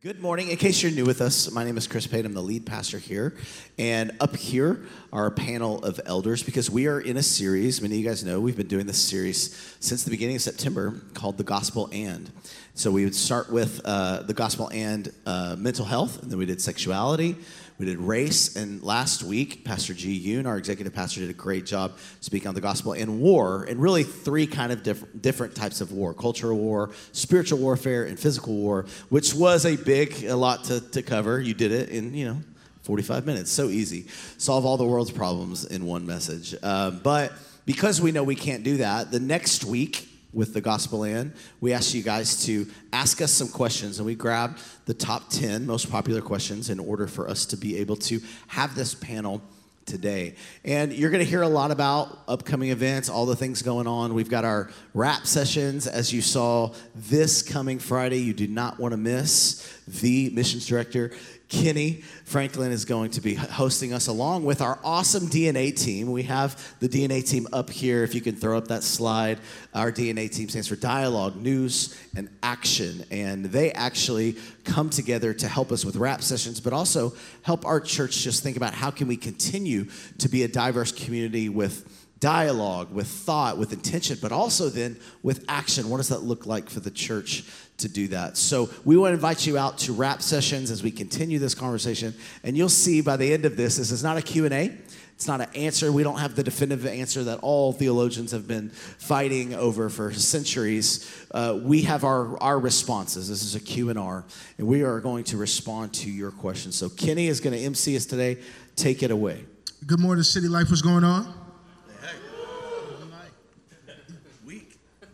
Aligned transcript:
Good 0.00 0.20
morning. 0.20 0.50
In 0.50 0.56
case 0.58 0.80
you're 0.80 0.92
new 0.92 1.04
with 1.04 1.20
us, 1.20 1.50
my 1.50 1.64
name 1.64 1.76
is 1.76 1.88
Chris 1.88 2.06
Payne. 2.06 2.24
I'm 2.24 2.32
the 2.32 2.40
lead 2.40 2.64
pastor 2.64 2.98
here. 2.98 3.36
And 3.80 4.12
up 4.20 4.36
here 4.36 4.84
are 5.12 5.26
a 5.26 5.32
panel 5.32 5.84
of 5.84 6.00
elders 6.06 6.40
because 6.44 6.70
we 6.70 6.86
are 6.86 7.00
in 7.00 7.16
a 7.16 7.22
series. 7.24 7.82
Many 7.82 7.96
of 7.96 8.00
you 8.02 8.08
guys 8.08 8.24
know 8.24 8.38
we've 8.38 8.56
been 8.56 8.68
doing 8.68 8.86
this 8.86 9.02
series 9.02 9.76
since 9.80 10.04
the 10.04 10.12
beginning 10.12 10.36
of 10.36 10.42
September 10.42 10.94
called 11.14 11.36
The 11.36 11.42
Gospel 11.42 11.88
and. 11.90 12.30
So 12.74 12.92
we 12.92 13.02
would 13.02 13.16
start 13.16 13.50
with 13.50 13.80
uh, 13.84 14.22
the 14.22 14.34
gospel 14.34 14.70
and 14.72 15.12
uh, 15.26 15.56
mental 15.58 15.84
health, 15.84 16.22
and 16.22 16.30
then 16.30 16.38
we 16.38 16.46
did 16.46 16.60
sexuality, 16.60 17.34
we 17.78 17.86
did 17.86 17.98
race, 17.98 18.56
and 18.56 18.82
last 18.82 19.22
week, 19.22 19.64
Pastor 19.64 19.94
G. 19.94 20.20
Yoon, 20.20 20.46
our 20.46 20.58
executive 20.58 20.92
pastor, 20.92 21.20
did 21.20 21.30
a 21.30 21.34
great 21.34 21.64
job 21.64 21.96
speaking 22.20 22.48
on 22.48 22.54
the 22.54 22.60
gospel 22.60 22.92
and 22.92 23.20
war, 23.20 23.64
and 23.64 23.80
really 23.80 24.02
three 24.02 24.48
kind 24.48 24.72
of 24.72 24.82
diff- 24.82 25.04
different 25.20 25.54
types 25.54 25.80
of 25.80 25.92
war 25.92 26.12
cultural 26.12 26.58
war, 26.58 26.90
spiritual 27.12 27.60
warfare, 27.60 28.04
and 28.04 28.18
physical 28.18 28.54
war, 28.54 28.84
which 29.10 29.32
was 29.32 29.64
a 29.64 29.76
big, 29.76 30.24
a 30.24 30.34
lot 30.34 30.64
to, 30.64 30.80
to 30.90 31.02
cover. 31.02 31.40
You 31.40 31.54
did 31.54 31.70
it 31.70 31.90
in, 31.90 32.14
you 32.14 32.26
know, 32.26 32.38
45 32.82 33.26
minutes. 33.26 33.52
So 33.52 33.68
easy. 33.68 34.06
Solve 34.38 34.66
all 34.66 34.76
the 34.76 34.84
world's 34.84 35.12
problems 35.12 35.64
in 35.64 35.86
one 35.86 36.04
message. 36.04 36.56
Uh, 36.60 36.90
but 36.90 37.32
because 37.64 38.00
we 38.00 38.10
know 38.10 38.24
we 38.24 38.34
can't 38.34 38.64
do 38.64 38.78
that, 38.78 39.12
the 39.12 39.20
next 39.20 39.64
week, 39.64 40.08
with 40.38 40.54
the 40.54 40.60
gospel 40.60 41.02
in, 41.02 41.34
we 41.60 41.72
asked 41.72 41.92
you 41.92 42.02
guys 42.02 42.46
to 42.46 42.64
ask 42.92 43.20
us 43.20 43.32
some 43.32 43.48
questions, 43.48 43.98
and 43.98 44.06
we 44.06 44.14
grabbed 44.14 44.62
the 44.86 44.94
top 44.94 45.28
10 45.30 45.66
most 45.66 45.90
popular 45.90 46.22
questions 46.22 46.70
in 46.70 46.78
order 46.78 47.08
for 47.08 47.28
us 47.28 47.44
to 47.44 47.56
be 47.56 47.76
able 47.78 47.96
to 47.96 48.20
have 48.46 48.76
this 48.76 48.94
panel 48.94 49.42
today. 49.84 50.36
And 50.64 50.92
you're 50.92 51.10
going 51.10 51.24
to 51.24 51.28
hear 51.28 51.42
a 51.42 51.48
lot 51.48 51.72
about 51.72 52.20
upcoming 52.28 52.70
events, 52.70 53.08
all 53.08 53.26
the 53.26 53.34
things 53.34 53.62
going 53.62 53.88
on. 53.88 54.14
We've 54.14 54.30
got 54.30 54.44
our 54.44 54.70
rap 54.94 55.26
sessions, 55.26 55.88
as 55.88 56.12
you 56.12 56.22
saw 56.22 56.72
this 56.94 57.42
coming 57.42 57.80
Friday. 57.80 58.18
You 58.18 58.32
do 58.32 58.46
not 58.46 58.78
want 58.78 58.92
to 58.92 58.96
miss. 58.96 59.76
The 59.88 60.30
missions 60.30 60.66
director 60.66 61.10
Kenny 61.48 62.02
Franklin 62.24 62.72
is 62.72 62.84
going 62.84 63.10
to 63.12 63.22
be 63.22 63.34
hosting 63.34 63.94
us 63.94 64.06
along 64.06 64.44
with 64.44 64.60
our 64.60 64.78
awesome 64.84 65.28
DNA 65.28 65.74
team. 65.74 66.12
We 66.12 66.24
have 66.24 66.76
the 66.80 66.88
DNA 66.88 67.26
team 67.26 67.48
up 67.54 67.70
here. 67.70 68.04
If 68.04 68.14
you 68.14 68.20
can 68.20 68.36
throw 68.36 68.58
up 68.58 68.68
that 68.68 68.82
slide, 68.82 69.38
our 69.72 69.90
DNA 69.90 70.30
team 70.30 70.50
stands 70.50 70.68
for 70.68 70.76
Dialogue, 70.76 71.36
News, 71.36 71.98
and 72.14 72.28
Action. 72.42 73.02
And 73.10 73.46
they 73.46 73.72
actually 73.72 74.36
come 74.64 74.90
together 74.90 75.32
to 75.32 75.48
help 75.48 75.72
us 75.72 75.86
with 75.86 75.96
rap 75.96 76.22
sessions, 76.22 76.60
but 76.60 76.74
also 76.74 77.14
help 77.42 77.64
our 77.64 77.80
church 77.80 78.18
just 78.18 78.42
think 78.42 78.58
about 78.58 78.74
how 78.74 78.90
can 78.90 79.08
we 79.08 79.16
continue 79.16 79.86
to 80.18 80.28
be 80.28 80.42
a 80.42 80.48
diverse 80.48 80.92
community 80.92 81.48
with 81.48 82.07
dialogue, 82.20 82.92
with 82.92 83.06
thought, 83.06 83.58
with 83.58 83.72
intention, 83.72 84.18
but 84.20 84.32
also 84.32 84.68
then 84.68 84.96
with 85.22 85.44
action. 85.48 85.88
What 85.88 85.98
does 85.98 86.08
that 86.08 86.22
look 86.22 86.46
like 86.46 86.68
for 86.68 86.80
the 86.80 86.90
church 86.90 87.44
to 87.78 87.88
do 87.88 88.08
that. 88.08 88.36
So 88.36 88.68
we 88.84 88.96
want 88.96 89.10
to 89.12 89.14
invite 89.14 89.46
you 89.46 89.56
out 89.56 89.78
to 89.78 89.92
wrap 89.92 90.20
sessions 90.20 90.70
as 90.70 90.82
we 90.82 90.90
continue 90.90 91.38
this 91.38 91.54
conversation. 91.54 92.14
And 92.44 92.56
you'll 92.56 92.68
see 92.68 93.00
by 93.00 93.16
the 93.16 93.32
end 93.32 93.44
of 93.44 93.56
this, 93.56 93.76
this 93.76 93.90
is 93.90 94.02
not 94.02 94.16
a 94.16 94.22
Q&A. 94.22 94.76
It's 95.14 95.26
not 95.26 95.40
an 95.40 95.48
answer. 95.54 95.90
We 95.90 96.04
don't 96.04 96.18
have 96.18 96.36
the 96.36 96.44
definitive 96.44 96.86
answer 96.86 97.24
that 97.24 97.40
all 97.40 97.72
theologians 97.72 98.30
have 98.30 98.46
been 98.46 98.70
fighting 98.70 99.54
over 99.54 99.88
for 99.88 100.12
centuries. 100.12 101.10
Uh, 101.32 101.58
we 101.60 101.82
have 101.82 102.04
our, 102.04 102.40
our 102.40 102.58
responses. 102.58 103.28
This 103.28 103.42
is 103.42 103.56
a 103.56 103.60
Q&R, 103.60 104.24
and 104.58 104.66
we 104.66 104.82
are 104.82 105.00
going 105.00 105.24
to 105.24 105.36
respond 105.36 105.92
to 105.94 106.10
your 106.10 106.30
questions. 106.30 106.76
So 106.76 106.88
Kenny 106.88 107.26
is 107.26 107.40
going 107.40 107.56
to 107.56 107.60
MC 107.60 107.96
us 107.96 108.06
today. 108.06 108.38
Take 108.76 109.02
it 109.02 109.10
away. 109.10 109.44
Good 109.86 109.98
morning, 109.98 110.22
City 110.22 110.46
Life. 110.46 110.70
What's 110.70 110.82
going 110.82 111.02
on? 111.02 111.37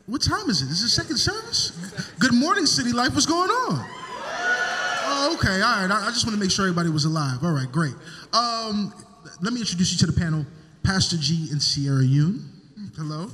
What 0.06 0.20
time 0.20 0.50
is 0.50 0.60
it? 0.60 0.70
Is 0.70 0.82
it 0.82 0.90
second 0.90 1.16
service? 1.16 1.70
Good 2.18 2.34
morning, 2.34 2.66
City 2.66 2.92
Life. 2.92 3.14
What's 3.14 3.24
going 3.24 3.48
on? 3.48 3.88
Oh, 5.06 5.36
okay. 5.38 5.62
All 5.62 5.80
right. 5.80 5.90
I, 5.90 6.08
I 6.08 6.10
just 6.10 6.26
want 6.26 6.36
to 6.36 6.40
make 6.40 6.50
sure 6.50 6.66
everybody 6.66 6.90
was 6.90 7.06
alive. 7.06 7.38
All 7.42 7.52
right, 7.52 7.70
great. 7.72 7.94
Um, 8.34 8.92
let 9.40 9.54
me 9.54 9.60
introduce 9.60 9.92
you 9.92 9.98
to 10.06 10.12
the 10.12 10.18
panel 10.18 10.44
Pastor 10.82 11.16
G 11.18 11.48
and 11.50 11.62
Sierra 11.62 12.02
Yoon. 12.02 12.44
Hello. 12.96 13.30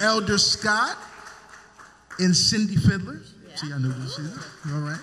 Elder 0.00 0.38
Scott 0.38 0.96
and 2.20 2.36
Cindy 2.36 2.76
Fiddler. 2.76 3.22
Yeah. 3.48 3.56
See, 3.56 3.72
I 3.72 3.78
know 3.78 3.88
this 3.88 4.18
is. 4.20 4.38
All 4.72 4.80
right. 4.80 5.00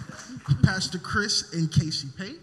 Pastor 0.64 0.98
Chris 0.98 1.54
and 1.54 1.70
Casey 1.70 2.08
Pate. 2.18 2.40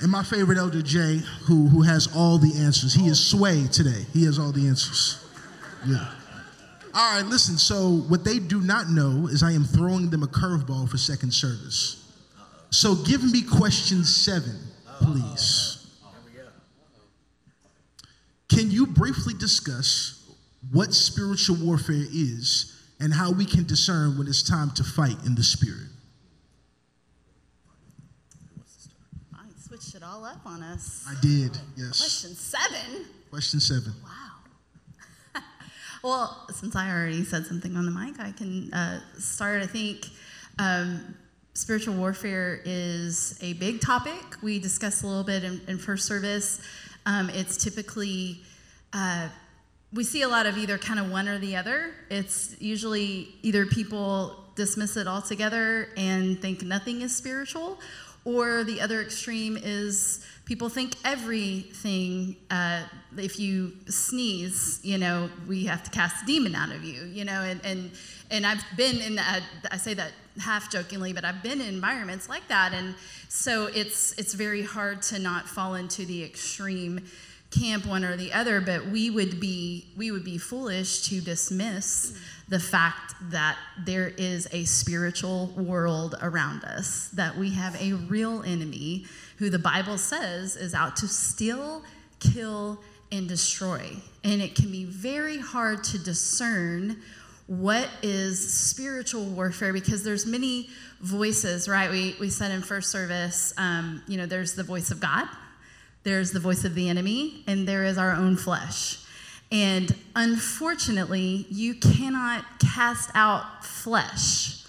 And 0.00 0.12
my 0.12 0.22
favorite 0.22 0.58
Elder 0.58 0.82
Jay, 0.82 1.22
who, 1.46 1.68
who 1.68 1.80
has 1.80 2.14
all 2.14 2.36
the 2.36 2.52
answers. 2.58 2.92
He 2.92 3.06
is 3.06 3.18
sway 3.18 3.66
today. 3.68 4.04
He 4.12 4.26
has 4.26 4.38
all 4.38 4.52
the 4.52 4.66
answers. 4.68 5.23
Yeah. 5.86 6.08
All 6.94 7.16
right, 7.16 7.26
listen. 7.26 7.58
So, 7.58 8.04
what 8.08 8.24
they 8.24 8.38
do 8.38 8.60
not 8.60 8.88
know 8.88 9.26
is 9.26 9.42
I 9.42 9.52
am 9.52 9.64
throwing 9.64 10.10
them 10.10 10.22
a 10.22 10.28
curveball 10.28 10.88
for 10.88 10.96
second 10.96 11.32
service. 11.32 12.00
So, 12.70 12.94
give 12.94 13.24
me 13.24 13.42
question 13.42 14.04
seven, 14.04 14.56
please. 15.00 15.80
Can 18.48 18.70
you 18.70 18.86
briefly 18.86 19.34
discuss 19.34 20.32
what 20.70 20.94
spiritual 20.94 21.56
warfare 21.56 22.06
is 22.12 22.80
and 23.00 23.12
how 23.12 23.32
we 23.32 23.44
can 23.44 23.64
discern 23.64 24.16
when 24.16 24.28
it's 24.28 24.42
time 24.42 24.70
to 24.76 24.84
fight 24.84 25.16
in 25.26 25.34
the 25.34 25.42
spirit? 25.42 25.88
I 29.34 29.42
switched 29.58 29.96
it 29.96 30.04
all 30.04 30.24
up 30.24 30.46
on 30.46 30.62
us. 30.62 31.04
I 31.08 31.20
did, 31.20 31.58
yes. 31.76 31.98
Question 31.98 32.36
seven. 32.36 33.06
Question 33.30 33.58
seven. 33.58 33.92
Wow. 34.04 34.10
Well, 36.04 36.36
since 36.50 36.76
I 36.76 36.90
already 36.90 37.24
said 37.24 37.46
something 37.46 37.78
on 37.78 37.86
the 37.86 37.90
mic, 37.90 38.20
I 38.20 38.30
can 38.32 38.70
uh, 38.74 39.00
start. 39.18 39.62
I 39.62 39.66
think 39.66 40.10
um, 40.58 41.14
spiritual 41.54 41.94
warfare 41.94 42.60
is 42.66 43.38
a 43.40 43.54
big 43.54 43.80
topic. 43.80 44.22
We 44.42 44.58
discussed 44.58 45.02
a 45.02 45.06
little 45.06 45.24
bit 45.24 45.44
in, 45.44 45.62
in 45.66 45.78
first 45.78 46.04
service. 46.04 46.60
Um, 47.06 47.30
it's 47.30 47.56
typically, 47.56 48.42
uh, 48.92 49.30
we 49.94 50.04
see 50.04 50.20
a 50.20 50.28
lot 50.28 50.44
of 50.44 50.58
either 50.58 50.76
kind 50.76 51.00
of 51.00 51.10
one 51.10 51.26
or 51.26 51.38
the 51.38 51.56
other. 51.56 51.94
It's 52.10 52.54
usually 52.60 53.36
either 53.40 53.64
people 53.64 54.44
dismiss 54.56 54.98
it 54.98 55.08
altogether 55.08 55.88
and 55.96 56.38
think 56.38 56.62
nothing 56.62 57.00
is 57.00 57.16
spiritual, 57.16 57.80
or 58.26 58.62
the 58.62 58.78
other 58.78 59.00
extreme 59.00 59.56
is 59.56 60.22
people 60.44 60.68
think 60.68 60.94
everything 61.04 62.36
uh, 62.50 62.82
if 63.16 63.38
you 63.38 63.72
sneeze 63.88 64.80
you 64.82 64.98
know 64.98 65.28
we 65.48 65.64
have 65.64 65.82
to 65.82 65.90
cast 65.90 66.22
a 66.22 66.26
demon 66.26 66.54
out 66.54 66.70
of 66.70 66.84
you 66.84 67.04
you 67.04 67.24
know 67.24 67.40
and 67.42 67.60
and, 67.64 67.90
and 68.30 68.46
i've 68.46 68.62
been 68.76 68.96
in 69.00 69.14
that 69.14 69.42
i 69.70 69.76
say 69.76 69.94
that 69.94 70.12
half 70.38 70.70
jokingly 70.70 71.12
but 71.12 71.24
i've 71.24 71.42
been 71.42 71.60
in 71.60 71.74
environments 71.74 72.28
like 72.28 72.46
that. 72.48 72.72
And 72.72 72.94
so 73.28 73.66
it's 73.66 74.12
it's 74.18 74.34
very 74.34 74.62
hard 74.62 75.02
to 75.02 75.18
not 75.18 75.48
fall 75.48 75.74
into 75.74 76.04
the 76.04 76.22
extreme 76.24 77.00
camp 77.58 77.86
one 77.86 78.04
or 78.04 78.16
the 78.16 78.32
other 78.32 78.60
but 78.60 78.86
we 78.86 79.10
would 79.10 79.38
be 79.38 79.86
we 79.96 80.10
would 80.10 80.24
be 80.24 80.38
foolish 80.38 81.02
to 81.02 81.20
dismiss 81.20 82.18
the 82.48 82.60
fact 82.60 83.14
that 83.30 83.56
there 83.84 84.08
is 84.18 84.46
a 84.52 84.64
spiritual 84.64 85.46
world 85.56 86.14
around 86.20 86.62
us 86.64 87.08
that 87.14 87.36
we 87.36 87.50
have 87.50 87.80
a 87.80 87.92
real 87.92 88.42
enemy 88.42 89.06
who 89.38 89.50
the 89.50 89.58
Bible 89.58 89.98
says 89.98 90.56
is 90.56 90.74
out 90.74 90.96
to 90.96 91.08
steal, 91.08 91.82
kill, 92.20 92.80
and 93.10 93.28
destroy. 93.28 93.96
And 94.22 94.42
it 94.42 94.54
can 94.54 94.70
be 94.70 94.84
very 94.84 95.38
hard 95.38 95.84
to 95.84 95.98
discern 95.98 96.98
what 97.46 97.88
is 98.02 98.54
spiritual 98.54 99.24
warfare 99.24 99.72
because 99.72 100.02
there's 100.02 100.24
many 100.24 100.68
voices 101.02 101.68
right 101.68 101.90
we, 101.90 102.16
we 102.18 102.30
said 102.30 102.50
in 102.50 102.62
first 102.62 102.90
service 102.90 103.52
um, 103.58 104.02
you 104.08 104.16
know 104.16 104.24
there's 104.24 104.54
the 104.54 104.62
voice 104.62 104.90
of 104.90 104.98
god 104.98 105.28
there's 106.04 106.32
the 106.32 106.40
voice 106.40 106.64
of 106.64 106.74
the 106.74 106.88
enemy 106.88 107.42
and 107.46 107.66
there 107.66 107.84
is 107.84 107.98
our 107.98 108.12
own 108.12 108.36
flesh 108.36 108.98
and 109.50 109.94
unfortunately 110.14 111.46
you 111.50 111.74
cannot 111.74 112.44
cast 112.60 113.10
out 113.14 113.64
flesh 113.64 114.64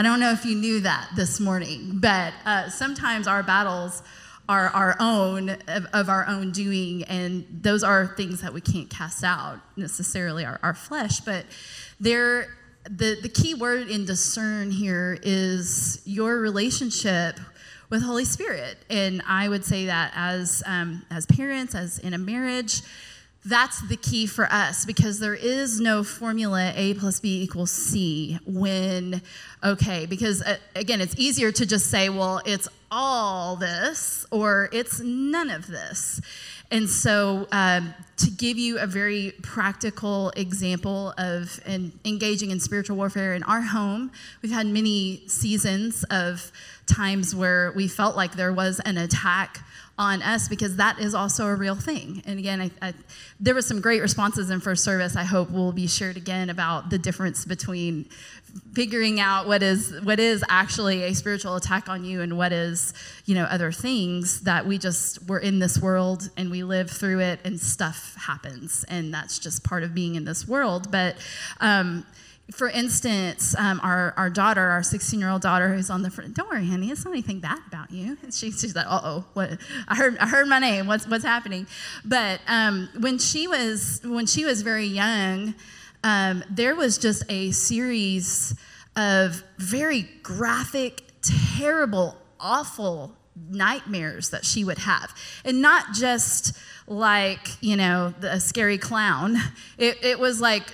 I 0.00 0.02
don't 0.02 0.18
know 0.18 0.30
if 0.30 0.46
you 0.46 0.56
knew 0.56 0.80
that 0.80 1.10
this 1.14 1.40
morning, 1.40 1.98
but 2.00 2.32
uh, 2.46 2.70
sometimes 2.70 3.26
our 3.26 3.42
battles 3.42 4.02
are 4.48 4.68
our 4.68 4.96
own, 4.98 5.50
of, 5.68 5.84
of, 5.92 6.08
our 6.08 6.26
own 6.26 6.52
doing, 6.52 7.04
and 7.04 7.44
those 7.50 7.82
are 7.82 8.06
things 8.16 8.40
that 8.40 8.54
we 8.54 8.62
can't 8.62 8.88
cast 8.88 9.22
out 9.22 9.60
necessarily, 9.76 10.46
our, 10.46 10.58
our 10.62 10.72
flesh. 10.72 11.20
But 11.20 11.44
there, 12.00 12.56
the, 12.84 13.18
the 13.20 13.28
key 13.28 13.52
word 13.52 13.88
in 13.88 14.06
discern 14.06 14.70
here 14.70 15.18
is 15.22 16.00
your 16.06 16.38
relationship 16.38 17.38
with 17.90 18.02
Holy 18.02 18.24
Spirit. 18.24 18.78
And 18.88 19.20
I 19.26 19.48
would 19.48 19.64
say 19.64 19.86
that 19.86 20.12
as, 20.14 20.62
um, 20.64 21.04
as 21.10 21.26
parents, 21.26 21.74
as 21.74 21.98
in 21.98 22.14
a 22.14 22.18
marriage, 22.18 22.82
that's 23.44 23.80
the 23.88 23.96
key 23.96 24.26
for 24.26 24.46
us 24.50 24.84
because 24.84 25.18
there 25.18 25.34
is 25.34 25.80
no 25.80 26.04
formula 26.04 26.72
A 26.76 26.94
plus 26.94 27.20
B 27.20 27.42
equals 27.42 27.72
C 27.72 28.38
when, 28.46 29.22
okay, 29.64 30.06
because 30.06 30.42
uh, 30.42 30.58
again, 30.76 31.00
it's 31.00 31.14
easier 31.18 31.50
to 31.50 31.66
just 31.66 31.86
say, 31.86 32.10
well, 32.10 32.42
it's 32.44 32.68
all 32.90 33.56
this 33.56 34.26
or 34.30 34.68
it's 34.72 35.00
none 35.00 35.50
of 35.50 35.66
this. 35.66 36.20
And 36.70 36.88
so, 36.88 37.48
um, 37.50 37.94
to 38.20 38.30
give 38.30 38.58
you 38.58 38.78
a 38.78 38.86
very 38.86 39.32
practical 39.42 40.30
example 40.36 41.14
of 41.16 41.58
engaging 42.04 42.50
in 42.50 42.60
spiritual 42.60 42.96
warfare 42.96 43.34
in 43.34 43.42
our 43.44 43.62
home, 43.62 44.10
we've 44.42 44.52
had 44.52 44.66
many 44.66 45.22
seasons 45.26 46.04
of 46.10 46.52
times 46.86 47.34
where 47.34 47.72
we 47.74 47.88
felt 47.88 48.16
like 48.16 48.32
there 48.32 48.52
was 48.52 48.78
an 48.80 48.98
attack 48.98 49.60
on 49.98 50.22
us 50.22 50.48
because 50.48 50.76
that 50.76 50.98
is 50.98 51.14
also 51.14 51.46
a 51.46 51.54
real 51.54 51.74
thing. 51.74 52.22
And 52.24 52.38
again, 52.38 52.60
I, 52.60 52.70
I, 52.80 52.94
there 53.38 53.54
was 53.54 53.66
some 53.66 53.82
great 53.82 54.00
responses 54.00 54.48
in 54.48 54.60
first 54.60 54.82
service. 54.82 55.14
I 55.14 55.24
hope 55.24 55.50
will 55.50 55.72
be 55.72 55.86
shared 55.86 56.16
again 56.16 56.48
about 56.48 56.88
the 56.88 56.98
difference 56.98 57.44
between 57.44 58.06
figuring 58.72 59.20
out 59.20 59.46
what 59.46 59.62
is 59.62 59.94
what 60.02 60.18
is 60.18 60.42
actually 60.48 61.02
a 61.04 61.14
spiritual 61.14 61.54
attack 61.56 61.88
on 61.88 62.04
you 62.04 62.20
and 62.20 62.36
what 62.36 62.52
is 62.52 62.94
you 63.26 63.34
know 63.34 63.44
other 63.44 63.70
things 63.70 64.40
that 64.40 64.66
we 64.66 64.78
just 64.78 65.22
we're 65.28 65.38
in 65.38 65.58
this 65.58 65.78
world 65.78 66.30
and 66.36 66.50
we 66.50 66.62
live 66.62 66.90
through 66.90 67.20
it 67.20 67.38
and 67.44 67.60
stuff 67.60 68.09
happens 68.14 68.84
and 68.88 69.12
that's 69.12 69.38
just 69.38 69.64
part 69.64 69.82
of 69.82 69.94
being 69.94 70.14
in 70.14 70.24
this 70.24 70.46
world. 70.46 70.90
But 70.90 71.16
um, 71.60 72.06
for 72.52 72.68
instance, 72.68 73.54
um, 73.56 73.80
our, 73.82 74.12
our 74.16 74.30
daughter, 74.30 74.62
our 74.62 74.82
16 74.82 75.18
year 75.18 75.30
old 75.30 75.42
daughter, 75.42 75.72
who's 75.72 75.90
on 75.90 76.02
the 76.02 76.10
front, 76.10 76.34
don't 76.34 76.48
worry, 76.50 76.66
honey, 76.66 76.90
it's 76.90 77.04
not 77.04 77.12
anything 77.12 77.40
bad 77.40 77.58
about 77.66 77.90
you. 77.90 78.16
And 78.22 78.32
she, 78.34 78.50
she's 78.50 78.74
like, 78.74 78.86
uh 78.86 79.00
oh, 79.02 79.24
what? 79.34 79.58
I 79.88 79.94
heard, 79.94 80.18
I 80.18 80.26
heard 80.26 80.48
my 80.48 80.58
name. 80.58 80.86
What's, 80.86 81.06
what's 81.06 81.24
happening? 81.24 81.66
But 82.04 82.40
um, 82.46 82.88
when 82.98 83.18
she 83.18 83.46
was, 83.46 84.00
when 84.04 84.26
she 84.26 84.44
was 84.44 84.62
very 84.62 84.86
young, 84.86 85.54
um, 86.02 86.42
there 86.50 86.74
was 86.74 86.98
just 86.98 87.24
a 87.28 87.50
series 87.50 88.54
of 88.96 89.42
very 89.58 90.08
graphic, 90.22 91.02
terrible, 91.22 92.16
awful 92.40 93.16
nightmares 93.48 94.30
that 94.30 94.44
she 94.44 94.64
would 94.64 94.78
have. 94.78 95.14
And 95.44 95.62
not 95.62 95.92
just 95.94 96.56
like, 96.86 97.62
you 97.62 97.76
know, 97.76 98.12
the 98.18 98.40
scary 98.40 98.76
clown. 98.76 99.36
It, 99.78 99.96
it 100.02 100.18
was 100.18 100.40
like 100.40 100.64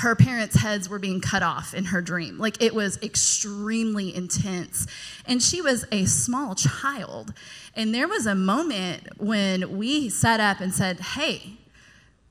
her 0.00 0.16
parents' 0.16 0.56
heads 0.56 0.88
were 0.88 0.98
being 0.98 1.20
cut 1.20 1.42
off 1.44 1.72
in 1.72 1.86
her 1.86 2.02
dream. 2.02 2.38
Like 2.38 2.60
it 2.60 2.74
was 2.74 3.00
extremely 3.02 4.14
intense. 4.14 4.86
And 5.26 5.40
she 5.40 5.62
was 5.62 5.86
a 5.92 6.04
small 6.06 6.56
child. 6.56 7.32
And 7.76 7.94
there 7.94 8.08
was 8.08 8.26
a 8.26 8.34
moment 8.34 9.20
when 9.20 9.78
we 9.78 10.08
sat 10.10 10.40
up 10.40 10.60
and 10.60 10.74
said, 10.74 11.00
hey, 11.00 11.59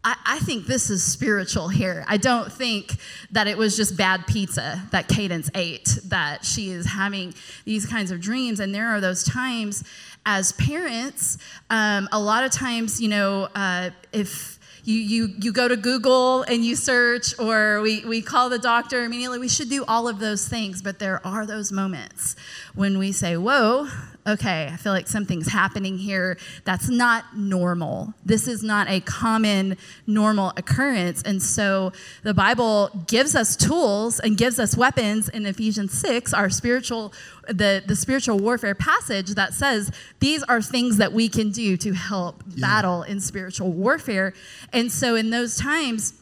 I, 0.03 0.15
I, 0.25 0.39
think 0.39 0.65
this 0.65 0.89
is 0.89 1.03
spiritual 1.03 1.67
here. 1.67 2.05
I 2.07 2.15
don't 2.15 2.51
think 2.51 2.95
that 3.31 3.47
it 3.47 3.57
was 3.57 3.75
just 3.75 3.97
bad 3.97 4.25
pizza 4.27 4.81
that 4.91 5.09
Cadence 5.09 5.49
ate, 5.53 5.99
that 6.05 6.45
she 6.45 6.71
is 6.71 6.85
having 6.85 7.33
these 7.65 7.85
kinds 7.85 8.09
of 8.11 8.21
dreams. 8.21 8.61
And 8.61 8.73
there 8.73 8.87
are 8.87 9.01
those 9.01 9.23
times 9.23 9.83
as 10.25 10.53
parents, 10.53 11.37
um, 11.69 12.07
a 12.11 12.19
lot 12.19 12.45
of 12.45 12.51
times, 12.51 13.01
you 13.01 13.09
know, 13.09 13.49
uh, 13.55 13.89
if 14.13 14.59
you, 14.85 14.95
you, 14.95 15.33
you 15.39 15.51
go 15.51 15.67
to 15.67 15.75
Google 15.75 16.43
and 16.43 16.63
you 16.63 16.75
search, 16.75 17.37
or 17.37 17.81
we, 17.81 18.05
we 18.05 18.21
call 18.21 18.49
the 18.49 18.59
doctor 18.59 19.03
immediately. 19.03 19.37
We 19.37 19.49
should 19.49 19.69
do 19.69 19.83
all 19.85 20.07
of 20.07 20.19
those 20.19 20.47
things, 20.47 20.81
but 20.81 20.99
there 20.99 21.25
are 21.27 21.45
those 21.45 21.71
moments 21.71 22.35
when 22.73 22.97
we 22.97 23.11
say, 23.11 23.35
Whoa, 23.37 23.87
okay, 24.29 24.69
I 24.71 24.77
feel 24.77 24.93
like 24.93 25.07
something's 25.07 25.51
happening 25.51 25.97
here 25.97 26.37
that's 26.63 26.89
not 26.89 27.35
normal. 27.35 28.13
This 28.25 28.47
is 28.47 28.63
not 28.63 28.87
a 28.89 29.01
common, 29.01 29.77
normal 30.07 30.53
occurrence. 30.57 31.21
And 31.23 31.41
so 31.41 31.91
the 32.23 32.33
Bible 32.33 32.89
gives 33.07 33.35
us 33.35 33.55
tools 33.55 34.19
and 34.19 34.37
gives 34.37 34.59
us 34.59 34.77
weapons 34.77 35.29
in 35.29 35.45
Ephesians 35.45 35.93
6, 35.93 36.33
our 36.33 36.49
spiritual, 36.49 37.13
the, 37.47 37.83
the 37.85 37.95
spiritual 37.95 38.37
warfare 38.37 38.75
passage 38.75 39.29
that 39.31 39.53
says 39.53 39.91
these 40.19 40.43
are 40.43 40.61
things 40.61 40.97
that 40.97 41.11
we 41.11 41.27
can 41.27 41.51
do 41.51 41.75
to 41.77 41.93
help 41.93 42.43
yeah. 42.49 42.67
battle 42.67 43.03
in 43.03 43.19
spiritual 43.19 43.71
warfare. 43.71 44.33
And 44.71 44.91
so 44.91 45.15
in 45.15 45.29
those 45.29 45.57
times, 45.57 46.13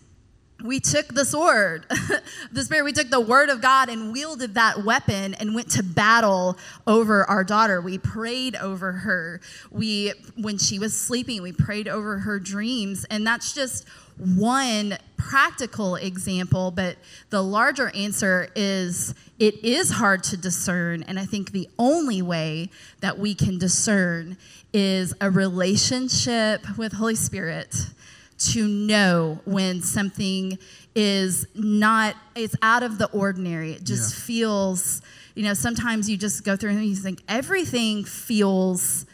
we 0.63 0.80
took 0.80 1.13
the 1.13 1.24
sword, 1.24 1.86
the 2.51 2.63
spirit, 2.63 2.83
we 2.83 2.92
took 2.92 3.09
the 3.09 3.21
word 3.21 3.50
of 3.50 3.62
God 3.62 3.89
and 3.89 4.12
wielded 4.12 4.56
that 4.56 4.83
weapon 4.83 5.36
and 5.36 5.54
went 5.54 5.69
to 5.71 5.83
battle 5.83 6.57
over 6.88 7.24
our 7.25 7.44
daughter. 7.44 7.80
We 7.80 7.98
prayed 7.98 8.56
over 8.56 8.92
her. 8.92 9.39
We, 9.69 10.13
when 10.36 10.57
she 10.57 10.80
was 10.80 11.00
sleeping, 11.00 11.42
we 11.42 11.51
prayed 11.51 11.88
over 11.88 12.19
her 12.19 12.39
dreams. 12.39 13.06
And 13.09 13.25
that's 13.25 13.54
just 13.54 13.88
one 14.18 14.98
practical 15.15 15.95
example, 15.95 16.71
but 16.71 16.98
the 17.30 17.44
larger 17.44 17.89
answer 17.95 18.50
is 18.56 19.13
it 19.38 19.63
is 19.63 19.92
hard 19.92 20.24
to 20.24 20.38
discern. 20.38 21.03
And 21.03 21.19
I 21.19 21.25
think 21.25 21.51
the 21.51 21.69
only 21.77 22.24
way 22.24 22.71
that 23.01 23.19
we 23.19 23.36
can 23.36 23.60
discern 23.60 24.38
is 24.74 25.13
a 25.21 25.30
relationship 25.30 26.77
with 26.77 26.94
Holy 26.94 27.15
Spirit 27.15 27.75
to 28.38 28.68
know 28.68 29.39
when 29.45 29.81
something 29.81 30.57
is 30.95 31.48
not 31.56 32.16
it's 32.36 32.56
out 32.62 32.84
of 32.84 32.98
the 32.98 33.10
ordinary 33.12 33.72
it 33.72 33.84
just 33.84 34.13
yeah. 34.13 34.25
feels 34.25 35.01
you 35.36 35.44
know 35.44 35.54
sometimes 35.54 36.10
you 36.10 36.18
just 36.18 36.44
go 36.44 36.56
through 36.56 36.72
and 36.72 36.86
you 36.86 36.95
think 36.95 37.22
everything 37.28 38.04
feels 38.04 39.06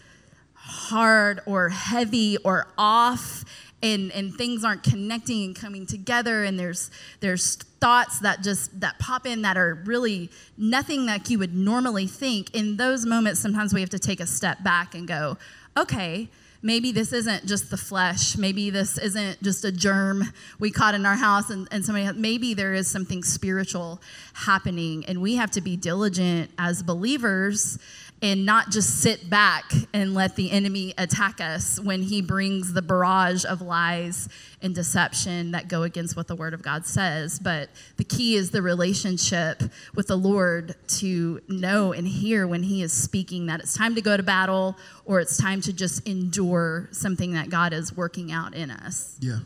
hard 0.54 1.42
or 1.46 1.70
heavy 1.70 2.38
or 2.44 2.68
off 2.78 3.46
and 3.82 4.12
and 4.14 4.34
things 4.36 4.64
aren't 4.64 4.82
connecting 4.82 5.44
and 5.44 5.56
coming 5.56 5.86
together 5.86 6.44
and 6.44 6.58
there's 6.58 6.90
there's 7.20 7.56
thoughts 7.56 8.20
that 8.20 8.42
just 8.42 8.80
that 8.80 8.98
pop 8.98 9.26
in 9.26 9.42
that 9.42 9.58
are 9.58 9.76
really 9.86 10.30
nothing 10.58 11.06
that 11.06 11.30
you 11.30 11.38
would 11.38 11.54
normally 11.54 12.08
think 12.08 12.54
in 12.56 12.78
those 12.78 13.06
moments 13.06 13.40
sometimes 13.40 13.74
we 13.74 13.82
have 13.82 13.90
to 13.90 14.00
take 14.00 14.20
a 14.20 14.26
step 14.26 14.64
back 14.64 14.96
and 14.96 15.08
go 15.08 15.38
okay 15.78 16.30
maybe 16.64 16.94
this 16.94 17.12
isn't 17.12 17.46
just 17.46 17.70
the 17.70 17.78
flesh. 17.78 18.38
Maybe 18.38 18.70
this 18.70 18.98
isn't 18.98 19.44
just 19.44 19.66
a 19.66 19.72
germ 19.72 20.24
we 20.60 20.72
caught 20.72 20.96
in 20.96 21.06
our 21.06 21.16
house 21.16 21.50
and, 21.50 21.68
and 21.72 21.86
somebody, 21.86 22.18
maybe 22.18 22.54
there 22.54 22.74
is 22.74 22.88
something 22.88 23.22
spiritual 23.22 24.02
happening. 24.34 25.06
And 25.06 25.22
we 25.22 25.36
have 25.36 25.52
to 25.52 25.62
be 25.62 25.76
diligent 25.76 26.50
as 26.58 26.82
believers 26.82 27.78
and 28.24 28.46
not 28.46 28.72
just 28.72 29.02
sit 29.02 29.30
back 29.30 29.66
and 29.94 30.14
let 30.14 30.38
the 30.38 30.50
enemy 30.50 30.94
attack 30.98 31.42
us 31.42 31.78
when 31.78 32.02
he 32.02 32.22
brings 32.22 32.72
the 32.72 32.82
barrage 32.82 33.44
of 33.44 33.62
lies 33.62 34.30
and 34.62 34.74
deception 34.74 35.52
that 35.52 35.68
go 35.68 35.84
against 35.84 36.16
what 36.16 36.30
the 36.30 36.36
word 36.36 36.54
of 36.54 36.62
God 36.62 36.86
says. 36.86 37.38
But 37.38 37.70
the 37.98 38.06
key 38.06 38.36
is 38.36 38.52
the 38.52 38.62
relationship 38.62 39.62
with 39.94 40.08
the 40.08 40.16
Lord 40.16 40.74
to 41.00 41.42
know 41.50 41.92
and 41.92 42.08
hear 42.08 42.48
when 42.48 42.64
he 42.64 42.82
is 42.82 42.94
speaking 42.94 43.48
that 43.48 43.60
it's 43.60 43.74
time 43.74 43.94
to 43.96 44.02
go 44.02 44.16
to 44.16 44.24
battle 44.24 44.78
or 45.04 45.20
it's 45.20 45.36
time 45.36 45.60
to 45.60 45.74
just 45.74 46.08
endure 46.08 46.88
something 46.94 47.34
that 47.34 47.50
God 47.50 47.74
is 47.74 47.94
working 47.94 48.32
out 48.32 48.56
in 48.56 48.72
us. 48.72 49.18
Yeah. 49.20 49.40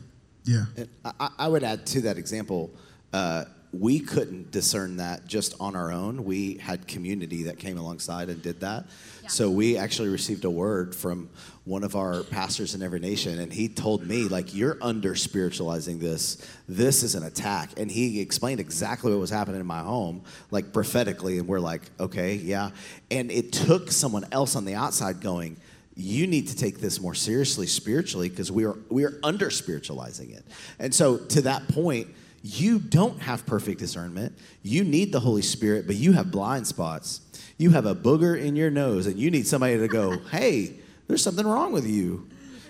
Yeah. 0.44 0.66
I, 1.04 1.30
I, 1.36 1.48
would 1.48 1.64
add 1.64 1.84
to 1.86 2.00
that 2.02 2.16
example. 2.16 2.70
Uh, 3.12 3.44
we 3.72 4.00
couldn't 4.00 4.50
discern 4.50 4.96
that 4.96 5.26
just 5.26 5.54
on 5.60 5.76
our 5.76 5.92
own. 5.92 6.24
We 6.24 6.54
had 6.54 6.86
community 6.86 7.44
that 7.44 7.58
came 7.58 7.76
alongside 7.76 8.30
and 8.30 8.42
did 8.42 8.60
that. 8.60 8.86
Yeah. 9.22 9.28
So 9.28 9.50
we 9.50 9.76
actually 9.76 10.08
received 10.08 10.44
a 10.44 10.50
word 10.50 10.94
from 10.94 11.28
one 11.64 11.84
of 11.84 11.94
our 11.94 12.22
pastors 12.22 12.74
in 12.74 12.82
Every 12.82 12.98
Nation, 12.98 13.38
and 13.38 13.52
he 13.52 13.68
told 13.68 14.06
me, 14.06 14.24
like, 14.24 14.54
you're 14.54 14.78
under 14.80 15.14
spiritualizing 15.14 15.98
this. 15.98 16.38
This 16.66 17.02
is 17.02 17.14
an 17.14 17.24
attack. 17.24 17.72
And 17.76 17.90
he 17.90 18.20
explained 18.20 18.58
exactly 18.58 19.10
what 19.10 19.20
was 19.20 19.28
happening 19.28 19.60
in 19.60 19.66
my 19.66 19.80
home, 19.80 20.22
like 20.50 20.72
prophetically. 20.72 21.38
And 21.38 21.46
we're 21.46 21.60
like, 21.60 21.82
okay, 22.00 22.36
yeah. 22.36 22.70
And 23.10 23.30
it 23.30 23.52
took 23.52 23.90
someone 23.90 24.24
else 24.32 24.56
on 24.56 24.64
the 24.64 24.74
outside 24.76 25.20
going, 25.20 25.58
you 25.94 26.26
need 26.26 26.46
to 26.48 26.56
take 26.56 26.78
this 26.78 27.00
more 27.00 27.14
seriously 27.14 27.66
spiritually 27.66 28.28
because 28.28 28.52
we 28.52 28.64
are 28.64 28.76
we 28.88 29.04
are 29.04 29.18
under 29.24 29.50
spiritualizing 29.50 30.30
it. 30.30 30.44
And 30.78 30.94
so 30.94 31.18
to 31.18 31.42
that 31.42 31.66
point, 31.68 32.06
you 32.42 32.78
don't 32.78 33.20
have 33.20 33.46
perfect 33.46 33.78
discernment. 33.78 34.36
You 34.62 34.84
need 34.84 35.12
the 35.12 35.20
Holy 35.20 35.42
Spirit, 35.42 35.86
but 35.86 35.96
you 35.96 36.12
have 36.12 36.30
blind 36.30 36.66
spots. 36.66 37.20
You 37.56 37.70
have 37.70 37.86
a 37.86 37.94
booger 37.94 38.40
in 38.40 38.56
your 38.56 38.70
nose, 38.70 39.06
and 39.06 39.18
you 39.18 39.30
need 39.30 39.46
somebody 39.46 39.78
to 39.78 39.88
go, 39.88 40.18
hey, 40.30 40.74
there's 41.08 41.22
something 41.22 41.46
wrong 41.46 41.72
with 41.72 41.86
you. 41.86 42.28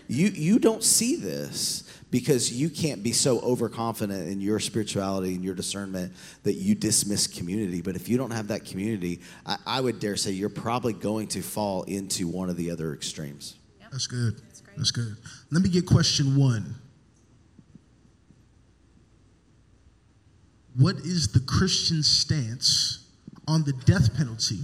You, 0.09 0.29
you 0.29 0.59
don't 0.59 0.83
see 0.83 1.17
this 1.17 1.85
because 2.11 2.51
you 2.51 2.71
can't 2.71 3.03
be 3.03 3.13
so 3.13 3.41
overconfident 3.41 4.29
in 4.29 4.41
your 4.41 4.59
spirituality 4.59 5.35
and 5.35 5.45
your 5.45 5.55
discernment 5.55 6.15
that 6.45 6.55
you 6.55 6.75
dismiss 6.75 7.27
community. 7.27 7.83
But 7.83 7.97
if 7.97 8.09
you 8.09 8.17
don't 8.17 8.31
have 8.31 8.49
that 8.49 8.65
community, 8.65 9.21
I, 9.45 9.57
I 9.67 9.81
would 9.83 10.01
dare 10.01 10.17
say 10.17 10.31
you're 10.31 10.49
probably 10.49 10.95
going 10.95 11.29
to 11.29 11.43
fall 11.43 11.83
into 11.83 12.27
one 12.27 12.49
of 12.49 12.57
the 12.57 12.71
other 12.71 12.95
extremes. 12.95 13.57
Yep. 13.81 13.91
That's 13.91 14.07
good. 14.07 14.39
That's, 14.39 14.63
That's 14.77 14.91
good. 14.91 15.17
Let 15.51 15.63
me 15.63 15.69
get 15.69 15.85
question 15.85 16.37
one. 16.37 16.77
What 20.79 20.99
is 20.99 21.27
the 21.33 21.41
Christian 21.41 22.05
stance 22.05 23.11
on 23.49 23.65
the 23.65 23.73
death 23.73 24.17
penalty? 24.17 24.61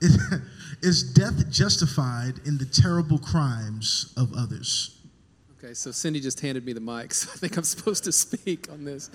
is 0.82 1.04
death 1.12 1.48
justified 1.48 2.40
in 2.46 2.58
the 2.58 2.64
terrible 2.64 3.18
crimes 3.18 4.12
of 4.16 4.32
others? 4.36 5.00
Okay, 5.56 5.72
so 5.72 5.92
Cindy 5.92 6.18
just 6.18 6.40
handed 6.40 6.64
me 6.66 6.72
the 6.72 6.80
mic, 6.80 7.14
so 7.14 7.30
I 7.32 7.36
think 7.36 7.56
I'm 7.56 7.62
supposed 7.62 8.02
to 8.04 8.12
speak 8.12 8.72
on 8.72 8.84
this. 8.84 9.08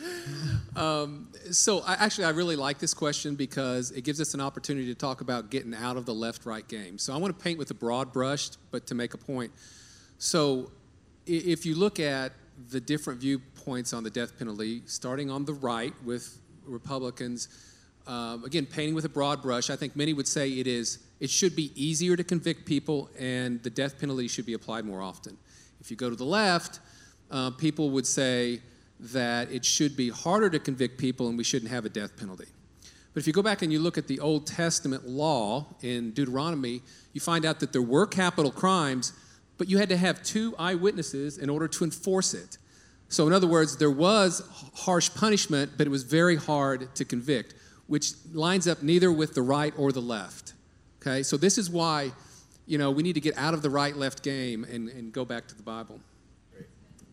Um, 0.77 1.27
so, 1.51 1.79
I, 1.79 1.95
actually, 1.95 2.25
I 2.25 2.29
really 2.29 2.55
like 2.55 2.79
this 2.79 2.93
question 2.93 3.35
because 3.35 3.91
it 3.91 4.05
gives 4.05 4.21
us 4.21 4.33
an 4.33 4.39
opportunity 4.39 4.87
to 4.87 4.95
talk 4.95 5.19
about 5.19 5.49
getting 5.49 5.75
out 5.75 5.97
of 5.97 6.05
the 6.05 6.13
left 6.13 6.45
right 6.45 6.65
game. 6.65 6.97
So, 6.97 7.13
I 7.13 7.17
want 7.17 7.37
to 7.37 7.43
paint 7.43 7.59
with 7.59 7.71
a 7.71 7.73
broad 7.73 8.13
brush, 8.13 8.51
but 8.71 8.87
to 8.87 8.95
make 8.95 9.13
a 9.15 9.17
point. 9.17 9.51
So, 10.17 10.71
if 11.25 11.65
you 11.65 11.75
look 11.75 11.99
at 11.99 12.31
the 12.69 12.79
different 12.79 13.19
viewpoints 13.19 13.93
on 13.93 14.03
the 14.03 14.09
death 14.09 14.37
penalty, 14.37 14.81
starting 14.85 15.29
on 15.29 15.45
the 15.45 15.53
right 15.53 15.93
with 16.03 16.39
Republicans, 16.65 17.49
um, 18.07 18.43
again, 18.43 18.65
painting 18.65 18.93
with 18.93 19.05
a 19.05 19.09
broad 19.09 19.41
brush, 19.41 19.69
I 19.69 19.75
think 19.75 19.95
many 19.95 20.13
would 20.13 20.27
say 20.27 20.49
it 20.49 20.67
is. 20.67 20.99
It 21.19 21.29
should 21.29 21.55
be 21.55 21.71
easier 21.75 22.15
to 22.15 22.23
convict 22.23 22.65
people, 22.65 23.09
and 23.17 23.61
the 23.63 23.69
death 23.69 23.99
penalty 23.99 24.27
should 24.27 24.45
be 24.45 24.53
applied 24.53 24.85
more 24.85 25.01
often. 25.01 25.37
If 25.79 25.89
you 25.89 25.97
go 25.97 26.09
to 26.09 26.15
the 26.15 26.25
left, 26.25 26.79
uh, 27.31 27.51
people 27.51 27.89
would 27.91 28.05
say 28.05 28.61
that 28.99 29.51
it 29.51 29.65
should 29.65 29.97
be 29.97 30.09
harder 30.09 30.49
to 30.49 30.59
convict 30.59 30.97
people, 30.97 31.27
and 31.27 31.37
we 31.37 31.43
shouldn't 31.43 31.71
have 31.71 31.85
a 31.85 31.89
death 31.89 32.15
penalty. 32.17 32.47
But 33.13 33.21
if 33.21 33.27
you 33.27 33.33
go 33.33 33.41
back 33.41 33.61
and 33.61 33.71
you 33.71 33.79
look 33.79 33.97
at 33.97 34.07
the 34.07 34.19
Old 34.19 34.45
Testament 34.45 35.07
law 35.07 35.65
in 35.81 36.11
Deuteronomy, 36.11 36.81
you 37.13 37.21
find 37.21 37.45
out 37.45 37.59
that 37.61 37.71
there 37.71 37.81
were 37.81 38.05
capital 38.05 38.51
crimes, 38.51 39.13
but 39.57 39.69
you 39.69 39.77
had 39.77 39.89
to 39.89 39.97
have 39.97 40.23
two 40.23 40.55
eyewitnesses 40.57 41.37
in 41.37 41.49
order 41.49 41.67
to 41.67 41.83
enforce 41.83 42.33
it. 42.33 42.57
So, 43.07 43.27
in 43.27 43.33
other 43.33 43.47
words, 43.47 43.77
there 43.77 43.91
was 43.91 44.41
harsh 44.73 45.09
punishment, 45.13 45.73
but 45.77 45.87
it 45.87 45.89
was 45.89 46.03
very 46.03 46.35
hard 46.35 46.93
to 46.95 47.05
convict, 47.05 47.53
which 47.87 48.11
lines 48.33 48.67
up 48.67 48.81
neither 48.81 49.11
with 49.11 49.35
the 49.35 49.41
right 49.41 49.73
or 49.77 49.91
the 49.91 50.01
left. 50.01 50.53
Okay, 51.01 51.21
so 51.21 51.37
this 51.37 51.57
is 51.57 51.69
why, 51.69 52.11
you 52.65 52.77
know, 52.77 52.89
we 52.89 53.03
need 53.03 53.13
to 53.13 53.21
get 53.21 53.37
out 53.37 53.53
of 53.53 53.61
the 53.61 53.69
right 53.69 53.95
left 53.95 54.23
game 54.23 54.63
and, 54.63 54.89
and 54.89 55.13
go 55.13 55.23
back 55.23 55.47
to 55.47 55.55
the 55.55 55.63
Bible. 55.63 55.99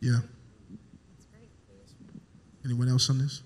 Yeah. 0.00 0.20
Anyone 2.64 2.88
else 2.88 3.10
on 3.10 3.18
this? 3.18 3.42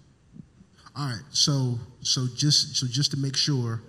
All 0.96 1.06
right. 1.06 1.22
So 1.30 1.78
so 2.00 2.26
just 2.34 2.76
so 2.76 2.86
just 2.86 3.10
to 3.10 3.16
make 3.16 3.36
sure, 3.36 3.82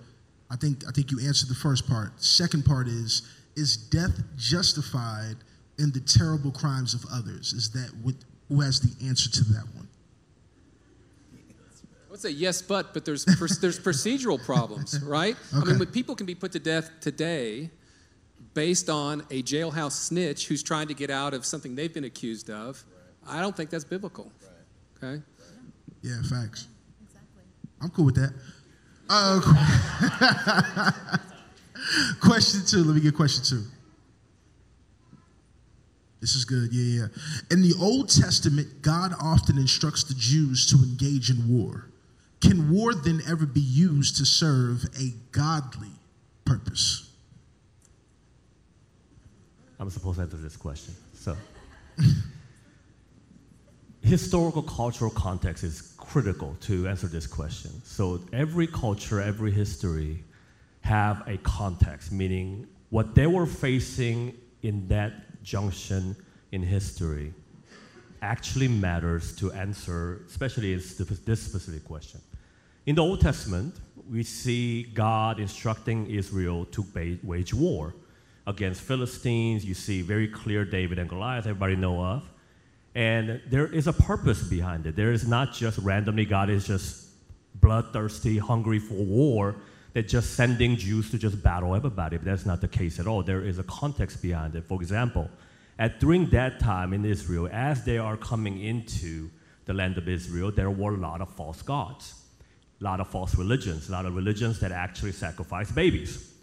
I 0.50 0.56
think 0.56 0.84
I 0.88 0.92
think 0.92 1.12
you 1.12 1.20
answered 1.20 1.50
the 1.50 1.56
first 1.56 1.88
part. 1.88 2.22
Second 2.22 2.66
part 2.66 2.88
is 2.88 3.22
is 3.58 3.76
death 3.76 4.22
justified 4.38 5.36
in 5.80 5.92
the 5.92 6.00
terrible 6.00 6.52
crimes 6.52 6.94
of 6.94 7.04
others? 7.12 7.52
Is 7.52 7.72
that 7.72 7.92
what 8.02 8.16
who 8.48 8.62
has 8.62 8.80
the 8.80 9.06
answer 9.06 9.30
to 9.30 9.44
that 9.46 9.66
one? 9.76 9.88
I 11.34 12.12
would 12.12 12.22
say 12.22 12.30
yes, 12.30 12.62
but 12.62 12.94
but 12.94 13.04
there's 13.04 13.26
there's 13.62 13.80
procedural 13.80 14.42
problems, 14.44 15.02
right? 15.04 15.36
Okay. 15.54 15.72
I 15.72 15.74
mean, 15.74 15.86
people 15.88 16.16
can 16.16 16.26
be 16.26 16.36
put 16.36 16.54
to 16.54 16.60
death 16.60 16.90
today 17.02 17.72
based 18.54 18.90
on 18.90 19.22
a 19.30 19.44
jailhouse 19.44 19.92
snitch 19.92 20.48
who's 20.48 20.64
trying 20.64 20.88
to 20.88 20.94
get 20.94 21.10
out 21.10 21.34
of 21.34 21.46
something 21.46 21.76
they've 21.76 21.94
been 21.94 22.06
accused 22.06 22.50
of. 22.50 22.84
I 23.28 23.42
don't 23.42 23.56
think 23.56 23.70
that's 23.70 23.84
biblical. 23.84 24.32
Okay. 25.04 25.22
Yeah, 26.02 26.22
facts. 26.22 26.68
Exactly. 27.04 27.44
I'm 27.82 27.90
cool 27.90 28.06
with 28.06 28.16
that. 28.16 28.34
Uh, 29.10 30.92
question 32.22 32.62
two. 32.66 32.84
Let 32.84 32.96
me 32.96 33.02
get 33.02 33.16
question 33.16 33.44
two. 33.44 33.66
This 36.20 36.36
is 36.36 36.46
good. 36.46 36.74
Yeah, 36.74 37.02
yeah. 37.02 37.08
In 37.52 37.62
the 37.62 37.76
Old 37.80 38.10
Testament, 38.10 38.82
God 38.82 39.14
often 39.22 39.58
instructs 39.58 40.04
the 40.04 40.16
Jews 40.16 40.66
to 40.72 40.78
engage 40.78 41.30
in 41.30 41.48
war. 41.48 41.90
Can 42.42 42.72
war 42.72 42.94
then 42.94 43.22
ever 43.30 43.46
be 43.46 43.62
used 43.62 44.18
to 44.18 44.26
serve 44.26 44.84
a 45.00 45.14
godly 45.32 45.92
purpose? 46.46 47.10
I'm 49.80 49.90
supposed 49.90 50.18
to 50.18 50.24
answer 50.24 50.38
this 50.38 50.58
question. 50.58 50.96
So, 51.14 51.38
historical 54.02 54.64
cultural 54.64 55.12
context 55.12 55.64
is 55.64 55.94
critical 55.98 56.58
to 56.62 56.88
answer 56.88 57.08
this 57.08 57.28
question. 57.28 57.72
So, 57.84 58.22
every 58.34 58.66
culture, 58.66 59.22
every 59.22 59.52
history 59.52 60.24
have 60.88 61.28
a 61.28 61.38
context, 61.40 62.14
meaning 62.14 62.66
what 62.92 63.14
they 63.14 63.28
were 63.28 63.46
facing 63.46 64.34
in 64.62 64.88
that 64.88 65.44
junction 65.44 66.16
in 66.54 66.64
history 66.64 67.34
actually 68.22 68.70
matters 68.70 69.36
to 69.36 69.52
answer, 69.52 70.22
especially 70.28 70.74
this 70.76 71.42
specific 71.42 71.84
question. 71.84 72.22
In 72.86 72.96
the 72.96 73.04
Old 73.04 73.20
Testament, 73.20 73.76
we 74.10 74.24
see 74.24 74.84
God 74.84 75.42
instructing 75.42 76.08
Israel 76.10 76.66
to 76.68 76.86
wage 77.22 77.54
war 77.54 77.94
against 78.48 78.80
Philistines. 78.82 79.66
You 79.66 79.74
see 79.74 80.02
very 80.02 80.30
clear 80.30 80.64
David 80.64 81.00
and 81.00 81.10
Goliath, 81.10 81.46
everybody 81.48 81.76
know 81.76 82.02
of. 82.02 82.24
And 82.96 83.42
there 83.50 83.68
is 83.68 83.88
a 83.88 83.94
purpose 83.94 84.42
behind 84.42 84.88
it. 84.88 84.96
There 84.96 85.12
is 85.12 85.28
not 85.28 85.54
just 85.54 85.78
randomly 85.80 86.24
God 86.24 86.50
is 86.50 86.66
just 86.66 87.08
bloodthirsty, 87.56 88.38
hungry 88.38 88.80
for 88.80 88.94
war, 88.94 89.58
just 90.04 90.36
sending 90.36 90.76
Jews 90.76 91.10
to 91.12 91.18
just 91.18 91.42
battle 91.42 91.76
everybody. 91.76 92.18
But 92.18 92.26
that's 92.26 92.46
not 92.46 92.62
the 92.62 92.68
case 92.68 93.00
at 93.00 93.08
all. 93.08 93.24
There 93.24 93.44
is 93.44 93.58
a 93.58 93.64
context 93.64 94.22
behind 94.22 94.56
it. 94.56 94.64
For 94.66 94.82
example, 94.82 95.30
at 95.80 96.00
during 96.00 96.30
that 96.32 96.60
time 96.60 96.94
in 96.94 97.06
Israel, 97.06 97.50
as 97.52 97.84
they 97.86 97.98
are 97.98 98.18
coming 98.18 98.62
into 98.62 99.30
the 99.66 99.74
land 99.74 99.98
of 99.98 100.08
Israel, 100.08 100.52
there 100.52 100.70
were 100.70 100.94
a 100.94 100.98
lot 100.98 101.22
of 101.22 101.30
false 101.30 101.62
gods, 101.62 102.14
a 102.80 102.84
lot 102.84 103.00
of 103.00 103.08
false 103.08 103.36
religions, 103.36 103.90
a 103.90 103.92
lot 103.92 104.06
of 104.06 104.16
religions 104.16 104.60
that 104.60 104.72
actually 104.72 105.12
sacrifice 105.12 105.72
babies. 105.72 106.34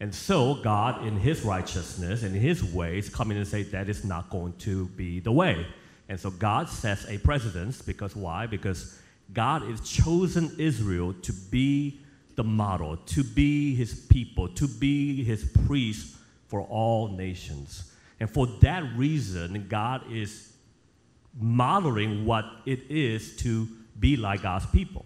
And 0.00 0.14
so 0.14 0.54
God, 0.54 1.06
in 1.06 1.16
his 1.16 1.42
righteousness 1.42 2.22
and 2.22 2.34
his 2.34 2.62
ways, 2.62 3.08
come 3.08 3.30
in 3.30 3.36
and 3.36 3.46
say 3.46 3.64
that 3.64 3.88
is 3.88 4.04
not 4.04 4.30
going 4.30 4.52
to 4.58 4.86
be 4.88 5.20
the 5.20 5.32
way. 5.32 5.66
And 6.08 6.18
so 6.18 6.30
God 6.30 6.68
sets 6.68 7.06
a 7.08 7.18
precedence 7.18 7.82
because 7.82 8.14
why? 8.14 8.46
Because 8.46 8.98
God 9.32 9.62
has 9.62 9.80
chosen 9.80 10.54
Israel 10.58 11.14
to 11.22 11.32
be 11.32 12.00
the 12.38 12.44
model, 12.44 12.96
to 12.96 13.24
be 13.24 13.74
his 13.74 13.92
people, 13.92 14.48
to 14.50 14.68
be 14.68 15.24
his 15.24 15.44
priest 15.66 16.16
for 16.46 16.62
all 16.62 17.08
nations. 17.08 17.92
And 18.20 18.30
for 18.30 18.46
that 18.60 18.84
reason, 18.94 19.66
God 19.68 20.10
is 20.10 20.52
modeling 21.38 22.24
what 22.24 22.44
it 22.64 22.88
is 22.88 23.36
to 23.38 23.66
be 23.98 24.16
like 24.16 24.42
God's 24.42 24.66
people. 24.66 25.04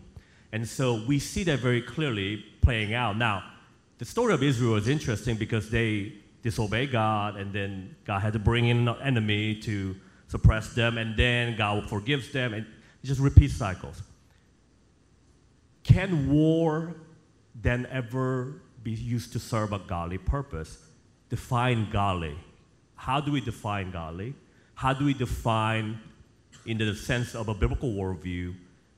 And 0.53 0.69
so 0.69 1.03
we 1.07 1.19
see 1.19 1.43
that 1.45 1.61
very 1.61 1.81
clearly 1.81 2.45
playing 2.61 2.93
out. 2.93 3.17
Now, 3.17 3.45
the 3.97 4.05
story 4.05 4.35
of 4.35 4.43
Israel 4.43 4.77
is 4.77 4.87
interesting 4.87 5.37
because 5.37 5.71
they 5.71 6.13
disobey 6.43 6.87
God, 6.87 7.37
and 7.37 7.51
then 7.51 7.97
God 8.05 8.21
had 8.21 8.35
to 8.35 8.39
bring 8.39 8.67
in 8.67 8.87
an 8.87 8.97
enemy 9.03 9.55
to 9.63 9.97
suppress 10.29 10.75
them, 10.75 10.99
and 10.99 11.17
then 11.17 11.57
God 11.57 11.89
forgives 11.89 12.31
them, 12.31 12.53
and 12.53 12.67
just 13.03 13.23
repeats 13.23 13.55
cycles. 13.55 14.03
Can 15.83 16.31
war 16.31 16.95
then 17.55 17.87
ever 17.91 18.63
be 18.83 18.93
used 18.93 19.33
to 19.33 19.39
serve 19.39 19.73
a 19.73 19.79
godly 19.79 20.19
purpose? 20.19 20.79
Define 21.29 21.91
godly. 21.91 22.37
How 22.97 23.21
do 23.21 23.33
we 23.33 23.41
define 23.41 23.91
godly? 23.91 24.35
How 24.75 24.93
do 24.93 25.05
we 25.05 25.15
define, 25.15 26.01
in 26.67 26.79
the 26.79 26.95
sense 26.95 27.35
of 27.35 27.49
a 27.49 27.55
biblical 27.55 27.93
worldview? 27.93 28.55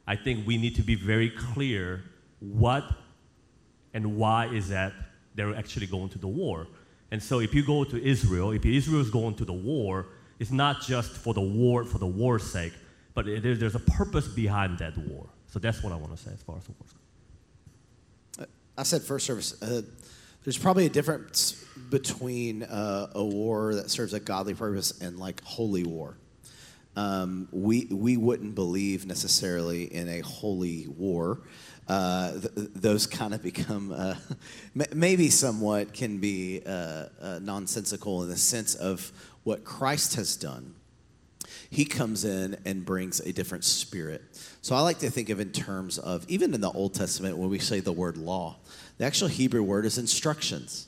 I 0.06 0.16
think 0.16 0.46
we 0.46 0.56
need 0.56 0.76
to 0.76 0.82
be 0.82 0.94
very 0.94 1.30
clear 1.30 2.04
what 2.40 2.84
and 3.94 4.16
why 4.16 4.46
is 4.46 4.68
that 4.68 4.92
they're 5.34 5.54
actually 5.54 5.86
going 5.86 6.10
to 6.10 6.18
the 6.18 6.28
war. 6.28 6.66
And 7.10 7.22
so 7.22 7.40
if 7.40 7.54
you 7.54 7.64
go 7.64 7.84
to 7.84 8.02
Israel, 8.02 8.50
if 8.50 8.66
Israel 8.66 9.00
is 9.00 9.10
going 9.10 9.34
to 9.36 9.44
the 9.44 9.52
war, 9.52 10.06
it's 10.38 10.50
not 10.50 10.82
just 10.82 11.12
for 11.12 11.32
the 11.32 11.40
war 11.40 11.84
for 11.84 11.98
the 11.98 12.06
war's 12.06 12.42
sake, 12.42 12.72
but 13.14 13.26
there's 13.26 13.74
a 13.74 13.80
purpose 13.80 14.26
behind 14.26 14.78
that 14.78 14.98
war. 14.98 15.28
So 15.46 15.58
that's 15.58 15.82
what 15.82 15.92
I 15.92 15.96
want 15.96 16.16
to 16.16 16.22
say 16.22 16.32
as 16.32 16.42
far 16.42 16.56
as 16.56 16.64
the 16.64 16.72
war's 16.72 16.92
uh, 16.92 17.03
I 18.76 18.82
said 18.82 19.02
first 19.02 19.26
service. 19.26 19.60
Uh, 19.62 19.82
there's 20.44 20.58
probably 20.58 20.86
a 20.86 20.90
difference 20.90 21.64
between 21.90 22.64
uh, 22.64 23.08
a 23.14 23.24
war 23.24 23.74
that 23.74 23.90
serves 23.90 24.12
a 24.12 24.20
godly 24.20 24.54
purpose 24.54 25.00
and 25.00 25.18
like 25.18 25.42
holy 25.42 25.84
war. 25.84 26.16
Um, 26.96 27.48
we 27.50 27.86
we 27.86 28.16
wouldn't 28.16 28.54
believe 28.54 29.06
necessarily 29.06 29.84
in 29.84 30.08
a 30.08 30.20
holy 30.20 30.86
war 30.86 31.40
uh, 31.88 32.32
th- 32.32 32.52
those 32.74 33.06
kind 33.06 33.34
of 33.34 33.42
become 33.42 33.92
uh, 33.92 34.14
maybe 34.94 35.28
somewhat 35.30 35.92
can 35.92 36.18
be 36.18 36.62
uh, 36.64 37.06
uh, 37.20 37.38
nonsensical 37.42 38.22
in 38.22 38.28
the 38.28 38.36
sense 38.36 38.74
of 38.74 39.12
what 39.42 39.64
Christ 39.64 40.14
has 40.14 40.36
done. 40.36 40.74
He 41.74 41.84
comes 41.84 42.24
in 42.24 42.56
and 42.64 42.84
brings 42.84 43.18
a 43.18 43.32
different 43.32 43.64
spirit. 43.64 44.22
So 44.62 44.76
I 44.76 44.80
like 44.82 45.00
to 45.00 45.10
think 45.10 45.28
of 45.28 45.40
in 45.40 45.50
terms 45.50 45.98
of 45.98 46.24
even 46.28 46.54
in 46.54 46.60
the 46.60 46.70
Old 46.70 46.94
Testament 46.94 47.36
when 47.36 47.50
we 47.50 47.58
say 47.58 47.80
the 47.80 47.90
word 47.90 48.16
law, 48.16 48.58
the 48.98 49.04
actual 49.04 49.26
Hebrew 49.26 49.64
word 49.64 49.84
is 49.84 49.98
instructions. 49.98 50.86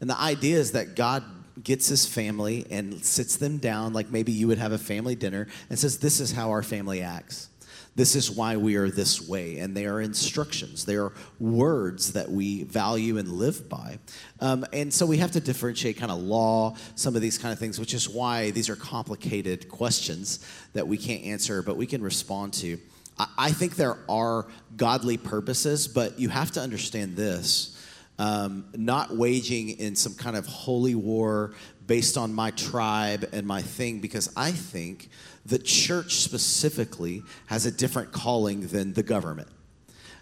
And 0.00 0.08
the 0.08 0.18
idea 0.18 0.56
is 0.56 0.72
that 0.72 0.96
God 0.96 1.22
gets 1.62 1.88
his 1.88 2.06
family 2.06 2.66
and 2.70 3.04
sits 3.04 3.36
them 3.36 3.58
down 3.58 3.92
like 3.92 4.10
maybe 4.10 4.32
you 4.32 4.48
would 4.48 4.56
have 4.56 4.72
a 4.72 4.78
family 4.78 5.16
dinner 5.16 5.48
and 5.68 5.78
says 5.78 5.98
this 5.98 6.18
is 6.18 6.32
how 6.32 6.48
our 6.50 6.62
family 6.62 7.02
acts 7.02 7.50
this 7.96 8.14
is 8.14 8.30
why 8.30 8.56
we 8.56 8.76
are 8.76 8.90
this 8.90 9.26
way. 9.26 9.58
And 9.58 9.74
they 9.76 9.86
are 9.86 10.00
instructions, 10.00 10.84
they 10.84 10.96
are 10.96 11.12
words 11.40 12.12
that 12.12 12.30
we 12.30 12.62
value 12.64 13.18
and 13.18 13.28
live 13.28 13.68
by. 13.68 13.98
Um, 14.40 14.64
and 14.72 14.92
so 14.92 15.06
we 15.06 15.16
have 15.16 15.32
to 15.32 15.40
differentiate 15.40 15.96
kind 15.96 16.12
of 16.12 16.18
law, 16.18 16.76
some 16.94 17.16
of 17.16 17.22
these 17.22 17.38
kind 17.38 17.52
of 17.52 17.58
things, 17.58 17.80
which 17.80 17.94
is 17.94 18.08
why 18.08 18.50
these 18.50 18.68
are 18.68 18.76
complicated 18.76 19.68
questions 19.68 20.46
that 20.74 20.86
we 20.86 20.98
can't 20.98 21.24
answer, 21.24 21.62
but 21.62 21.76
we 21.76 21.86
can 21.86 22.02
respond 22.02 22.52
to. 22.54 22.78
I, 23.18 23.26
I 23.38 23.50
think 23.50 23.76
there 23.76 23.98
are 24.08 24.46
godly 24.76 25.16
purposes, 25.16 25.88
but 25.88 26.20
you 26.20 26.28
have 26.28 26.50
to 26.52 26.60
understand 26.60 27.16
this 27.16 27.72
um, 28.18 28.66
not 28.74 29.16
waging 29.16 29.70
in 29.70 29.96
some 29.96 30.14
kind 30.14 30.36
of 30.36 30.46
holy 30.46 30.94
war 30.94 31.54
based 31.86 32.16
on 32.16 32.34
my 32.34 32.50
tribe 32.52 33.28
and 33.32 33.46
my 33.46 33.62
thing, 33.62 34.00
because 34.00 34.32
I 34.36 34.50
think 34.50 35.08
the 35.44 35.58
church 35.58 36.16
specifically 36.16 37.22
has 37.46 37.66
a 37.66 37.70
different 37.70 38.12
calling 38.12 38.66
than 38.66 38.92
the 38.92 39.02
government. 39.02 39.48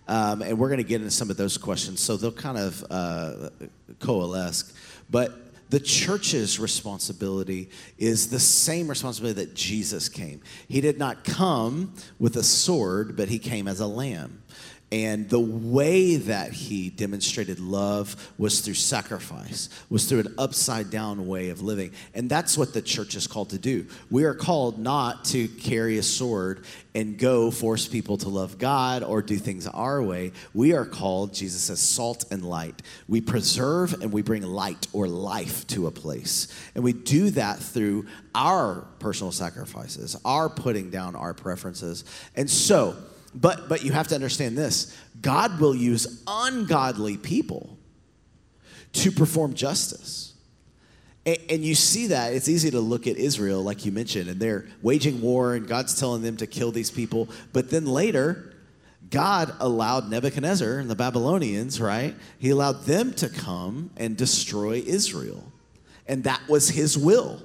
Um, 0.06 0.42
and 0.42 0.58
we're 0.58 0.68
going 0.68 0.78
to 0.78 0.84
get 0.84 1.00
into 1.00 1.10
some 1.10 1.30
of 1.30 1.38
those 1.38 1.56
questions, 1.56 2.00
so 2.00 2.18
they'll 2.18 2.30
kind 2.30 2.58
of 2.58 2.84
uh, 2.90 3.48
coalesce. 4.00 4.74
But 5.08 5.32
the 5.70 5.80
church's 5.80 6.60
responsibility 6.60 7.70
is 7.98 8.28
the 8.28 8.38
same 8.38 8.86
responsibility 8.86 9.44
that 9.44 9.54
Jesus 9.54 10.10
came. 10.10 10.42
He 10.68 10.82
did 10.82 10.98
not 10.98 11.24
come 11.24 11.94
with 12.18 12.36
a 12.36 12.42
sword, 12.42 13.16
but 13.16 13.28
he 13.28 13.38
came 13.38 13.66
as 13.66 13.80
a 13.80 13.86
lamb. 13.86 14.42
And 14.94 15.28
the 15.28 15.40
way 15.40 16.14
that 16.14 16.52
he 16.52 16.88
demonstrated 16.88 17.58
love 17.58 18.32
was 18.38 18.60
through 18.60 18.74
sacrifice, 18.74 19.68
was 19.90 20.04
through 20.04 20.20
an 20.20 20.34
upside 20.38 20.88
down 20.90 21.26
way 21.26 21.48
of 21.48 21.62
living. 21.62 21.90
And 22.14 22.30
that's 22.30 22.56
what 22.56 22.72
the 22.72 22.80
church 22.80 23.16
is 23.16 23.26
called 23.26 23.50
to 23.50 23.58
do. 23.58 23.88
We 24.08 24.22
are 24.22 24.34
called 24.34 24.78
not 24.78 25.24
to 25.26 25.48
carry 25.48 25.98
a 25.98 26.02
sword 26.04 26.64
and 26.94 27.18
go 27.18 27.50
force 27.50 27.88
people 27.88 28.18
to 28.18 28.28
love 28.28 28.58
God 28.58 29.02
or 29.02 29.20
do 29.20 29.36
things 29.36 29.66
our 29.66 30.00
way. 30.00 30.30
We 30.54 30.74
are 30.74 30.86
called, 30.86 31.34
Jesus 31.34 31.62
says, 31.62 31.80
salt 31.80 32.26
and 32.30 32.44
light. 32.44 32.80
We 33.08 33.20
preserve 33.20 33.94
and 33.94 34.12
we 34.12 34.22
bring 34.22 34.42
light 34.42 34.86
or 34.92 35.08
life 35.08 35.66
to 35.68 35.88
a 35.88 35.90
place. 35.90 36.46
And 36.76 36.84
we 36.84 36.92
do 36.92 37.30
that 37.30 37.58
through 37.58 38.06
our 38.32 38.86
personal 39.00 39.32
sacrifices, 39.32 40.16
our 40.24 40.48
putting 40.48 40.90
down 40.90 41.16
our 41.16 41.34
preferences. 41.34 42.04
And 42.36 42.48
so, 42.48 42.94
but 43.34 43.68
but 43.68 43.84
you 43.84 43.92
have 43.92 44.08
to 44.08 44.14
understand 44.14 44.56
this. 44.56 44.96
God 45.20 45.58
will 45.60 45.74
use 45.74 46.22
ungodly 46.26 47.16
people 47.16 47.78
to 48.92 49.10
perform 49.10 49.54
justice. 49.54 50.34
And, 51.26 51.38
and 51.50 51.64
you 51.64 51.74
see 51.74 52.08
that. 52.08 52.34
It's 52.34 52.48
easy 52.48 52.70
to 52.70 52.80
look 52.80 53.06
at 53.06 53.16
Israel, 53.16 53.62
like 53.62 53.84
you 53.84 53.92
mentioned, 53.92 54.28
and 54.28 54.40
they're 54.40 54.66
waging 54.82 55.20
war, 55.20 55.54
and 55.54 55.66
God's 55.66 55.98
telling 55.98 56.22
them 56.22 56.36
to 56.38 56.46
kill 56.46 56.70
these 56.70 56.90
people. 56.90 57.28
But 57.52 57.70
then 57.70 57.86
later, 57.86 58.54
God 59.10 59.54
allowed 59.60 60.10
Nebuchadnezzar 60.10 60.78
and 60.78 60.90
the 60.90 60.94
Babylonians, 60.94 61.80
right? 61.80 62.14
He 62.38 62.50
allowed 62.50 62.82
them 62.82 63.12
to 63.14 63.28
come 63.28 63.90
and 63.96 64.16
destroy 64.16 64.82
Israel. 64.84 65.52
And 66.06 66.24
that 66.24 66.40
was 66.48 66.68
his 66.68 66.98
will 66.98 67.42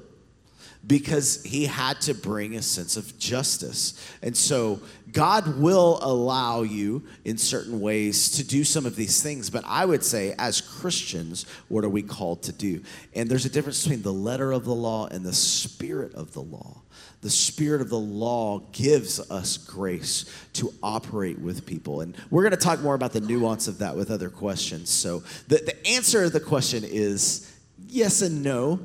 because 0.86 1.43
he 1.43 1.65
had 1.65 2.00
to 2.01 2.13
bring 2.13 2.55
a 2.55 2.62
sense 2.62 2.95
of 2.98 3.17
justice. 3.19 3.93
And 4.24 4.36
so 4.36 4.79
God 5.12 5.59
will 5.59 6.00
allow 6.01 6.62
you 6.62 7.03
in 7.25 7.38
certain 7.38 7.81
ways 7.81 8.31
to 8.31 8.43
do 8.43 8.63
some 8.63 8.86
of 8.86 8.95
these 8.95 9.21
things, 9.21 9.50
but 9.50 9.63
I 9.67 9.86
would 9.86 10.03
say, 10.03 10.36
as 10.38 10.62
Christians, 10.62 11.45
what 11.67 11.83
are 11.83 11.89
we 11.89 12.01
called 12.01 12.43
to 12.43 12.51
do? 12.51 12.81
And 13.13 13.29
there's 13.29 13.45
a 13.45 13.50
difference 13.50 13.83
between 13.83 14.03
the 14.03 14.13
letter 14.13 14.51
of 14.51 14.65
the 14.65 14.74
law 14.74 15.07
and 15.07 15.25
the 15.25 15.33
spirit 15.33 16.13
of 16.15 16.33
the 16.33 16.41
law. 16.41 16.81
The 17.21 17.29
spirit 17.29 17.81
of 17.81 17.89
the 17.89 18.00
law 18.00 18.59
gives 18.71 19.19
us 19.29 19.57
grace 19.57 20.25
to 20.53 20.74
operate 20.81 21.39
with 21.39 21.65
people. 21.65 22.00
And 22.00 22.15
we're 22.29 22.43
going 22.43 22.51
to 22.51 22.57
talk 22.57 22.79
more 22.79 22.95
about 22.95 23.12
the 23.12 23.19
nuance 23.19 23.67
of 23.67 23.79
that 23.79 23.98
with 23.98 24.09
other 24.09 24.29
questions. 24.29 24.89
So, 24.89 25.24
the, 25.50 25.57
the 25.57 25.88
answer 25.88 26.24
to 26.24 26.29
the 26.29 26.39
question 26.39 26.86
is 26.86 27.53
yes 27.88 28.21
and 28.21 28.41
no 28.41 28.79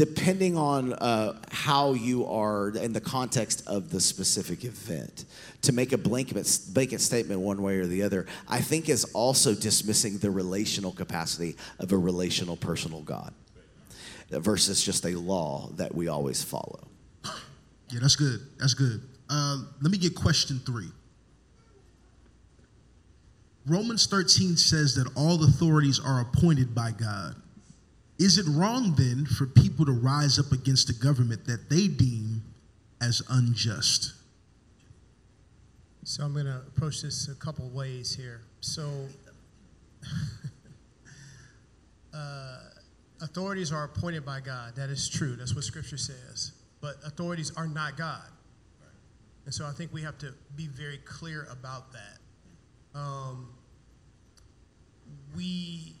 depending 0.00 0.56
on 0.56 0.94
uh, 0.94 1.38
how 1.50 1.92
you 1.92 2.24
are 2.24 2.70
in 2.70 2.90
the 2.94 3.00
context 3.02 3.62
of 3.66 3.90
the 3.90 4.00
specific 4.00 4.64
event. 4.64 5.26
To 5.60 5.74
make 5.74 5.92
a 5.92 5.98
blanket, 5.98 6.42
blanket 6.72 7.02
statement 7.02 7.42
one 7.42 7.60
way 7.62 7.76
or 7.76 7.86
the 7.86 8.02
other, 8.02 8.24
I 8.48 8.62
think 8.62 8.88
is 8.88 9.04
also 9.12 9.54
dismissing 9.54 10.16
the 10.16 10.30
relational 10.30 10.92
capacity 10.92 11.54
of 11.78 11.92
a 11.92 11.98
relational 11.98 12.56
personal 12.56 13.02
God 13.02 13.34
versus 14.30 14.82
just 14.82 15.04
a 15.04 15.10
law 15.10 15.68
that 15.76 15.94
we 15.94 16.08
always 16.08 16.42
follow. 16.42 16.88
Yeah, 17.90 17.98
that's 18.00 18.16
good. 18.16 18.40
That's 18.58 18.72
good. 18.72 19.02
Uh, 19.28 19.58
let 19.82 19.92
me 19.92 19.98
get 19.98 20.14
question 20.14 20.62
three. 20.64 20.88
Romans 23.66 24.06
13 24.06 24.56
says 24.56 24.94
that 24.94 25.12
all 25.14 25.44
authorities 25.44 26.00
are 26.02 26.22
appointed 26.22 26.74
by 26.74 26.92
God. 26.92 27.36
Is 28.20 28.36
it 28.36 28.44
wrong 28.46 28.94
then 28.98 29.24
for 29.24 29.46
people 29.46 29.86
to 29.86 29.92
rise 29.92 30.38
up 30.38 30.52
against 30.52 30.90
a 30.90 30.92
government 30.92 31.46
that 31.46 31.70
they 31.70 31.88
deem 31.88 32.42
as 33.00 33.22
unjust? 33.30 34.12
So 36.04 36.22
I'm 36.24 36.34
going 36.34 36.44
to 36.44 36.62
approach 36.68 37.00
this 37.00 37.28
a 37.28 37.34
couple 37.34 37.66
ways 37.70 38.14
here. 38.14 38.42
So, 38.60 38.90
uh, 42.14 42.58
authorities 43.22 43.72
are 43.72 43.84
appointed 43.84 44.26
by 44.26 44.40
God. 44.40 44.76
That 44.76 44.90
is 44.90 45.08
true. 45.08 45.34
That's 45.34 45.54
what 45.54 45.64
Scripture 45.64 45.96
says. 45.96 46.52
But 46.82 46.96
authorities 47.06 47.52
are 47.56 47.66
not 47.66 47.96
God. 47.96 48.28
And 49.46 49.54
so 49.54 49.64
I 49.64 49.72
think 49.72 49.94
we 49.94 50.02
have 50.02 50.18
to 50.18 50.34
be 50.56 50.66
very 50.66 50.98
clear 50.98 51.48
about 51.50 51.92
that. 51.92 52.18
Um, 52.94 53.48
we 55.34 55.94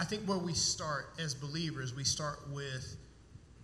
I 0.00 0.04
think 0.04 0.22
where 0.24 0.38
we 0.38 0.54
start 0.54 1.14
as 1.18 1.34
believers, 1.34 1.94
we 1.94 2.04
start 2.04 2.38
with, 2.52 2.96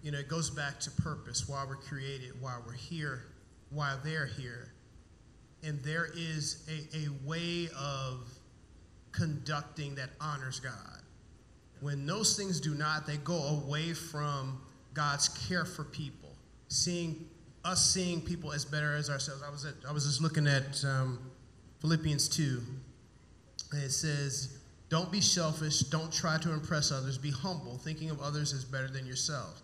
you 0.03 0.11
know, 0.11 0.19
it 0.19 0.29
goes 0.29 0.51
back 0.51 0.81
to 0.81 0.91
purpose, 0.91 1.49
why 1.49 1.65
we're 1.67 1.77
created, 1.77 2.33
why 2.41 2.59
we're 2.67 2.73
here, 2.73 3.27
why 3.71 3.97
they're 4.05 4.27
here. 4.27 4.73
And 5.63 5.81
there 5.83 6.09
is 6.15 6.69
a, 6.69 6.97
a 6.97 7.09
way 7.27 7.69
of 7.79 8.29
conducting 9.13 9.95
that 9.95 10.11
honors 10.21 10.61
God. 10.61 11.01
When 11.81 12.05
those 12.05 12.37
things 12.37 12.61
do 12.61 12.75
not, 12.75 13.07
they 13.07 13.17
go 13.19 13.63
away 13.65 13.95
from 13.95 14.61
God's 14.93 15.29
care 15.29 15.65
for 15.65 15.85
people, 15.85 16.31
seeing 16.69 17.29
us 17.65 17.93
seeing 17.93 18.21
people 18.21 18.53
as 18.53 18.65
better 18.65 18.95
as 18.95 19.09
ourselves. 19.09 19.43
I 19.43 19.51
was 19.51 19.65
at, 19.65 19.75
I 19.89 19.93
was 19.93 20.05
just 20.05 20.21
looking 20.21 20.47
at 20.47 20.85
um, 20.85 21.19
Philippians 21.81 22.29
two, 22.29 22.61
and 23.73 23.83
it 23.83 23.91
says, 23.91 24.59
don't 24.95 25.11
be 25.11 25.21
selfish. 25.21 25.81
Don't 25.81 26.13
try 26.13 26.39
to 26.39 26.53
impress 26.53 26.93
others. 26.93 27.19
Be 27.19 27.33
humble, 27.33 27.79
thinking 27.79 28.11
of 28.11 28.21
others 28.21 28.53
as 28.53 28.65
better 28.65 28.87
than 28.87 29.05
yourself. 29.05 29.61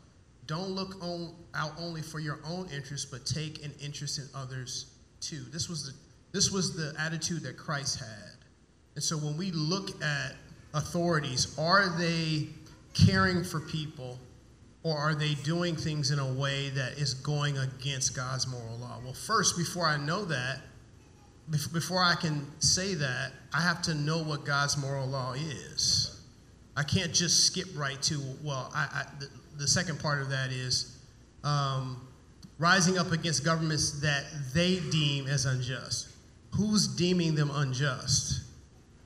Don't 0.48 0.70
look 0.70 1.00
on, 1.04 1.32
out 1.54 1.70
only 1.78 2.02
for 2.02 2.18
your 2.18 2.40
own 2.44 2.68
interests, 2.74 3.08
but 3.08 3.24
take 3.26 3.64
an 3.64 3.72
interest 3.80 4.18
in 4.18 4.24
others 4.34 4.86
too. 5.20 5.44
This 5.52 5.68
was 5.68 5.86
the 5.86 5.92
this 6.32 6.50
was 6.50 6.74
the 6.74 7.00
attitude 7.00 7.44
that 7.44 7.56
Christ 7.56 8.00
had. 8.00 8.38
And 8.96 9.04
so 9.04 9.16
when 9.18 9.36
we 9.36 9.52
look 9.52 10.02
at 10.02 10.34
authorities, 10.74 11.56
are 11.56 11.96
they 11.96 12.48
caring 12.92 13.44
for 13.44 13.60
people 13.60 14.18
or 14.82 14.98
are 14.98 15.14
they 15.14 15.34
doing 15.44 15.76
things 15.76 16.10
in 16.10 16.18
a 16.18 16.32
way 16.32 16.70
that 16.70 16.98
is 16.98 17.14
going 17.14 17.56
against 17.56 18.16
God's 18.16 18.48
moral 18.48 18.78
law? 18.78 18.98
Well, 19.04 19.12
first, 19.12 19.56
before 19.56 19.86
I 19.86 19.96
know 19.96 20.24
that, 20.24 20.58
before 21.50 22.02
I 22.02 22.14
can 22.14 22.46
say 22.60 22.94
that, 22.94 23.32
I 23.52 23.60
have 23.60 23.82
to 23.82 23.94
know 23.94 24.22
what 24.22 24.44
God's 24.44 24.76
moral 24.76 25.06
law 25.06 25.32
is. 25.32 26.20
I 26.76 26.82
can't 26.82 27.12
just 27.12 27.44
skip 27.46 27.66
right 27.74 28.00
to, 28.02 28.20
well, 28.42 28.70
I, 28.74 28.82
I, 28.92 29.04
the, 29.18 29.28
the, 29.58 29.68
second 29.68 29.98
part 29.98 30.22
of 30.22 30.30
that 30.30 30.52
is 30.52 30.96
um, 31.42 32.06
rising 32.58 32.98
up 32.98 33.10
against 33.10 33.44
governments 33.44 34.00
that 34.00 34.24
they 34.54 34.78
deem 34.90 35.26
as 35.26 35.46
unjust. 35.46 36.08
Who's 36.56 36.86
deeming 36.86 37.34
them 37.34 37.50
unjust? 37.52 38.42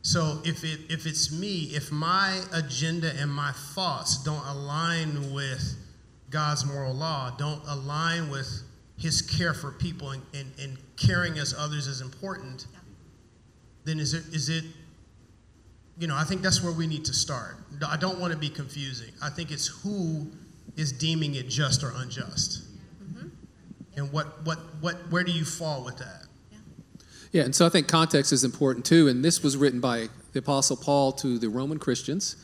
So 0.02 0.42
if, 0.44 0.62
it, 0.64 0.80
if 0.90 1.06
it's 1.06 1.32
me, 1.32 1.70
if 1.72 1.90
my 1.90 2.42
agenda 2.52 3.10
and 3.18 3.32
my 3.32 3.52
thoughts 3.52 4.22
don't 4.22 4.46
align 4.46 5.32
with 5.32 5.76
God's 6.28 6.66
moral 6.66 6.94
law, 6.94 7.34
don't 7.38 7.62
align 7.66 8.28
with 8.28 8.62
his 8.96 9.22
care 9.22 9.54
for 9.54 9.72
people 9.72 10.10
and, 10.10 10.22
and, 10.34 10.52
and 10.60 10.78
caring 10.96 11.38
as 11.38 11.54
others 11.56 11.86
is 11.86 12.00
important, 12.00 12.66
yeah. 12.72 12.78
then 13.84 13.98
is 13.98 14.14
it, 14.14 14.24
is 14.32 14.48
it, 14.48 14.64
you 15.98 16.06
know, 16.06 16.16
I 16.16 16.24
think 16.24 16.42
that's 16.42 16.62
where 16.62 16.72
we 16.72 16.86
need 16.86 17.04
to 17.06 17.12
start. 17.12 17.56
I 17.86 17.96
don't 17.96 18.18
want 18.18 18.32
to 18.32 18.38
be 18.38 18.48
confusing. 18.48 19.12
I 19.22 19.30
think 19.30 19.50
it's 19.50 19.66
who 19.66 20.30
is 20.76 20.92
deeming 20.92 21.34
it 21.34 21.48
just 21.48 21.82
or 21.82 21.92
unjust. 21.96 22.62
Mm-hmm. 23.02 23.28
And 23.96 24.12
what, 24.12 24.44
what, 24.44 24.58
what, 24.80 24.94
where 25.10 25.24
do 25.24 25.32
you 25.32 25.44
fall 25.44 25.84
with 25.84 25.98
that? 25.98 26.24
Yeah, 27.34 27.42
and 27.42 27.52
so 27.52 27.66
I 27.66 27.68
think 27.68 27.88
context 27.88 28.32
is 28.32 28.44
important 28.44 28.86
too. 28.86 29.08
And 29.08 29.24
this 29.24 29.42
was 29.42 29.56
written 29.56 29.80
by 29.80 30.08
the 30.32 30.38
Apostle 30.38 30.76
Paul 30.76 31.10
to 31.14 31.36
the 31.36 31.48
Roman 31.48 31.80
Christians 31.80 32.36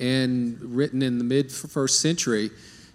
and 0.00 0.58
written 0.58 1.02
in 1.02 1.18
the 1.18 1.24
mid 1.24 1.52
first 1.52 2.00
century. 2.00 2.50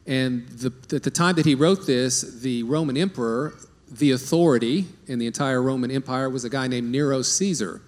And 0.07 0.47
the, 0.47 0.73
at 0.95 1.03
the 1.03 1.11
time 1.11 1.35
that 1.35 1.45
he 1.45 1.53
wrote 1.53 1.85
this, 1.85 2.21
the 2.21 2.63
Roman 2.63 2.95
emperor, 2.95 3.53
the 3.91 4.11
authority 4.11 4.85
in 5.07 5.19
the 5.19 5.27
entire 5.27 5.61
Roman 5.61 5.91
Empire, 5.91 6.29
was 6.29 6.45
a 6.45 6.49
guy 6.49 6.67
named 6.67 6.89
Nero 6.89 7.21
Caesar. 7.21 7.81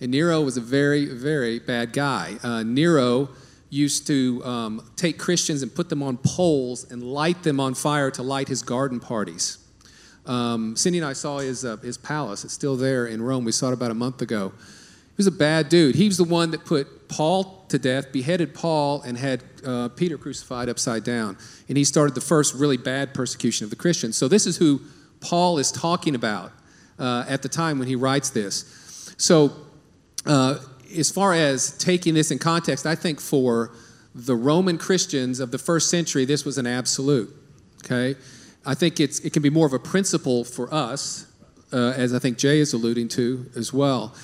And 0.00 0.12
Nero 0.12 0.40
was 0.42 0.56
a 0.56 0.60
very, 0.60 1.06
very 1.06 1.58
bad 1.58 1.92
guy. 1.92 2.36
Uh, 2.42 2.62
Nero 2.62 3.30
used 3.68 4.06
to 4.06 4.44
um, 4.44 4.90
take 4.94 5.18
Christians 5.18 5.62
and 5.62 5.74
put 5.74 5.88
them 5.88 6.02
on 6.02 6.18
poles 6.18 6.90
and 6.90 7.02
light 7.02 7.42
them 7.42 7.58
on 7.58 7.74
fire 7.74 8.10
to 8.12 8.22
light 8.22 8.46
his 8.46 8.62
garden 8.62 9.00
parties. 9.00 9.58
Um, 10.24 10.76
Cindy 10.76 10.98
and 10.98 11.06
I 11.06 11.14
saw 11.14 11.38
his, 11.38 11.64
uh, 11.64 11.76
his 11.78 11.98
palace. 11.98 12.44
It's 12.44 12.54
still 12.54 12.76
there 12.76 13.06
in 13.06 13.22
Rome. 13.22 13.44
We 13.44 13.52
saw 13.52 13.68
it 13.68 13.74
about 13.74 13.90
a 13.90 13.94
month 13.94 14.22
ago. 14.22 14.52
He 14.58 15.14
was 15.16 15.26
a 15.26 15.32
bad 15.32 15.68
dude. 15.68 15.94
He 15.94 16.06
was 16.06 16.16
the 16.16 16.24
one 16.24 16.50
that 16.52 16.64
put 16.64 16.88
Paul 17.08 17.64
to 17.68 17.78
death, 17.78 18.12
beheaded 18.12 18.54
Paul, 18.54 19.02
and 19.02 19.16
had 19.16 19.42
uh, 19.64 19.88
Peter 19.90 20.18
crucified 20.18 20.68
upside 20.68 21.04
down. 21.04 21.36
And 21.68 21.76
he 21.76 21.84
started 21.84 22.14
the 22.14 22.20
first 22.20 22.54
really 22.54 22.76
bad 22.76 23.14
persecution 23.14 23.64
of 23.64 23.70
the 23.70 23.76
Christians. 23.76 24.16
So, 24.16 24.28
this 24.28 24.46
is 24.46 24.56
who 24.56 24.80
Paul 25.20 25.58
is 25.58 25.72
talking 25.72 26.14
about 26.14 26.52
uh, 26.98 27.24
at 27.28 27.42
the 27.42 27.48
time 27.48 27.78
when 27.78 27.88
he 27.88 27.96
writes 27.96 28.30
this. 28.30 29.14
So, 29.18 29.52
uh, 30.24 30.58
as 30.96 31.10
far 31.10 31.32
as 31.34 31.76
taking 31.78 32.14
this 32.14 32.30
in 32.30 32.38
context, 32.38 32.86
I 32.86 32.94
think 32.94 33.20
for 33.20 33.72
the 34.14 34.34
Roman 34.34 34.78
Christians 34.78 35.40
of 35.40 35.50
the 35.50 35.58
first 35.58 35.90
century, 35.90 36.24
this 36.24 36.44
was 36.44 36.58
an 36.58 36.66
absolute. 36.66 37.34
Okay? 37.84 38.18
I 38.64 38.74
think 38.74 38.98
it's, 38.98 39.20
it 39.20 39.32
can 39.32 39.42
be 39.42 39.50
more 39.50 39.66
of 39.66 39.72
a 39.72 39.78
principle 39.78 40.42
for 40.44 40.72
us, 40.72 41.26
uh, 41.72 41.92
as 41.96 42.14
I 42.14 42.18
think 42.18 42.38
Jay 42.38 42.58
is 42.58 42.72
alluding 42.72 43.08
to 43.08 43.46
as 43.54 43.72
well. 43.72 44.14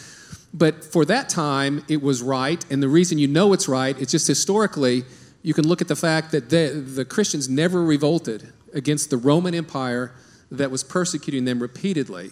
But 0.54 0.84
for 0.84 1.04
that 1.06 1.28
time, 1.28 1.84
it 1.88 2.02
was 2.02 2.22
right. 2.22 2.64
And 2.70 2.82
the 2.82 2.88
reason 2.88 3.18
you 3.18 3.28
know 3.28 3.52
it's 3.52 3.68
right, 3.68 3.98
it's 4.00 4.12
just 4.12 4.26
historically, 4.26 5.04
you 5.42 5.54
can 5.54 5.66
look 5.66 5.80
at 5.80 5.88
the 5.88 5.96
fact 5.96 6.30
that 6.32 6.50
the, 6.50 6.68
the 6.68 7.04
Christians 7.04 7.48
never 7.48 7.82
revolted 7.82 8.52
against 8.74 9.10
the 9.10 9.16
Roman 9.16 9.54
Empire 9.54 10.12
that 10.50 10.70
was 10.70 10.84
persecuting 10.84 11.44
them 11.44 11.60
repeatedly. 11.60 12.30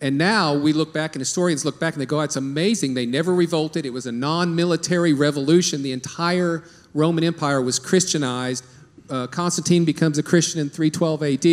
And 0.00 0.16
now 0.16 0.54
we 0.54 0.72
look 0.72 0.94
back, 0.94 1.16
and 1.16 1.20
historians 1.20 1.64
look 1.64 1.80
back 1.80 1.94
and 1.94 2.00
they 2.00 2.06
go, 2.06 2.20
it's 2.20 2.36
amazing. 2.36 2.94
They 2.94 3.06
never 3.06 3.34
revolted. 3.34 3.84
It 3.84 3.92
was 3.92 4.06
a 4.06 4.12
non 4.12 4.54
military 4.54 5.12
revolution. 5.12 5.82
The 5.82 5.92
entire 5.92 6.62
Roman 6.94 7.24
Empire 7.24 7.60
was 7.60 7.80
Christianized. 7.80 8.64
Uh, 9.10 9.26
Constantine 9.26 9.84
becomes 9.84 10.18
a 10.18 10.22
Christian 10.22 10.60
in 10.60 10.68
312 10.68 11.22
AD. 11.22 11.46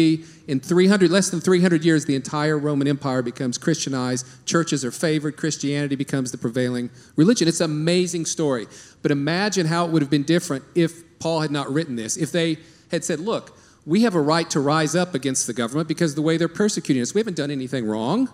In 0.48 0.60
300, 0.60 1.10
less 1.10 1.30
than 1.30 1.40
300 1.40 1.86
years, 1.86 2.06
the 2.06 2.16
entire 2.16 2.58
Roman 2.58 2.88
Empire 2.88 3.22
becomes 3.22 3.58
Christianized. 3.58 4.26
Churches 4.46 4.84
are 4.84 4.92
favored. 4.92 5.38
Christianity 5.38 5.96
becomes 5.96 6.32
the 6.32 6.38
prevailing 6.38 6.90
religion. 7.16 7.48
It's 7.48 7.62
an 7.62 7.72
amazing 7.72 8.26
story. 8.26 8.68
But 9.02 9.12
imagine 9.12 9.68
how 9.68 9.86
it 9.86 9.92
would 9.92 10.02
have 10.02 10.12
been 10.12 10.24
different 10.24 10.66
if 10.76 11.20
Paul 11.20 11.42
had 11.42 11.52
not 11.52 11.72
written 11.72 11.96
this. 11.96 12.18
If 12.18 12.32
they 12.32 12.58
had 12.92 13.04
said, 13.04 13.20
look, 13.20 13.58
we 13.86 14.02
have 14.02 14.16
a 14.16 14.22
right 14.22 14.50
to 14.50 14.60
rise 14.60 14.96
up 14.96 15.16
against 15.16 15.48
the 15.48 15.54
government 15.54 15.88
because 15.88 16.16
the 16.16 16.22
way 16.22 16.38
they're 16.38 16.48
persecuting 16.48 17.02
us. 17.02 17.14
We 17.14 17.20
haven't 17.20 17.38
done 17.38 17.52
anything 17.52 17.86
wrong, 17.88 18.32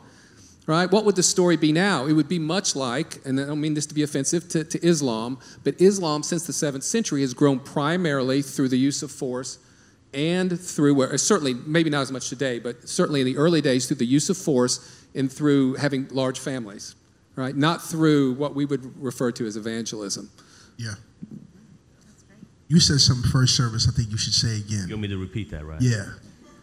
right? 0.68 0.92
What 0.92 1.06
would 1.06 1.16
the 1.16 1.24
story 1.24 1.58
be 1.58 1.72
now? 1.72 2.06
It 2.06 2.14
would 2.14 2.30
be 2.30 2.40
much 2.40 2.76
like, 2.76 3.26
and 3.26 3.40
I 3.40 3.46
don't 3.46 3.62
mean 3.62 3.74
this 3.74 3.86
to 3.88 3.94
be 3.94 4.04
offensive 4.04 4.48
to, 4.50 4.64
to 4.64 4.86
Islam, 4.86 5.40
but 5.64 5.80
Islam 5.82 6.24
since 6.24 6.46
the 6.46 6.54
seventh 6.54 6.84
century 6.84 7.22
has 7.22 7.34
grown 7.34 7.60
primarily 7.60 8.42
through 8.42 8.70
the 8.70 8.78
use 8.78 9.04
of 9.04 9.12
force 9.12 9.60
and 10.14 10.60
through, 10.60 11.18
certainly, 11.18 11.54
maybe 11.54 11.90
not 11.90 12.02
as 12.02 12.12
much 12.12 12.30
today, 12.30 12.60
but 12.60 12.88
certainly 12.88 13.22
in 13.22 13.26
the 13.26 13.38
early 13.38 13.62
days, 13.62 13.88
through 13.88 13.98
the 13.98 14.06
use 14.06 14.30
of 14.30 14.38
force 14.38 15.06
and 15.16 15.32
through 15.32 15.76
having 15.76 16.08
large 16.10 16.40
families, 16.40 16.96
right? 17.36 17.56
Not 17.56 17.82
through 17.82 18.34
what 18.34 18.54
we 18.54 18.66
would 18.66 19.02
refer 19.02 19.32
to 19.32 19.46
as 19.46 19.56
evangelism. 19.56 20.30
Yeah. 20.78 20.96
You 22.68 22.80
said 22.80 23.00
something 23.00 23.30
first 23.30 23.56
service. 23.56 23.88
I 23.88 23.92
think 23.92 24.12
you 24.12 24.18
should 24.18 24.34
say 24.34 24.58
again. 24.58 24.86
You 24.88 24.96
want 24.96 25.02
me 25.02 25.08
to 25.10 25.18
repeat 25.18 25.52
that, 25.52 25.66
right? 25.66 25.82
Yeah. 25.82 26.06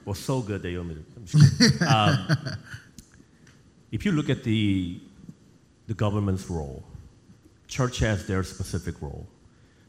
Well, 0.04 0.14
so 0.14 0.40
good 0.40 0.62
that 0.62 0.70
you 0.70 0.78
want 0.78 0.88
me 0.90 0.96
to. 0.96 1.87
um, 1.94 2.56
if 3.90 4.05
you 4.05 4.12
look 4.12 4.29
at 4.29 4.44
the, 4.44 5.01
the 5.87 5.94
government's 5.94 6.48
role, 6.51 6.85
church 7.66 7.98
has 7.98 8.27
their 8.27 8.42
specific 8.42 9.01
role, 9.01 9.27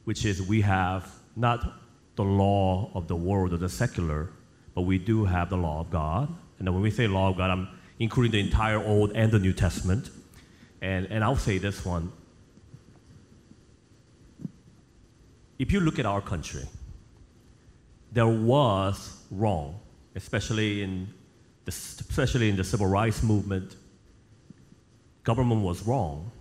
which 0.06 0.26
is 0.26 0.42
we 0.42 0.62
have 0.62 1.12
not 1.36 1.74
the 2.16 2.24
law 2.24 2.92
of 2.94 3.08
the 3.08 3.16
world 3.16 3.54
or 3.54 3.58
the 3.58 3.70
secular, 3.70 4.30
but 4.76 4.82
we 4.82 4.98
do 4.98 5.26
have 5.26 5.50
the 5.50 5.58
law 5.58 5.80
of 5.80 5.90
God. 5.90 6.34
And 6.60 6.70
when 6.74 6.82
we 6.82 6.92
say 6.92 7.08
law 7.08 7.30
of 7.30 7.38
God, 7.38 7.50
I'm 7.50 7.68
including 8.00 8.32
the 8.32 8.40
entire 8.40 8.84
Old 8.84 9.12
and 9.14 9.32
the 9.32 9.40
New 9.40 9.54
Testament. 9.54 10.10
And, 10.82 11.06
and 11.08 11.24
I'll 11.24 11.36
say 11.36 11.58
this 11.58 11.86
one 11.86 12.12
if 15.60 15.74
you 15.74 15.82
look 15.82 16.00
at 16.00 16.06
our 16.06 16.22
country, 16.22 16.64
there 18.14 18.28
was 18.28 19.24
wrong, 19.30 19.78
especially 20.16 20.82
in 20.82 21.10
the, 21.66 21.72
especially 21.72 22.50
in 22.50 22.56
the 22.56 22.64
civil 22.64 22.88
rights 22.88 23.22
movement. 23.22 23.76
Government 25.30 25.62
was 25.62 25.86
wrong, 25.86 26.32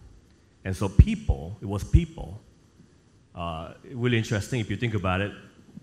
and 0.65 0.75
so 0.75 0.89
people, 0.89 1.59
it 1.61 1.67
was 1.67 1.85
people. 1.85 2.41
Uh, 3.35 3.75
really 3.93 4.17
interesting 4.17 4.61
if 4.61 4.71
you 4.71 4.77
think 4.77 4.95
about 4.95 5.21
it, 5.21 5.31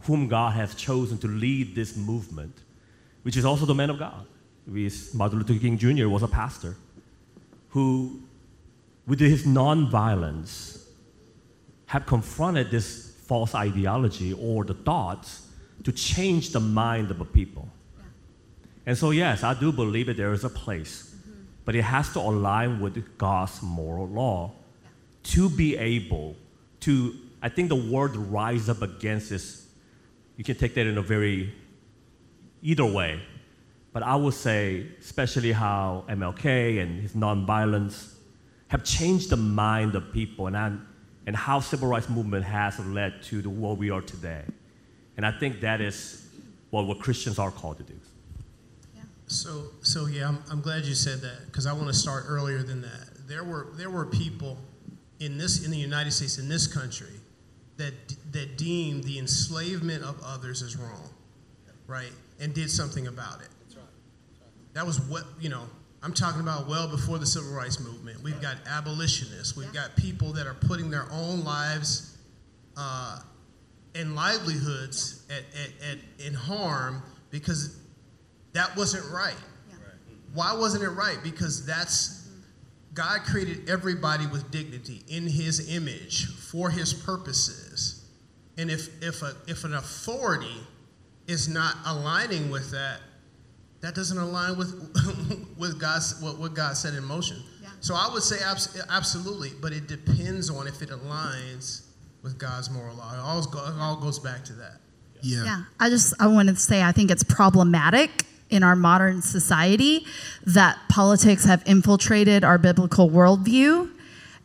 whom 0.08 0.28
God 0.28 0.54
has 0.54 0.74
chosen 0.74 1.20
to 1.20 1.28
lead 1.28 1.76
this 1.76 1.96
movement, 1.96 2.56
which 3.22 3.38
is 3.38 3.46
also 3.46 3.68
the 3.68 3.76
man 3.76 3.92
of 3.92 4.00
God. 4.00 4.26
Martin 5.14 5.38
Luther 5.38 5.60
King 5.60 5.78
Jr. 5.78 6.08
was 6.10 6.24
a 6.24 6.28
pastor 6.28 6.78
who, 7.70 8.22
with 9.06 9.20
his 9.20 9.46
nonviolence, 9.46 10.86
have 11.86 12.08
confronted 12.08 12.72
this 12.72 13.16
false 13.28 13.54
ideology 13.54 14.34
or 14.34 14.64
the 14.64 14.74
thoughts 14.74 15.48
to 15.84 15.92
change 15.92 16.50
the 16.54 16.60
mind 16.60 17.12
of 17.12 17.22
a 17.22 17.26
people. 17.26 17.70
And 18.88 18.98
so, 18.98 19.12
yes, 19.12 19.44
I 19.44 19.54
do 19.54 19.72
believe 19.72 20.08
that 20.08 20.18
there 20.18 20.34
is 20.34 20.44
a 20.44 20.50
place. 20.50 21.15
But 21.66 21.76
it 21.76 21.82
has 21.82 22.14
to 22.14 22.20
align 22.20 22.80
with 22.80 23.18
God's 23.18 23.62
moral 23.62 24.08
law 24.08 24.52
to 25.24 25.50
be 25.50 25.76
able 25.76 26.36
to. 26.82 27.16
I 27.42 27.50
think 27.50 27.70
the 27.70 27.76
word 27.76 28.16
rise 28.16 28.70
up 28.70 28.82
against 28.82 29.30
this, 29.30 29.68
you 30.38 30.44
can 30.44 30.56
take 30.56 30.74
that 30.76 30.88
in 30.88 30.98
a 30.98 31.02
very 31.02 31.54
either 32.62 32.86
way. 32.86 33.22
But 33.94 34.04
I 34.04 34.16
would 34.16 34.34
say, 34.34 34.88
especially 35.00 35.52
how 35.52 36.06
MLK 36.10 36.82
and 36.82 37.02
his 37.02 37.14
nonviolence 37.14 38.14
have 38.68 38.84
changed 38.84 39.30
the 39.30 39.38
mind 39.38 39.96
of 39.96 40.12
people. 40.12 40.48
And 40.48 40.82
and 41.28 41.36
how 41.36 41.60
civil 41.60 41.88
rights 41.88 42.10
movement 42.10 42.46
has 42.46 42.80
led 42.80 43.22
to 43.24 43.42
the 43.42 43.50
world 43.50 43.80
we 43.80 43.90
are 43.90 44.02
today. 44.02 44.44
And 45.18 45.26
I 45.26 45.32
think 45.32 45.62
that 45.62 45.82
is 45.82 46.28
what, 46.70 46.86
what 46.86 47.00
Christians 47.00 47.40
are 47.40 47.52
called 47.52 47.78
to 47.78 47.84
do. 47.84 47.96
So, 49.28 49.66
so 49.82 50.06
yeah, 50.06 50.28
I'm, 50.28 50.44
I'm 50.52 50.62
glad 50.62 50.86
you 50.86 50.94
said 50.94 51.22
that 51.22 51.48
because 51.48 51.66
I 51.66 51.74
want 51.74 51.88
to 51.88 51.94
start 51.94 52.26
earlier 52.28 52.62
than 52.62 52.82
that. 52.82 53.28
There 53.28 53.44
were 53.44 53.70
there 53.74 53.90
were 53.90 54.06
people 54.06 54.58
in 55.20 55.38
this 55.38 55.66
in 55.66 55.72
the 55.72 55.78
United 55.78 56.12
States 56.12 56.38
in 56.38 56.48
this 56.48 56.68
country 56.68 57.20
that 57.78 57.94
that 58.32 58.58
deemed 58.58 59.04
the 59.04 59.18
enslavement 59.18 60.04
of 60.04 60.22
others 60.24 60.62
as 60.62 60.76
wrong, 60.78 61.10
right, 61.88 62.12
and 62.40 62.54
did 62.54 62.70
something 62.70 63.08
about 63.08 63.42
it. 63.42 63.50
That's 63.64 63.78
right. 63.78 63.86
That's 64.28 64.42
right. 64.42 64.74
That 64.74 64.86
was 64.86 65.02
what 65.02 65.24
you 65.40 65.50
know 65.50 65.64
I'm 66.06 66.14
talking 66.14 66.42
about 66.42 66.68
well 66.68 66.88
before 66.88 67.18
the 67.18 67.26
civil 67.26 67.52
rights 67.52 67.80
movement. 67.80 68.22
We've 68.22 68.40
got 68.40 68.58
abolitionists. 68.70 69.58
We've 69.58 69.74
got 69.74 69.96
people 69.96 70.34
that 70.34 70.46
are 70.46 70.54
putting 70.54 70.92
their 70.92 71.08
own 71.12 71.44
lives 71.44 72.16
uh, 72.78 73.22
and 73.96 74.16
livelihoods 74.16 75.24
at, 75.32 75.44
at, 75.60 75.94
at, 75.94 76.28
in 76.28 76.36
harm 76.36 77.02
because 77.32 77.80
that 78.56 78.76
wasn't 78.76 79.12
right. 79.14 79.36
Yeah. 79.70 79.76
Why 80.34 80.54
wasn't 80.54 80.84
it 80.84 80.90
right? 80.90 81.18
Because 81.24 81.66
that's 81.66 82.28
God 82.94 83.22
created 83.26 83.70
everybody 83.70 84.26
with 84.28 84.50
dignity 84.50 85.04
in 85.08 85.28
His 85.28 85.70
image 85.74 86.28
for 86.28 86.70
His 86.70 86.94
purposes, 86.94 88.06
and 88.58 88.72
if 88.72 88.88
if 89.04 89.22
a, 89.22 89.36
if 89.48 89.66
an 89.66 89.74
authority 89.74 90.58
is 91.28 91.50
not 91.50 91.76
aligning 91.86 92.50
with 92.50 92.72
that, 92.72 93.02
that 93.82 93.94
doesn't 93.94 94.18
align 94.18 94.58
with 94.58 94.74
with 95.58 95.80
God's 95.80 96.20
what, 96.22 96.40
what 96.40 96.54
God 96.54 96.78
set 96.78 96.94
in 96.94 97.04
motion. 97.04 97.38
Yeah. 97.62 97.70
So 97.82 97.94
I 97.94 98.10
would 98.12 98.24
say 98.24 98.38
abs- 98.44 98.82
absolutely, 98.90 99.52
but 99.62 99.74
it 99.74 99.88
depends 99.88 100.50
on 100.50 100.66
if 100.66 100.82
it 100.82 100.90
aligns 100.90 101.82
with 102.24 102.40
God's 102.40 102.70
moral 102.72 102.96
law. 102.96 103.14
It 103.14 103.20
all, 103.20 103.46
go, 103.46 103.60
it 103.60 103.80
all 103.80 103.98
goes 103.98 104.18
back 104.18 104.44
to 104.46 104.54
that. 104.54 104.80
Yeah. 105.22 105.44
Yeah. 105.44 105.64
I 105.80 105.90
just 105.90 106.14
I 106.20 106.28
wanted 106.28 106.56
to 106.56 106.62
say 106.62 106.82
I 106.82 106.94
think 106.94 107.12
it's 107.12 107.24
problematic 107.24 108.26
in 108.50 108.64
our 108.64 108.76
modern 108.76 109.22
society 109.22 110.06
that 110.46 110.78
politics 110.90 111.46
have 111.46 111.64
infiltrated 111.66 112.44
our 112.44 112.58
biblical 112.58 113.10
worldview 113.10 113.90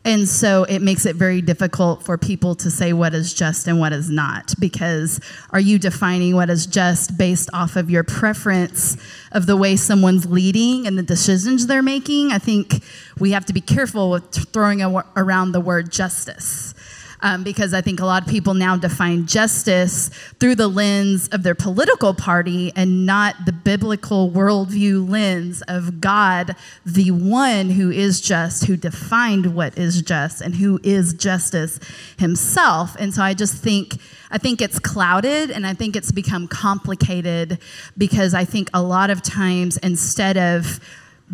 and 0.03 0.27
so 0.27 0.63
it 0.63 0.79
makes 0.79 1.05
it 1.05 1.15
very 1.15 1.41
difficult 1.41 2.03
for 2.03 2.17
people 2.17 2.55
to 2.55 2.71
say 2.71 2.91
what 2.91 3.13
is 3.13 3.33
just 3.33 3.67
and 3.67 3.79
what 3.79 3.93
is 3.93 4.09
not, 4.09 4.53
because 4.59 5.19
are 5.51 5.59
you 5.59 5.77
defining 5.77 6.35
what 6.35 6.49
is 6.49 6.65
just 6.65 7.17
based 7.17 7.49
off 7.53 7.75
of 7.75 7.91
your 7.91 8.03
preference 8.03 8.97
of 9.31 9.45
the 9.45 9.55
way 9.55 9.75
someone's 9.75 10.25
leading 10.25 10.87
and 10.87 10.97
the 10.97 11.03
decisions 11.03 11.67
they're 11.67 11.83
making? 11.83 12.31
I 12.31 12.39
think 12.39 12.83
we 13.19 13.31
have 13.31 13.45
to 13.45 13.53
be 13.53 13.61
careful 13.61 14.09
with 14.09 14.33
throwing 14.51 14.81
around 14.81 15.51
the 15.51 15.61
word 15.61 15.91
justice 15.91 16.73
um, 17.21 17.43
because 17.43 17.73
I 17.73 17.81
think 17.81 17.99
a 17.99 18.05
lot 18.05 18.23
of 18.23 18.29
people 18.29 18.53
now 18.53 18.77
define 18.77 19.25
justice 19.25 20.09
through 20.39 20.55
the 20.55 20.67
lens 20.67 21.27
of 21.29 21.43
their 21.43 21.55
political 21.55 22.13
party 22.13 22.71
and 22.75 23.05
not 23.05 23.35
the 23.45 23.51
biblical 23.51 24.31
worldview 24.31 25.07
lens 25.07 25.61
of 25.67 26.01
God, 26.01 26.55
the 26.85 27.11
one 27.11 27.69
who 27.69 27.91
is 27.91 28.21
just, 28.21 28.65
who 28.65 28.75
defined 28.75 29.55
what 29.55 29.77
is 29.77 30.01
just, 30.01 30.41
and 30.41 30.55
who 30.55 30.79
is 30.83 31.13
justice 31.13 31.79
himself. 32.17 32.95
And 32.99 33.13
so 33.13 33.21
I 33.21 33.33
just 33.33 33.55
think. 33.55 33.97
I 34.33 34.37
think 34.37 34.61
it's 34.61 34.79
clouded 34.79 35.51
and 35.51 35.67
I 35.67 35.73
think 35.73 35.97
it's 35.97 36.13
become 36.13 36.47
complicated 36.47 37.59
because 37.97 38.33
I 38.33 38.45
think 38.45 38.69
a 38.73 38.81
lot 38.81 39.09
of 39.09 39.21
times 39.21 39.75
instead 39.79 40.37
of 40.37 40.79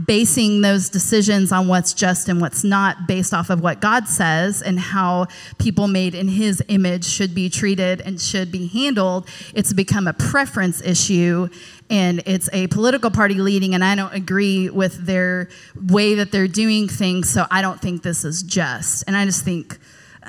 basing 0.06 0.62
those 0.62 0.90
decisions 0.90 1.52
on 1.52 1.68
what's 1.68 1.94
just 1.94 2.30
and 2.30 2.40
what's 2.40 2.64
not 2.64 3.08
based 3.08 3.34
off 3.34 3.50
of 3.50 3.62
what 3.62 3.80
God 3.80 4.08
says 4.08 4.62
and 4.62 4.80
how 4.80 5.28
people 5.58 5.88
made 5.88 6.14
in 6.14 6.28
his 6.28 6.62
image 6.68 7.06
should 7.06 7.34
be 7.34 7.50
treated 7.50 8.02
and 8.02 8.22
should 8.22 8.52
be 8.52 8.68
handled, 8.68 9.28
it's 9.56 9.74
become 9.74 10.08
a 10.08 10.14
preference 10.14 10.82
issue 10.82 11.48
and 11.90 12.22
it's 12.26 12.50
a 12.54 12.68
political 12.68 13.10
party 13.10 13.36
leading 13.36 13.74
and 13.74 13.84
I 13.84 13.96
don't 13.96 14.14
agree 14.14 14.70
with 14.70 15.06
their 15.06 15.50
way 15.76 16.16
that 16.16 16.32
they're 16.32 16.48
doing 16.48 16.88
things, 16.88 17.30
so 17.30 17.46
I 17.50 17.62
don't 17.62 17.80
think 17.82 18.04
this 18.04 18.24
is 18.24 18.44
just. 18.44 19.04
And 19.08 19.16
I 19.16 19.26
just 19.26 19.44
think 19.44 19.80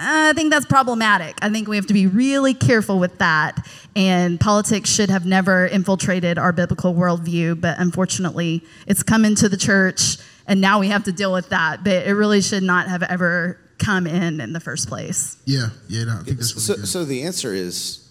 I 0.00 0.32
think 0.34 0.50
that's 0.50 0.66
problematic. 0.66 1.36
I 1.42 1.50
think 1.50 1.66
we 1.66 1.76
have 1.76 1.86
to 1.86 1.92
be 1.94 2.06
really 2.06 2.54
careful 2.54 2.98
with 3.00 3.18
that. 3.18 3.66
And 3.96 4.38
politics 4.38 4.88
should 4.90 5.10
have 5.10 5.26
never 5.26 5.66
infiltrated 5.66 6.38
our 6.38 6.52
biblical 6.52 6.94
worldview, 6.94 7.60
but 7.60 7.78
unfortunately, 7.80 8.62
it's 8.86 9.02
come 9.02 9.24
into 9.24 9.48
the 9.48 9.56
church, 9.56 10.18
and 10.46 10.60
now 10.60 10.78
we 10.78 10.88
have 10.88 11.02
to 11.04 11.12
deal 11.12 11.32
with 11.32 11.48
that. 11.48 11.82
But 11.82 12.06
it 12.06 12.12
really 12.12 12.40
should 12.40 12.62
not 12.62 12.86
have 12.88 13.02
ever 13.02 13.58
come 13.78 14.06
in 14.06 14.40
in 14.40 14.52
the 14.52 14.60
first 14.60 14.88
place. 14.88 15.36
Yeah, 15.46 15.70
yeah, 15.88 16.04
no, 16.04 16.12
I 16.12 16.22
think 16.22 16.38
that's 16.38 16.52
really 16.54 16.62
So, 16.62 16.74
good. 16.76 16.88
so 16.88 17.04
the 17.04 17.22
answer 17.24 17.52
is, 17.52 18.08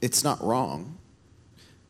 it's 0.00 0.22
not 0.22 0.40
wrong. 0.42 0.98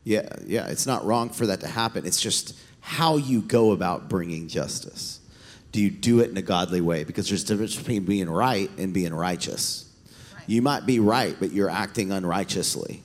Yeah, 0.05 0.29
yeah, 0.47 0.67
it's 0.69 0.87
not 0.87 1.05
wrong 1.05 1.29
for 1.29 1.47
that 1.47 1.61
to 1.61 1.67
happen. 1.69 2.07
It's 2.07 2.21
just 2.21 2.57
how 2.81 3.17
you 3.19 3.43
go 3.43 3.73
about 3.73 4.09
bringing 4.09 4.49
justice. 4.49 5.18
Do 5.73 5.81
you 5.81 5.91
do 5.91 6.21
it 6.21 6.31
in 6.31 6.37
a 6.37 6.43
godly 6.43 6.81
way? 6.81 7.05
Because 7.05 7.29
there's 7.29 7.45
a 7.45 7.47
difference 7.47 7.77
between 7.77 8.05
being 8.05 8.29
right 8.31 8.71
and 8.79 8.93
being 8.93 9.13
righteous. 9.15 9.85
You 10.47 10.63
might 10.63 10.87
be 10.87 10.99
right, 10.99 11.37
but 11.39 11.53
you're 11.53 11.69
acting 11.69 12.11
unrighteously, 12.11 13.03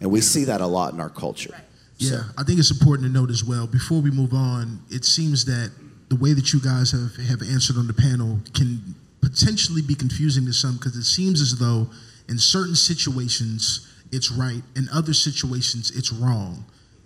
and 0.00 0.10
we 0.10 0.22
see 0.22 0.44
that 0.44 0.62
a 0.62 0.66
lot 0.66 0.94
in 0.94 1.00
our 1.00 1.10
culture. 1.10 1.54
Yeah, 1.98 2.22
I 2.38 2.44
think 2.44 2.58
it's 2.58 2.70
important 2.70 3.08
to 3.08 3.12
note 3.12 3.28
as 3.28 3.44
well. 3.44 3.66
Before 3.66 4.00
we 4.00 4.10
move 4.10 4.32
on, 4.32 4.80
it 4.88 5.04
seems 5.04 5.44
that 5.46 5.70
the 6.08 6.16
way 6.16 6.32
that 6.32 6.52
you 6.52 6.60
guys 6.60 6.92
have, 6.92 7.16
have 7.26 7.42
answered 7.42 7.76
on 7.76 7.86
the 7.86 7.92
panel 7.92 8.38
can 8.54 8.94
potentially 9.20 9.82
be 9.82 9.94
confusing 9.94 10.46
to 10.46 10.52
some 10.52 10.76
because 10.76 10.96
it 10.96 11.04
seems 11.04 11.40
as 11.40 11.58
though 11.58 11.90
in 12.28 12.38
certain 12.38 12.74
situations 12.74 13.86
it's 14.10 14.30
right, 14.30 14.62
in 14.76 14.88
other 14.92 15.12
situations 15.12 15.90
it's 15.94 16.12
wrong. 16.12 16.64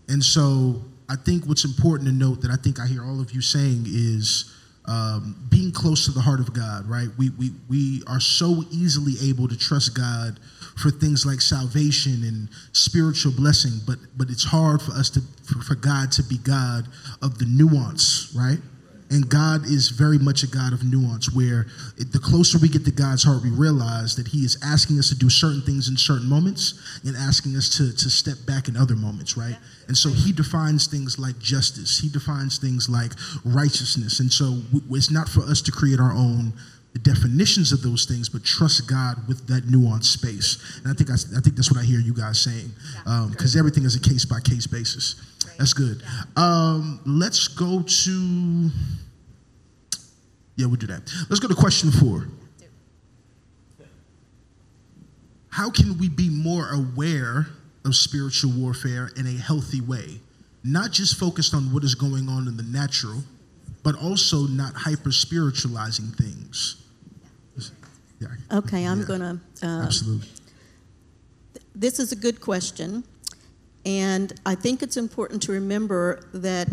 And 0.09 0.23
so 0.23 0.83
I 1.09 1.17
think 1.17 1.47
what's 1.47 1.65
important 1.65 2.09
to 2.09 2.15
note 2.15 2.43
that 2.43 2.51
I 2.51 2.57
think 2.57 2.79
I 2.79 2.87
hear 2.87 3.05
all 3.05 3.21
of 3.21 3.33
you 3.33 3.41
saying 3.41 3.87
is 3.87 4.55
um, 4.87 5.37
being 5.49 5.71
close 5.73 6.07
to 6.07 6.11
the 6.11 6.21
heart 6.21 6.41
of 6.41 6.53
God, 6.53 6.89
right? 6.89 7.09
We, 7.17 7.31
we, 7.31 7.51
we 7.69 8.03
are 8.07 8.21
so 8.21 8.65
easily 8.71 9.15
able 9.29 9.49
to 9.49 9.57
trust 9.57 9.97
God 9.97 10.41
for 10.77 10.91
things 10.91 11.25
like 11.25 11.41
salvation 11.41 12.25
and 12.25 12.49
spiritual 12.73 13.33
blessing, 13.33 13.73
but, 13.87 13.99
but 14.17 14.29
it's 14.31 14.45
hard 14.45 14.83
for 14.83 14.93
us 14.93 15.11
to, 15.11 15.21
for, 15.45 15.63
for 15.63 15.75
God 15.75 16.11
to 16.13 16.23
be 16.23 16.39
God 16.39 16.89
of 17.21 17.39
the 17.39 17.45
nuance, 17.45 18.35
right? 18.37 18.59
And 19.13 19.29
God 19.29 19.67
is 19.67 19.91
very 19.91 20.17
much 20.17 20.43
a 20.43 20.47
God 20.47 20.73
of 20.73 20.83
nuance, 20.83 21.31
where 21.31 21.67
it, 21.99 22.13
the 22.13 22.19
closer 22.19 22.57
we 22.59 22.69
get 22.69 22.87
to 22.87 22.91
God's 22.91 23.23
heart, 23.23 23.43
we 23.43 23.51
realize 23.51 24.17
that 24.17 24.27
He 24.27 24.39
is 24.39 24.57
asking 24.65 24.99
us 24.99 25.11
to 25.11 25.15
do 25.15 25.29
certain 25.29 25.61
things 25.61 25.89
in 25.89 25.99
certain 25.99 26.29
moments 26.29 26.81
and 27.05 27.15
asking 27.15 27.55
us 27.55 27.69
to, 27.77 27.95
to 27.95 28.09
step 28.09 28.39
back 28.47 28.69
in 28.69 28.77
other 28.77 28.97
moments, 28.97 29.37
right? 29.37 29.57
And 29.87 29.97
so 29.97 30.09
He 30.09 30.33
defines 30.33 30.87
things 30.87 31.19
like 31.19 31.39
justice, 31.39 32.01
He 32.01 32.09
defines 32.09 32.57
things 32.57 32.89
like 32.89 33.13
righteousness. 33.45 34.21
And 34.21 34.33
so 34.33 34.63
w- 34.73 34.97
it's 34.97 35.11
not 35.11 35.29
for 35.29 35.43
us 35.43 35.61
to 35.63 35.73
create 35.73 36.01
our 36.01 36.13
own 36.13 36.55
definitions 37.03 37.73
of 37.73 37.83
those 37.83 38.07
things, 38.07 38.31
but 38.31 38.45
trust 38.45 38.89
God 38.89 39.17
with 39.29 39.47
that 39.49 39.65
nuanced 39.65 40.13
space. 40.13 40.81
And 40.83 40.93
I 40.93 40.95
think 40.95 41.11
I, 41.11 41.15
I 41.37 41.41
think 41.41 41.57
that's 41.57 41.71
what 41.71 41.81
I 41.81 41.85
hear 41.85 42.01
you 42.01 42.15
guys 42.15 42.41
saying, 42.41 42.71
because 43.31 43.57
everything 43.57 43.85
is 43.85 43.95
a 43.95 44.01
case 44.01 44.25
by 44.25 44.41
case 44.41 44.67
basis. 44.67 45.21
That's 45.59 45.75
good. 45.75 46.03
Um, 46.37 47.01
let's 47.05 47.49
go 47.49 47.83
to. 47.83 48.71
Yeah, 50.63 50.69
we'll 50.69 50.77
do 50.77 50.87
that. 50.87 51.03
Let's 51.29 51.41
go 51.41 51.49
to 51.49 51.57
question 51.57 51.91
four. 51.91 52.29
How 55.49 55.71
can 55.73 55.99
we 55.99 56.09
be 56.09 56.29
more 56.31 56.69
aware 56.71 57.49
of 57.85 57.97
spiritual 57.97 58.53
warfare 58.53 59.11
in 59.17 59.27
a 59.27 59.33
healthy 59.33 59.81
way? 59.81 60.21
Not 60.63 60.93
just 60.93 61.19
focused 61.19 61.53
on 61.53 61.73
what 61.73 61.83
is 61.83 61.97
going 61.97 62.29
on 62.29 62.47
in 62.47 62.57
the 62.57 62.63
natural, 62.63 63.25
but 63.83 63.97
also 64.01 64.47
not 64.47 64.73
hyper 64.75 65.11
spiritualizing 65.11 66.13
things. 66.13 66.77
Yeah, 68.21 68.29
Okay, 68.53 68.87
I'm 68.87 69.01
Yeah. 69.01 69.05
going 69.07 69.21
to. 69.21 69.67
Uh, 69.67 69.83
absolutely. 69.83 70.29
this 71.75 71.99
is 71.99 72.13
a 72.13 72.17
good 72.17 72.41
question, 72.41 73.03
and 73.85 74.33
I 74.47 74.55
think 74.55 74.81
it's 74.81 74.97
important 74.97 75.43
to 75.43 75.53
remember 75.53 76.21
that 76.35 76.69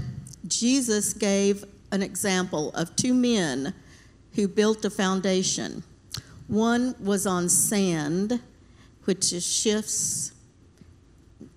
Jesus 0.47 1.13
gave 1.13 1.65
an 1.91 2.01
example 2.01 2.71
of 2.71 2.95
two 2.95 3.13
men 3.13 3.73
who 4.33 4.47
built 4.47 4.85
a 4.85 4.89
foundation. 4.89 5.83
One 6.47 6.95
was 6.99 7.25
on 7.25 7.49
sand, 7.49 8.41
which 9.05 9.25
shifts, 9.25 10.31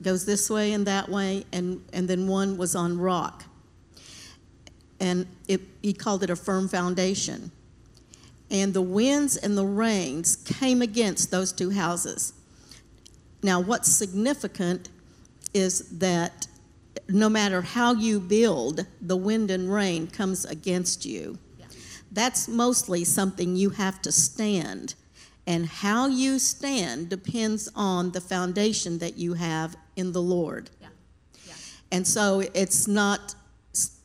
goes 0.02 0.24
this 0.24 0.50
way 0.50 0.72
and 0.72 0.86
that 0.86 1.08
way, 1.08 1.44
and, 1.52 1.84
and 1.92 2.08
then 2.08 2.26
one 2.26 2.56
was 2.56 2.74
on 2.74 2.98
rock. 2.98 3.44
And 5.00 5.26
it, 5.48 5.60
he 5.82 5.92
called 5.92 6.22
it 6.22 6.30
a 6.30 6.36
firm 6.36 6.68
foundation. 6.68 7.50
And 8.50 8.74
the 8.74 8.82
winds 8.82 9.36
and 9.36 9.56
the 9.56 9.64
rains 9.64 10.36
came 10.36 10.82
against 10.82 11.30
those 11.30 11.52
two 11.52 11.70
houses. 11.70 12.34
Now, 13.42 13.60
what's 13.60 13.90
significant 13.90 14.88
is 15.54 15.98
that 15.98 16.46
no 17.08 17.28
matter 17.28 17.62
how 17.62 17.94
you 17.94 18.20
build, 18.20 18.86
the 19.00 19.16
wind 19.16 19.50
and 19.50 19.72
rain 19.72 20.06
comes 20.06 20.44
against 20.44 21.04
you. 21.04 21.38
That's 22.10 22.46
mostly 22.46 23.04
something 23.04 23.56
you 23.56 23.70
have 23.70 24.02
to 24.02 24.12
stand. 24.12 24.94
And 25.46 25.66
how 25.66 26.06
you 26.06 26.38
stand 26.38 27.08
depends 27.08 27.68
on 27.74 28.12
the 28.12 28.20
foundation 28.20 28.98
that 28.98 29.16
you 29.16 29.34
have 29.34 29.76
in 29.96 30.12
the 30.12 30.22
Lord. 30.22 30.70
And 31.90 32.06
so 32.06 32.40
it's 32.54 32.86
not 32.86 33.34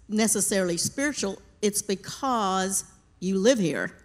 necessarily 0.09 0.77
spiritual, 0.77 1.41
it's 1.61 1.81
because 1.81 2.83
you 3.19 3.39
live 3.39 3.59
here. 3.59 3.91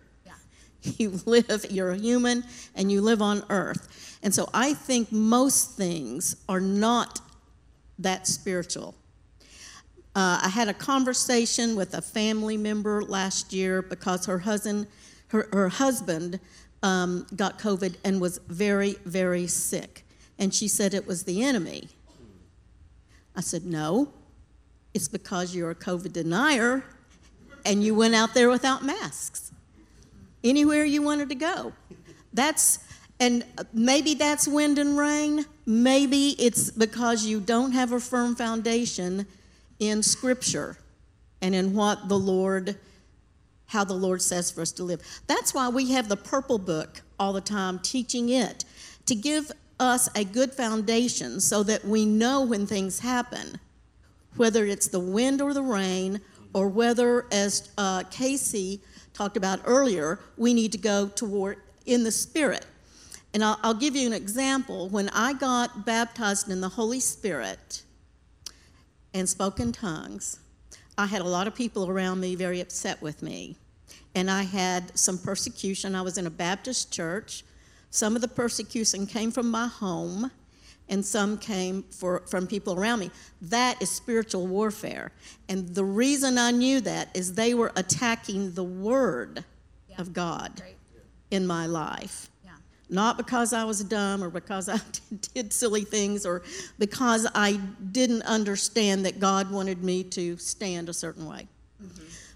You 0.98 1.20
live, 1.26 1.64
you're 1.70 1.92
a 1.92 1.96
human, 1.96 2.42
and 2.74 2.90
you 2.90 3.02
live 3.02 3.22
on 3.22 3.44
earth. 3.50 4.18
And 4.20 4.34
so 4.34 4.50
I 4.52 4.74
think 4.74 5.12
most 5.12 5.76
things 5.76 6.34
are 6.48 6.58
not 6.58 7.20
that 8.02 8.26
spiritual. 8.26 8.94
Uh, 10.14 10.40
I 10.42 10.48
had 10.48 10.68
a 10.68 10.74
conversation 10.74 11.74
with 11.74 11.94
a 11.94 12.02
family 12.02 12.56
member 12.56 13.02
last 13.02 13.52
year 13.52 13.80
because 13.80 14.26
her 14.26 14.40
husband, 14.40 14.86
her, 15.28 15.48
her 15.52 15.68
husband 15.68 16.38
um, 16.82 17.26
got 17.34 17.58
COVID 17.58 17.96
and 18.04 18.20
was 18.20 18.38
very, 18.48 18.96
very 19.04 19.46
sick. 19.46 20.04
And 20.38 20.54
she 20.54 20.68
said 20.68 20.92
it 20.92 21.06
was 21.06 21.24
the 21.24 21.42
enemy. 21.42 21.88
I 23.34 23.40
said, 23.40 23.64
no, 23.64 24.12
it's 24.92 25.08
because 25.08 25.54
you're 25.54 25.70
a 25.70 25.74
COVID 25.74 26.12
denier 26.12 26.84
and 27.64 27.82
you 27.82 27.94
went 27.94 28.14
out 28.14 28.34
there 28.34 28.50
without 28.50 28.84
masks 28.84 29.52
anywhere 30.44 30.84
you 30.84 31.00
wanted 31.02 31.28
to 31.30 31.34
go. 31.34 31.72
That's 32.32 32.80
and 33.20 33.44
maybe 33.72 34.14
that's 34.14 34.48
wind 34.48 34.78
and 34.78 34.98
rain. 34.98 35.46
Maybe 35.64 36.30
it's 36.38 36.70
because 36.70 37.24
you 37.24 37.40
don't 37.40 37.72
have 37.72 37.92
a 37.92 38.00
firm 38.00 38.34
foundation 38.34 39.26
in 39.78 40.02
Scripture 40.02 40.76
and 41.40 41.54
in 41.54 41.74
what 41.74 42.08
the 42.08 42.18
Lord, 42.18 42.76
how 43.66 43.84
the 43.84 43.94
Lord 43.94 44.22
says 44.22 44.50
for 44.50 44.60
us 44.60 44.72
to 44.72 44.84
live. 44.84 45.00
That's 45.26 45.54
why 45.54 45.68
we 45.68 45.92
have 45.92 46.08
the 46.08 46.16
purple 46.16 46.58
book 46.58 47.02
all 47.18 47.32
the 47.32 47.40
time, 47.40 47.78
teaching 47.78 48.28
it 48.28 48.64
to 49.06 49.14
give 49.14 49.52
us 49.78 50.08
a 50.14 50.24
good 50.24 50.52
foundation 50.52 51.40
so 51.40 51.62
that 51.64 51.84
we 51.84 52.04
know 52.04 52.42
when 52.42 52.66
things 52.66 53.00
happen, 53.00 53.58
whether 54.36 54.64
it's 54.64 54.88
the 54.88 55.00
wind 55.00 55.40
or 55.40 55.54
the 55.54 55.62
rain, 55.62 56.20
or 56.54 56.68
whether, 56.68 57.26
as 57.32 57.70
uh, 57.78 58.02
Casey 58.10 58.80
talked 59.14 59.36
about 59.36 59.60
earlier, 59.64 60.18
we 60.36 60.54
need 60.54 60.72
to 60.72 60.78
go 60.78 61.08
toward 61.08 61.58
in 61.86 62.04
the 62.04 62.12
Spirit. 62.12 62.66
And 63.34 63.42
I'll, 63.42 63.58
I'll 63.62 63.74
give 63.74 63.96
you 63.96 64.06
an 64.06 64.12
example. 64.12 64.88
When 64.88 65.08
I 65.10 65.32
got 65.32 65.86
baptized 65.86 66.50
in 66.50 66.60
the 66.60 66.68
Holy 66.68 67.00
Spirit 67.00 67.82
and 69.14 69.28
spoke 69.28 69.58
in 69.58 69.72
tongues, 69.72 70.38
I 70.98 71.06
had 71.06 71.22
a 71.22 71.28
lot 71.28 71.46
of 71.46 71.54
people 71.54 71.88
around 71.88 72.20
me 72.20 72.34
very 72.34 72.60
upset 72.60 73.00
with 73.00 73.22
me. 73.22 73.56
And 74.14 74.30
I 74.30 74.42
had 74.42 74.96
some 74.98 75.16
persecution. 75.16 75.94
I 75.94 76.02
was 76.02 76.18
in 76.18 76.26
a 76.26 76.30
Baptist 76.30 76.92
church. 76.92 77.44
Some 77.90 78.14
of 78.14 78.22
the 78.22 78.28
persecution 78.28 79.06
came 79.06 79.30
from 79.30 79.50
my 79.50 79.66
home, 79.66 80.30
and 80.88 81.04
some 81.04 81.38
came 81.38 81.82
for, 81.84 82.22
from 82.26 82.46
people 82.46 82.78
around 82.78 83.00
me. 83.00 83.10
That 83.40 83.80
is 83.80 83.90
spiritual 83.90 84.46
warfare. 84.46 85.12
And 85.48 85.74
the 85.74 85.84
reason 85.84 86.36
I 86.36 86.50
knew 86.50 86.80
that 86.82 87.08
is 87.14 87.34
they 87.34 87.54
were 87.54 87.72
attacking 87.76 88.52
the 88.52 88.64
Word 88.64 89.44
of 89.98 90.12
God 90.12 90.60
Right. 90.62 90.76
in 91.30 91.46
my 91.46 91.66
life. 91.66 92.28
Not 92.92 93.16
because 93.16 93.54
I 93.54 93.64
was 93.64 93.82
dumb 93.82 94.22
or 94.22 94.28
because 94.28 94.68
I 94.68 94.78
did 95.34 95.52
silly 95.52 95.82
things 95.82 96.26
or 96.26 96.42
because 96.78 97.26
I 97.34 97.58
didn't 97.90 98.22
understand 98.22 99.06
that 99.06 99.18
God 99.18 99.50
wanted 99.50 99.82
me 99.82 100.04
to 100.04 100.36
stand 100.36 100.90
a 100.90 100.92
certain 100.92 101.26
way. 101.26 101.48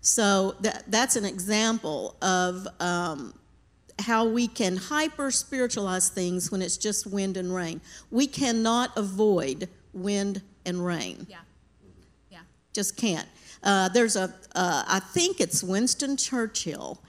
So 0.01 0.55
that, 0.61 0.85
that's 0.87 1.17
an 1.17 1.25
example 1.25 2.17
of 2.23 2.67
um, 2.79 3.35
how 3.99 4.25
we 4.25 4.47
can 4.47 4.77
hyper 4.77 5.33
spiritualize 5.33 6.09
things 6.09 6.51
when 6.53 6.63
it's 6.63 6.77
just 6.77 7.07
wind 7.07 7.37
and 7.37 7.53
rain. 7.53 7.81
We 8.11 8.29
cannot 8.29 8.97
avoid 8.97 9.69
wind 9.93 10.43
and 10.65 10.85
rain. 10.85 11.27
Yeah. 11.29 11.39
Yeah. 12.31 12.39
Just 12.73 12.97
can't. 12.97 13.29
Uh, 13.65 13.89
there's 13.89 14.15
a, 14.15 14.33
uh, 14.55 14.85
I 14.87 15.01
think 15.01 15.41
it's 15.41 15.63
Winston 15.63 16.17
Churchill 16.17 17.03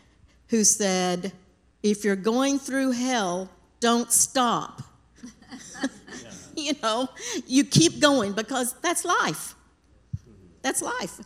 who 0.50 0.64
said, 0.64 1.34
if 1.84 2.04
you're 2.04 2.16
going 2.16 2.60
through 2.60 2.92
hell, 2.92 3.50
don't 3.80 4.12
stop. 4.12 4.82
you 6.56 6.74
know, 6.82 7.08
you 7.46 7.64
keep 7.64 8.00
going 8.00 8.34
because 8.34 8.74
that's 8.82 9.06
life. 9.06 9.56
That's 10.62 10.82
life. 10.82 11.20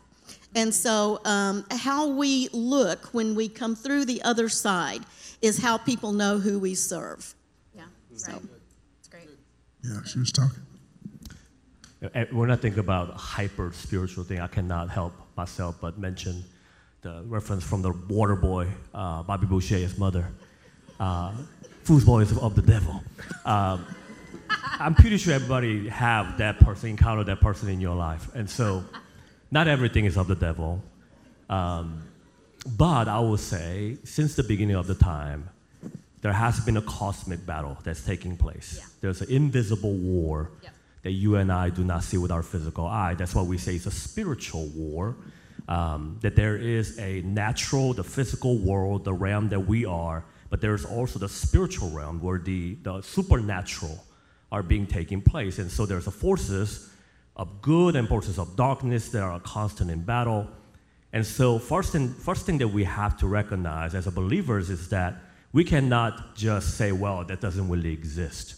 And 0.54 0.74
so, 0.74 1.22
um, 1.24 1.66
how 1.72 2.10
we 2.10 2.50
look 2.52 3.06
when 3.14 3.36
we 3.36 3.48
come 3.48 3.76
through 3.76 4.06
the 4.06 4.22
other 4.24 4.50
side 4.50 5.02
is 5.42 5.58
how 5.58 5.78
people 5.78 6.12
know 6.12 6.38
who 6.38 6.60
we 6.60 6.76
serve. 6.76 7.34
Yeah. 7.74 7.84
Right. 8.28 8.42
It's 9.00 9.08
great. 9.08 9.30
Yeah, 9.84 10.04
she 10.04 10.20
was 10.20 10.32
talking. 10.32 10.62
When 12.32 12.52
I 12.52 12.56
think 12.56 12.78
about 12.78 13.14
hyper 13.14 13.72
spiritual 13.74 14.24
thing, 14.24 14.40
I 14.40 14.48
cannot 14.48 14.90
help 14.90 15.14
myself 15.38 15.78
but 15.80 15.98
mention 16.00 16.44
the 17.02 17.24
reference 17.28 17.64
from 17.64 17.82
the 17.82 17.92
water 18.10 18.36
boy, 18.36 18.68
uh, 18.94 19.24
Bobby 19.24 19.48
Boucher's 19.48 19.98
mother. 19.98 20.28
Uh, 21.00 21.34
foosball 21.84 22.22
is 22.22 22.38
of 22.38 22.56
the 22.56 22.62
devil. 22.62 23.02
Um, 23.46 23.86
I'm 24.80 24.94
pretty 24.96 25.18
sure 25.18 25.34
everybody 25.34 25.90
have 25.90 26.38
that 26.38 26.60
person, 26.60 26.90
encounter 26.92 27.24
that 27.24 27.42
person 27.42 27.70
in 27.70 27.82
your 27.82 27.96
life. 27.96 28.34
And 28.36 28.50
so 28.50 28.84
not 29.50 29.68
everything 29.68 30.06
is 30.06 30.18
of 30.18 30.28
the 30.28 30.36
devil. 30.36 30.84
Um, 31.50 32.04
but 32.78 33.08
I 33.08 33.20
will 33.20 33.38
say, 33.38 33.98
since 34.04 34.36
the 34.36 34.44
beginning 34.44 34.76
of 34.76 34.86
the 34.86 34.94
time, 34.96 35.50
there 36.22 36.34
has 36.34 36.60
been 36.60 36.78
a 36.78 36.82
cosmic 36.84 37.44
battle 37.48 37.78
that's 37.84 38.06
taking 38.06 38.38
place. 38.38 38.76
Yeah. 38.78 38.86
There's 39.02 39.22
an 39.22 39.32
invisible 39.32 39.94
war 39.94 40.52
Yep. 40.62 40.74
that 41.02 41.12
you 41.12 41.36
and 41.38 41.52
I 41.52 41.70
do 41.72 41.84
not 41.84 42.04
see 42.04 42.18
with 42.18 42.32
our 42.32 42.44
physical 42.44 42.86
eye. 42.86 43.16
That's 43.16 43.34
why 43.34 43.42
we 43.42 43.58
say 43.58 43.74
it's 43.76 43.88
a 43.88 43.92
spiritual 43.92 44.68
war. 44.68 45.16
Um, 45.68 46.18
that 46.22 46.36
there 46.36 46.58
is 46.58 47.00
a 47.00 47.22
natural, 47.22 47.94
the 47.94 48.04
physical 48.04 48.58
world, 48.58 49.06
the 49.06 49.14
realm 49.14 49.48
that 49.50 49.60
we 49.60 49.86
are, 49.86 50.26
but 50.50 50.60
there's 50.60 50.84
also 50.84 51.18
the 51.18 51.30
spiritual 51.30 51.90
realm 51.92 52.20
where 52.22 52.40
the, 52.40 52.76
the 52.82 53.02
supernatural 53.02 54.04
are 54.52 54.64
being 54.64 54.86
taking 54.86 55.22
place. 55.22 55.60
And 55.60 55.72
so 55.72 55.86
there's 55.86 56.06
the 56.06 56.12
forces 56.12 56.90
of 57.38 57.62
good 57.62 57.96
and 57.96 58.08
forces 58.08 58.38
of 58.38 58.56
darkness 58.58 59.10
that 59.10 59.24
are 59.24 59.40
constant 59.40 59.90
in 59.90 60.02
battle. 60.02 60.48
And 61.14 61.26
so 61.26 61.58
first 61.58 61.94
thing, 61.94 62.14
first 62.14 62.46
thing 62.46 62.58
that 62.58 62.68
we 62.68 62.84
have 62.84 63.18
to 63.20 63.28
recognize 63.28 63.96
as 63.96 64.08
a 64.08 64.12
believers 64.12 64.70
is 64.70 64.90
that 64.90 65.16
we 65.54 65.64
cannot 65.64 66.36
just 66.36 66.78
say, 66.78 66.92
well, 66.92 67.24
that 67.24 67.40
doesn't 67.40 67.70
really 67.70 67.94
exist. 67.94 68.56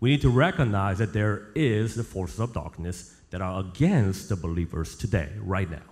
We 0.00 0.10
need 0.10 0.22
to 0.22 0.30
recognize 0.30 0.98
that 0.98 1.12
there 1.12 1.48
is 1.54 1.94
the 1.94 2.04
forces 2.04 2.40
of 2.40 2.52
darkness 2.52 3.14
that 3.30 3.40
are 3.40 3.60
against 3.60 4.28
the 4.28 4.36
believers 4.36 4.96
today, 4.96 5.30
right 5.40 5.70
now. 5.70 5.82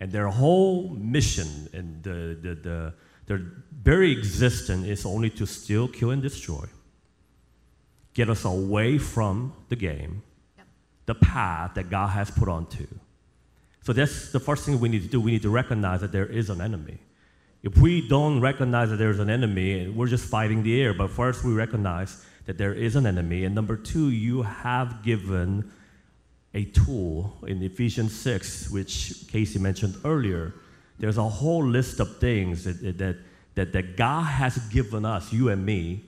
And 0.00 0.10
their 0.10 0.28
whole 0.28 0.88
mission 0.88 1.68
and 1.72 2.02
the, 2.02 2.38
the, 2.40 2.54
the, 2.54 2.94
their 3.26 3.42
very 3.82 4.10
existence 4.12 4.86
is 4.86 5.04
only 5.04 5.30
to 5.30 5.46
steal, 5.46 5.88
kill, 5.88 6.10
and 6.10 6.22
destroy. 6.22 6.64
Get 8.14 8.28
us 8.30 8.44
away 8.44 8.98
from 8.98 9.52
the 9.68 9.76
game, 9.76 10.22
Yep. 10.56 10.66
the 11.06 11.14
path 11.14 11.74
that 11.74 11.90
God 11.90 12.08
has 12.08 12.30
put 12.30 12.48
onto. 12.48 12.86
So 13.82 13.92
that's 13.92 14.32
the 14.32 14.40
first 14.40 14.64
thing 14.64 14.80
we 14.80 14.88
need 14.88 15.02
to 15.02 15.08
do. 15.08 15.20
We 15.20 15.30
need 15.32 15.42
to 15.42 15.50
recognize 15.50 16.00
that 16.00 16.12
there 16.12 16.26
is 16.26 16.50
an 16.50 16.60
enemy. 16.60 16.98
If 17.62 17.76
we 17.76 18.06
don't 18.06 18.40
recognize 18.40 18.90
that 18.90 18.96
there's 18.96 19.18
an 19.18 19.30
enemy, 19.30 19.88
we're 19.88 20.06
just 20.06 20.24
fighting 20.24 20.62
the 20.62 20.80
air. 20.80 20.94
But 20.94 21.10
first, 21.10 21.44
we 21.44 21.52
recognize 21.52 22.24
that 22.46 22.56
there 22.58 22.72
is 22.72 22.96
an 22.96 23.06
enemy. 23.06 23.44
And 23.44 23.54
number 23.54 23.76
two, 23.76 24.08
you 24.10 24.42
have 24.42 25.02
given 25.02 25.70
a 26.54 26.64
tool 26.64 27.36
in 27.46 27.62
Ephesians 27.62 28.18
6, 28.18 28.70
which 28.70 29.24
Casey 29.28 29.58
mentioned 29.58 29.96
earlier. 30.04 30.54
There's 30.98 31.18
a 31.18 31.28
whole 31.28 31.64
list 31.64 32.00
of 32.00 32.18
things 32.18 32.64
that, 32.64 32.98
that, 32.98 33.16
that, 33.54 33.72
that 33.72 33.96
God 33.96 34.24
has 34.24 34.58
given 34.68 35.04
us, 35.04 35.32
you 35.32 35.48
and 35.48 35.64
me, 35.64 36.04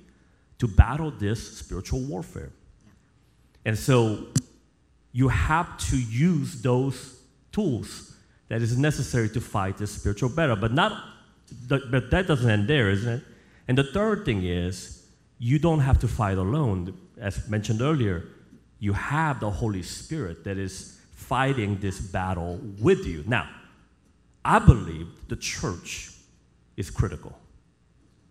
to 0.58 0.68
battle 0.68 1.10
this 1.10 1.58
spiritual 1.58 2.00
warfare. 2.00 2.50
And 3.64 3.78
so 3.78 4.26
you 5.12 5.28
have 5.28 5.78
to 5.90 5.96
use 5.96 6.60
those 6.62 7.20
tools 7.52 8.14
that 8.48 8.62
is 8.62 8.76
necessary 8.76 9.28
to 9.30 9.40
fight 9.40 9.78
this 9.78 9.92
spiritual 9.92 10.28
battle. 10.28 10.56
But 10.56 10.72
not 10.72 11.04
but 11.68 12.10
that 12.10 12.26
doesn't 12.26 12.48
end 12.48 12.68
there, 12.68 12.90
isn't 12.90 13.12
it? 13.12 13.24
And 13.68 13.76
the 13.76 13.84
third 13.84 14.24
thing 14.24 14.44
is 14.44 15.06
you 15.38 15.58
don't 15.58 15.80
have 15.80 15.98
to 16.00 16.08
fight 16.08 16.38
alone. 16.38 16.96
As 17.18 17.48
mentioned 17.48 17.82
earlier, 17.82 18.24
you 18.82 18.92
have 18.94 19.38
the 19.38 19.48
Holy 19.48 19.80
Spirit 19.80 20.42
that 20.42 20.58
is 20.58 21.00
fighting 21.14 21.78
this 21.78 22.00
battle 22.00 22.58
with 22.80 23.06
you. 23.06 23.22
Now, 23.28 23.48
I 24.44 24.58
believe 24.58 25.06
the 25.28 25.36
church 25.36 26.10
is 26.76 26.90
critical. 26.90 27.38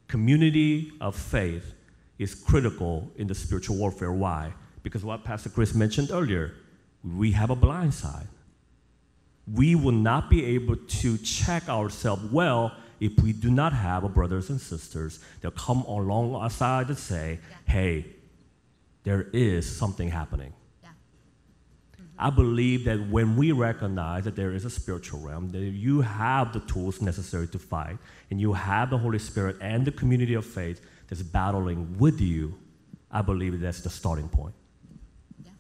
Community 0.10 0.92
of 1.00 1.16
faith 1.16 1.74
is 2.20 2.36
critical 2.36 3.10
in 3.16 3.28
the 3.28 3.34
spiritual 3.34 3.78
warfare. 3.78 4.12
Why? 4.12 4.52
Because 4.84 5.06
what 5.06 5.24
Pastor 5.24 5.48
Chris 5.48 5.74
mentioned 5.74 6.12
earlier, 6.12 6.54
we 7.02 7.32
have 7.32 7.50
a 7.50 7.56
blind 7.56 7.94
side. 7.94 8.28
We 9.48 9.76
will 9.76 9.94
not 9.94 10.30
be 10.30 10.44
able 10.44 10.76
to 10.76 11.18
check 11.20 11.70
ourselves 11.70 12.30
well 12.30 12.74
if 13.00 13.18
we 13.24 13.32
do 13.32 13.50
not 13.50 13.72
have 13.72 14.04
a 14.04 14.10
brothers 14.10 14.50
and 14.50 14.60
sisters 14.60 15.22
that 15.40 15.56
come 15.56 15.84
alongside 15.84 16.90
and 16.90 16.98
say, 16.98 17.40
hey, 17.66 18.06
there 19.04 19.28
is 19.34 19.70
something 19.70 20.10
happening. 20.10 20.54
Yeah. 20.84 20.90
I 22.18 22.30
believe 22.30 22.86
that 22.86 23.10
when 23.10 23.36
we 23.36 23.52
recognize 23.52 24.26
that 24.26 24.36
there 24.36 24.52
is 24.52 24.66
a 24.66 24.70
spiritual 24.70 25.22
realm, 25.22 25.52
that 25.52 25.60
you 25.60 26.02
have 26.02 26.54
the 26.54 26.60
tools 26.62 27.02
necessary 27.02 27.48
to 27.48 27.60
fight, 27.60 27.98
and 28.30 28.40
you 28.40 28.54
have 28.54 28.90
the 28.90 28.98
Holy 28.98 29.20
Spirit 29.20 29.58
and 29.62 29.86
the 29.86 29.92
community 29.92 30.36
of 30.36 30.46
faith 30.46 30.82
that's 31.08 31.24
battling 31.24 31.98
with 31.98 32.22
you, 32.22 32.54
I 33.12 33.22
believe 33.22 33.60
that's 33.60 33.82
the 33.82 33.90
starting 33.90 34.30
point. 34.30 34.54
Yeah. 35.44 35.52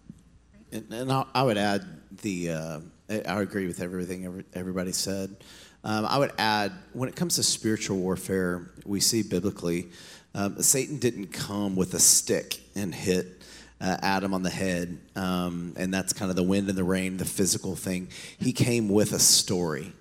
And, 0.71 0.93
and 0.93 1.11
I, 1.11 1.25
I 1.33 1.43
would 1.43 1.57
add 1.57 1.85
the, 2.21 2.51
uh, 2.51 2.79
I 3.09 3.21
I 3.21 3.41
agree 3.41 3.67
with 3.67 3.81
everything 3.81 4.45
everybody 4.53 4.91
said. 4.91 5.35
Um, 5.83 6.05
I 6.05 6.19
would 6.19 6.31
add, 6.37 6.71
when 6.93 7.09
it 7.09 7.15
comes 7.15 7.35
to 7.37 7.43
spiritual 7.43 7.97
warfare, 7.97 8.69
we 8.85 8.99
see 8.99 9.23
biblically, 9.23 9.89
um, 10.33 10.61
Satan 10.61 10.97
didn't 10.97 11.27
come 11.27 11.75
with 11.75 11.93
a 11.93 11.99
stick 11.99 12.59
and 12.75 12.93
hit 12.93 13.41
uh, 13.81 13.97
Adam 14.01 14.33
on 14.33 14.43
the 14.43 14.49
head, 14.49 14.97
um, 15.15 15.73
and 15.75 15.93
that's 15.93 16.13
kind 16.13 16.29
of 16.29 16.35
the 16.35 16.43
wind 16.43 16.69
and 16.69 16.77
the 16.77 16.83
rain, 16.83 17.17
the 17.17 17.25
physical 17.25 17.75
thing. 17.75 18.07
He 18.37 18.53
came 18.53 18.89
with 18.89 19.11
a 19.11 19.19
story, 19.19 19.91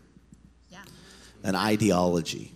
Yeah. 0.68 0.82
an 1.42 1.56
ideology, 1.56 2.52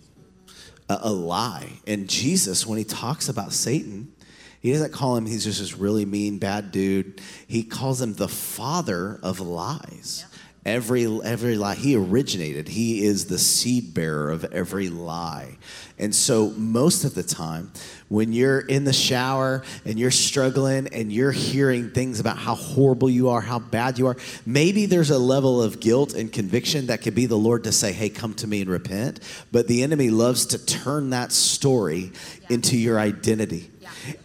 a, 0.87 0.99
a 1.01 1.11
lie. 1.11 1.79
And 1.87 2.07
Jesus, 2.07 2.65
when 2.65 2.77
he 2.77 2.83
talks 2.83 3.27
about 3.27 3.53
Satan, 3.53 4.13
he 4.61 4.71
doesn't 4.71 4.93
call 4.93 5.15
him, 5.17 5.25
he's 5.25 5.43
just 5.43 5.59
this 5.59 5.75
really 5.75 6.05
mean, 6.05 6.37
bad 6.37 6.71
dude. 6.71 7.21
He 7.47 7.63
calls 7.63 8.01
him 8.01 8.13
the 8.13 8.27
father 8.27 9.19
of 9.21 9.39
lies. 9.39 10.25
Every, 10.65 11.05
every 11.05 11.57
lie, 11.57 11.75
he 11.75 11.95
originated. 11.95 12.67
He 12.67 13.05
is 13.05 13.25
the 13.25 13.37
seed 13.37 13.93
bearer 13.93 14.31
of 14.31 14.45
every 14.45 14.89
lie. 14.89 15.57
And 15.99 16.13
so, 16.13 16.49
most 16.57 17.05
of 17.05 17.13
the 17.13 17.21
time, 17.21 17.71
when 18.09 18.33
you're 18.33 18.61
in 18.61 18.83
the 18.83 18.91
shower 18.91 19.63
and 19.85 19.99
you're 19.99 20.09
struggling 20.09 20.87
and 20.87 21.13
you're 21.13 21.31
hearing 21.31 21.91
things 21.91 22.19
about 22.19 22.37
how 22.37 22.55
horrible 22.55 23.11
you 23.11 23.29
are, 23.29 23.41
how 23.41 23.59
bad 23.59 23.99
you 23.99 24.07
are, 24.07 24.17
maybe 24.45 24.87
there's 24.87 25.11
a 25.11 25.19
level 25.19 25.61
of 25.61 25.79
guilt 25.79 26.15
and 26.15 26.33
conviction 26.33 26.87
that 26.87 27.03
could 27.03 27.15
be 27.15 27.27
the 27.27 27.37
Lord 27.37 27.63
to 27.65 27.71
say, 27.71 27.93
Hey, 27.93 28.09
come 28.09 28.33
to 28.35 28.47
me 28.47 28.61
and 28.61 28.69
repent. 28.69 29.19
But 29.51 29.67
the 29.67 29.83
enemy 29.83 30.09
loves 30.09 30.47
to 30.47 30.65
turn 30.65 31.11
that 31.11 31.31
story 31.31 32.11
into 32.49 32.75
your 32.75 32.99
identity. 32.99 33.69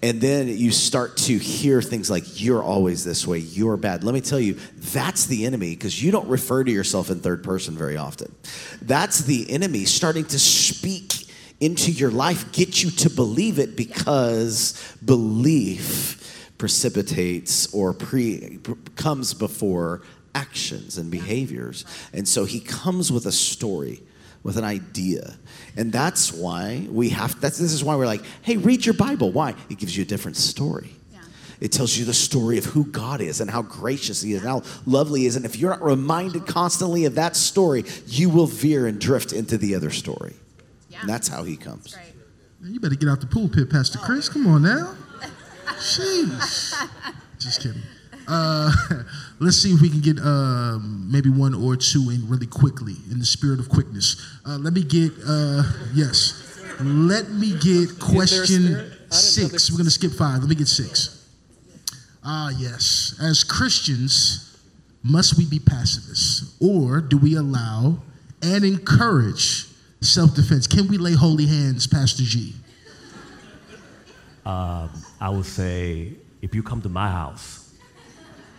And 0.03 0.21
then 0.21 0.49
you 0.49 0.71
start 0.71 1.17
to 1.19 1.39
hear 1.39 1.81
things 1.81 2.11
like, 2.11 2.41
you're 2.41 2.63
always 2.63 3.05
this 3.05 3.27
way, 3.27 3.39
you're 3.39 3.77
bad. 3.77 4.05
Let 4.05 4.15
me 4.15 4.21
tell 4.21 4.41
you, 4.41 4.55
that's 4.77 5.27
the 5.27 5.47
enemy 5.47 5.71
because 5.71 6.03
you 6.03 6.11
don't 6.11 6.29
refer 6.29 6.65
to 6.65 6.71
yourself 6.71 7.11
in 7.11 7.21
third 7.21 7.43
person 7.43 7.77
very 7.77 7.97
often. 7.97 8.35
That's 8.83 9.21
the 9.23 9.51
enemy 9.51 9.85
starting 9.85 10.25
to 10.27 10.39
speak 10.39 11.27
into 11.61 11.93
your 11.93 12.11
life, 12.11 12.53
get 12.53 12.83
you 12.83 12.91
to 12.91 13.11
believe 13.11 13.59
it 13.59 13.77
because 13.77 14.97
belief 15.05 16.53
precipitates 16.59 17.73
or 17.73 17.95
pre 17.95 18.59
comes 18.97 19.35
before 19.35 20.03
actions 20.35 20.99
and 20.99 21.11
behaviors. 21.11 21.85
And 22.13 22.27
so 22.29 22.45
he 22.45 22.61
comes 22.61 23.11
with 23.11 23.27
a 23.27 23.33
story 23.33 24.03
with 24.43 24.57
an 24.57 24.65
idea. 24.65 25.35
And 25.77 25.93
that's 25.93 26.33
why 26.33 26.87
we 26.91 27.11
have 27.11 27.41
that's 27.41 27.59
this 27.59 27.73
is 27.73 27.85
why 27.85 27.97
we're 27.97 28.07
like, 28.07 28.23
hey, 28.43 28.57
read 28.57 28.85
your 28.85 28.95
Bible. 28.95 29.31
Why? 29.33 29.55
It 29.69 29.79
gives 29.79 29.97
you 29.97 30.03
a 30.03 30.07
different 30.07 30.37
story. 30.37 30.91
Yeah. 31.13 31.21
It 31.61 31.73
tells 31.73 31.97
you 31.97 32.05
the 32.05 32.15
story 32.15 32.59
of 32.59 32.65
who 32.65 32.85
God 32.87 33.21
is 33.21 33.41
and 33.41 33.51
how 33.51 33.63
gracious 33.63 34.23
He 34.23 34.33
is 34.33 34.41
and 34.41 34.49
how 34.49 34.63
lovely 34.87 35.21
He 35.21 35.27
is. 35.27 35.37
And 35.37 35.45
if 35.45 35.57
you're 35.57 35.71
not 35.71 35.83
reminded 35.83 36.47
constantly 36.47 37.05
of 37.05 37.15
that 37.17 37.37
story, 37.37 37.85
you 38.07 38.31
will 38.31 38.47
veer 38.47 38.87
and 38.87 38.99
drift 39.01 39.33
into 39.33 39.59
the 39.59 39.75
other 39.75 39.91
story. 39.91 40.35
Yeah. 40.89 41.01
And 41.01 41.09
that's 41.09 41.29
how 41.29 41.45
He 41.45 41.57
comes. 41.57 41.97
Man, 42.61 42.75
you 42.75 42.81
better 42.81 42.95
get 42.95 43.09
out 43.09 43.21
the 43.21 43.27
pulpit, 43.27 43.71
Pastor 43.71 43.99
Chris. 43.99 44.29
Come 44.29 44.47
on 44.47 44.63
now. 44.63 44.95
Jeez. 45.67 46.89
Just 47.39 47.63
kidding. 47.63 47.83
Uh, 48.31 48.71
let's 49.41 49.57
see 49.57 49.73
if 49.73 49.81
we 49.81 49.91
can 49.91 50.01
get 50.01 50.19
um, 50.21 51.09
maybe 51.11 51.29
one 51.29 51.53
or 51.53 51.75
two 51.75 52.11
in 52.11 52.29
really 52.29 52.47
quickly 52.47 52.95
in 53.11 53.19
the 53.19 53.25
spirit 53.25 53.59
of 53.59 53.69
quickness. 53.69 54.39
Uh, 54.47 54.57
let 54.57 54.73
me 54.73 54.85
get, 54.85 55.13
uh, 55.27 55.65
yes. 55.93 56.47
Let 56.81 57.29
me 57.31 57.59
get 57.59 57.99
question 57.99 58.63
spirit? 58.63 58.77
I 58.77 58.83
didn't 58.83 58.83
know 58.83 59.07
six. 59.11 59.71
We're 59.71 59.79
going 59.79 59.87
to 59.87 59.91
skip 59.91 60.13
five. 60.13 60.41
Let 60.41 60.49
me 60.49 60.55
get 60.55 60.69
six. 60.69 61.27
Ah, 62.25 62.51
yes. 62.57 63.19
As 63.21 63.43
Christians, 63.43 64.57
must 65.03 65.37
we 65.37 65.45
be 65.47 65.59
pacifists? 65.59 66.57
Or 66.61 67.01
do 67.01 67.19
we 67.19 67.35
allow 67.35 67.99
and 68.43 68.65
encourage 68.65 69.67
self 70.01 70.35
defense? 70.37 70.69
Can 70.69 70.87
we 70.87 70.99
lay 70.99 71.15
holy 71.15 71.47
hands, 71.47 71.89
Pastor 71.89 72.23
G? 72.23 72.55
Um, 74.47 74.91
I 75.21 75.29
would 75.31 75.45
say 75.45 76.13
if 76.41 76.55
you 76.55 76.63
come 76.63 76.81
to 76.83 76.89
my 76.89 77.11
house 77.11 77.60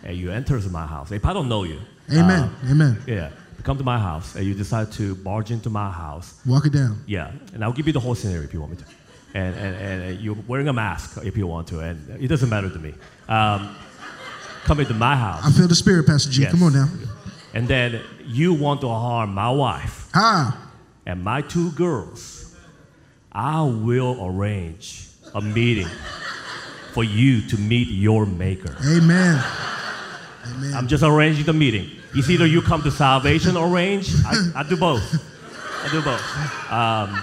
and 0.04 0.16
you 0.16 0.30
enter 0.30 0.58
my 0.70 0.86
house, 0.86 1.10
if 1.12 1.24
I 1.24 1.32
don't 1.32 1.48
know 1.48 1.64
you, 1.64 1.80
Amen. 2.10 2.42
uh, 2.64 2.70
Amen. 2.70 3.02
yeah, 3.06 3.30
come 3.62 3.78
to 3.78 3.84
my 3.84 3.98
house 3.98 4.34
and 4.34 4.44
you 4.44 4.54
decide 4.54 4.90
to 4.92 5.14
barge 5.16 5.50
into 5.50 5.70
my 5.70 5.90
house, 5.90 6.34
Walk 6.46 6.66
it 6.66 6.72
down. 6.72 7.02
yeah, 7.06 7.30
and 7.54 7.62
I'll 7.64 7.72
give 7.72 7.86
you 7.86 7.92
the 7.92 8.00
whole 8.00 8.14
scenario 8.14 8.42
if 8.44 8.52
you 8.54 8.60
want 8.60 8.72
me 8.72 8.78
to. 8.78 8.84
And, 9.34 9.54
and, 9.56 10.02
and 10.02 10.20
you're 10.20 10.36
wearing 10.46 10.68
a 10.68 10.72
mask 10.74 11.18
if 11.24 11.36
you 11.38 11.46
want 11.46 11.68
to, 11.68 11.80
and 11.80 12.22
it 12.22 12.28
doesn't 12.28 12.50
matter 12.50 12.68
to 12.68 12.78
me. 12.78 12.92
Um, 13.28 13.74
come 14.64 14.78
into 14.80 14.92
my 14.94 15.16
house. 15.16 15.42
I 15.44 15.50
feel 15.52 15.68
the 15.68 15.74
spirit, 15.74 16.06
Pastor 16.06 16.30
G. 16.30 16.42
Yes. 16.42 16.50
Come 16.50 16.62
on 16.64 16.72
now. 16.74 16.88
And 17.54 17.66
then 17.66 18.00
you 18.26 18.52
want 18.52 18.80
to 18.82 18.88
harm 18.88 19.32
my 19.34 19.50
wife 19.50 20.08
Ah, 20.14 20.70
and 21.06 21.22
my 21.24 21.40
two 21.42 21.70
girls. 21.72 22.54
I 23.32 23.62
will 23.62 24.18
arrange 24.26 25.08
a 25.34 25.40
meeting 25.40 25.88
for 26.92 27.02
you 27.04 27.40
to 27.48 27.56
meet 27.56 27.88
your 27.88 28.26
maker. 28.26 28.76
amen. 28.84 29.42
Amen. 30.46 30.74
I'm 30.74 30.88
just 30.88 31.02
arranging 31.04 31.44
the 31.44 31.52
meeting. 31.52 31.90
It's 32.14 32.28
either 32.28 32.46
you 32.46 32.62
come 32.62 32.82
to 32.82 32.90
salvation 32.90 33.56
or 33.56 33.68
arrange. 33.68 34.10
I, 34.26 34.50
I 34.56 34.62
do 34.68 34.76
both. 34.76 35.02
I 35.84 35.90
do 35.90 36.02
both. 36.02 36.70
Um, 36.70 37.20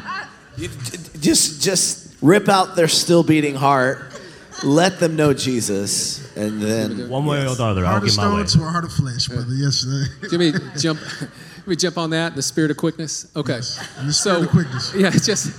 You 0.57 0.67
j- 0.67 0.97
j- 0.97 1.19
just, 1.19 1.61
just 1.61 2.15
rip 2.21 2.49
out 2.49 2.75
their 2.75 2.87
still 2.87 3.23
beating 3.23 3.55
heart, 3.55 3.99
let 4.63 4.99
them 4.99 5.15
know 5.15 5.33
Jesus, 5.33 6.35
and 6.35 6.61
then 6.61 7.09
one 7.09 7.25
way 7.25 7.45
or 7.45 7.55
the 7.55 7.63
other, 7.63 7.85
I'll 7.85 7.91
heart 7.91 8.03
of 8.03 8.09
get 8.09 8.17
my 8.17 8.35
way. 8.35 8.45
stone 8.45 8.61
to 8.61 8.67
a 8.67 8.71
heart 8.71 8.83
of 8.83 8.91
flesh, 8.91 9.27
brother. 9.27 9.53
Yes, 9.53 9.75
sir. 9.75 10.05
Let 10.23 10.33
me 10.33 10.51
jump. 10.77 10.99
Let 11.21 11.67
me 11.67 11.75
jump 11.75 11.97
on 11.97 12.09
that. 12.09 12.35
The 12.35 12.41
spirit 12.41 12.71
of 12.71 12.77
quickness. 12.77 13.27
Okay. 13.35 13.61
In 13.99 14.07
the 14.07 14.13
spirit 14.13 14.39
so, 14.39 14.41
of 14.43 14.49
quickness. 14.49 14.93
Yeah, 14.95 15.09
just 15.11 15.53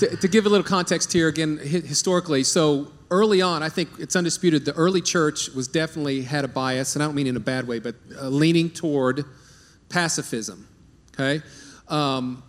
to, 0.00 0.16
to 0.16 0.28
give 0.28 0.46
a 0.46 0.48
little 0.48 0.64
context 0.64 1.12
here 1.12 1.28
again, 1.28 1.58
historically. 1.58 2.42
So 2.44 2.90
early 3.10 3.42
on, 3.42 3.62
I 3.62 3.68
think 3.68 3.88
it's 3.98 4.16
undisputed. 4.16 4.64
The 4.64 4.74
early 4.74 5.00
church 5.00 5.48
was 5.50 5.68
definitely 5.68 6.22
had 6.22 6.44
a 6.44 6.48
bias, 6.48 6.94
and 6.94 7.02
I 7.02 7.06
don't 7.06 7.14
mean 7.14 7.26
in 7.26 7.36
a 7.36 7.40
bad 7.40 7.66
way, 7.66 7.78
but 7.78 7.94
uh, 8.20 8.28
leaning 8.28 8.70
toward 8.70 9.24
pacifism. 9.88 10.66
Okay. 11.14 11.42
Um, 11.88 12.42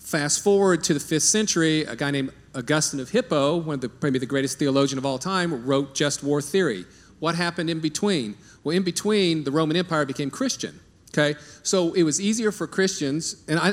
fast 0.00 0.42
forward 0.44 0.84
to 0.84 0.94
the 0.94 1.00
fifth 1.00 1.24
century, 1.24 1.82
a 1.82 1.96
guy 1.96 2.10
named 2.12 2.32
Augustine 2.54 3.00
of 3.00 3.10
Hippo, 3.10 3.56
one 3.56 3.74
of 3.74 3.80
the 3.80 3.90
maybe 4.00 4.18
the 4.18 4.26
greatest 4.26 4.58
theologian 4.58 4.98
of 4.98 5.04
all 5.04 5.18
time, 5.18 5.66
wrote 5.66 5.94
Just 5.94 6.22
War 6.22 6.40
Theory. 6.40 6.84
What 7.18 7.34
happened 7.34 7.68
in 7.68 7.80
between? 7.80 8.36
Well, 8.62 8.76
in 8.76 8.82
between, 8.82 9.44
the 9.44 9.50
Roman 9.50 9.76
Empire 9.76 10.04
became 10.04 10.30
Christian. 10.30 10.80
Okay, 11.10 11.38
so 11.62 11.92
it 11.94 12.02
was 12.02 12.20
easier 12.20 12.52
for 12.52 12.66
Christians, 12.66 13.44
and 13.48 13.58
I 13.58 13.72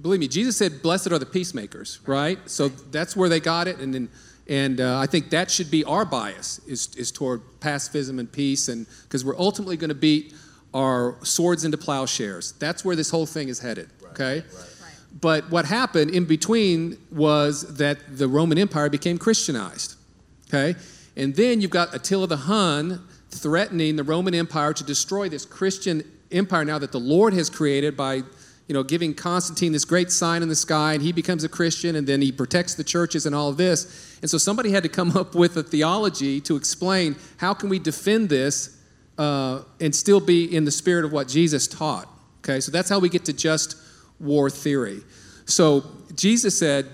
believe 0.00 0.20
me, 0.20 0.28
Jesus 0.28 0.56
said, 0.56 0.82
"Blessed 0.82 1.12
are 1.12 1.18
the 1.18 1.26
peacemakers." 1.26 1.98
Right? 2.06 2.38
So 2.48 2.68
that's 2.68 3.16
where 3.16 3.28
they 3.28 3.40
got 3.40 3.68
it, 3.68 3.78
and 3.78 3.92
then, 3.94 4.08
and 4.52 4.82
uh, 4.82 4.98
I 4.98 5.06
think 5.06 5.30
that 5.30 5.50
should 5.50 5.70
be 5.70 5.82
our 5.84 6.04
bias 6.04 6.60
is 6.66 6.94
is 6.94 7.10
toward 7.10 7.40
pacifism 7.60 8.18
and 8.18 8.30
peace, 8.30 8.68
and 8.68 8.86
because 9.04 9.24
we're 9.24 9.38
ultimately 9.38 9.78
going 9.78 9.88
to 9.88 9.94
beat 9.94 10.34
our 10.74 11.16
swords 11.22 11.64
into 11.64 11.78
plowshares. 11.78 12.52
That's 12.58 12.84
where 12.84 12.94
this 12.94 13.08
whole 13.08 13.24
thing 13.24 13.48
is 13.48 13.60
headed. 13.60 13.88
Okay. 14.10 14.44
But 15.20 15.50
what 15.50 15.64
happened 15.64 16.10
in 16.10 16.26
between 16.26 16.98
was 17.10 17.76
that 17.76 17.98
the 18.18 18.28
Roman 18.28 18.58
Empire 18.58 18.90
became 18.90 19.16
Christianized. 19.16 19.96
Okay? 20.48 20.78
And 21.16 21.34
then 21.34 21.60
you've 21.60 21.70
got 21.70 21.94
Attila 21.94 22.26
the 22.26 22.36
Hun 22.36 23.06
threatening 23.30 23.96
the 23.96 24.04
Roman 24.04 24.34
Empire 24.34 24.72
to 24.74 24.84
destroy 24.84 25.28
this 25.28 25.44
Christian 25.46 26.02
empire 26.30 26.64
now 26.64 26.78
that 26.78 26.92
the 26.92 27.00
Lord 27.00 27.34
has 27.34 27.50
created 27.50 27.96
by 27.96 28.22
you 28.72 28.78
know 28.78 28.82
giving 28.82 29.12
Constantine 29.12 29.72
this 29.72 29.84
great 29.84 30.10
sign 30.10 30.42
in 30.42 30.48
the 30.48 30.56
sky 30.56 30.94
and 30.94 31.02
he 31.02 31.12
becomes 31.12 31.44
a 31.44 31.48
Christian 31.50 31.94
and 31.94 32.06
then 32.06 32.22
he 32.22 32.32
protects 32.32 32.74
the 32.74 32.82
churches 32.82 33.26
and 33.26 33.34
all 33.34 33.50
of 33.50 33.58
this. 33.58 34.16
And 34.22 34.30
so 34.30 34.38
somebody 34.38 34.70
had 34.70 34.82
to 34.84 34.88
come 34.88 35.14
up 35.16 35.34
with 35.34 35.58
a 35.58 35.62
theology 35.62 36.40
to 36.40 36.56
explain 36.56 37.16
how 37.36 37.52
can 37.52 37.68
we 37.68 37.78
defend 37.78 38.30
this 38.30 38.80
uh, 39.18 39.60
and 39.78 39.94
still 39.94 40.20
be 40.20 40.56
in 40.56 40.64
the 40.64 40.70
spirit 40.70 41.04
of 41.04 41.12
what 41.12 41.28
Jesus 41.28 41.68
taught. 41.68 42.08
Okay? 42.38 42.60
So 42.60 42.72
that's 42.72 42.88
how 42.88 42.98
we 42.98 43.10
get 43.10 43.26
to 43.26 43.34
just 43.34 43.76
war 44.18 44.48
theory. 44.48 45.02
So 45.44 45.84
Jesus 46.14 46.58
said, 46.58 46.86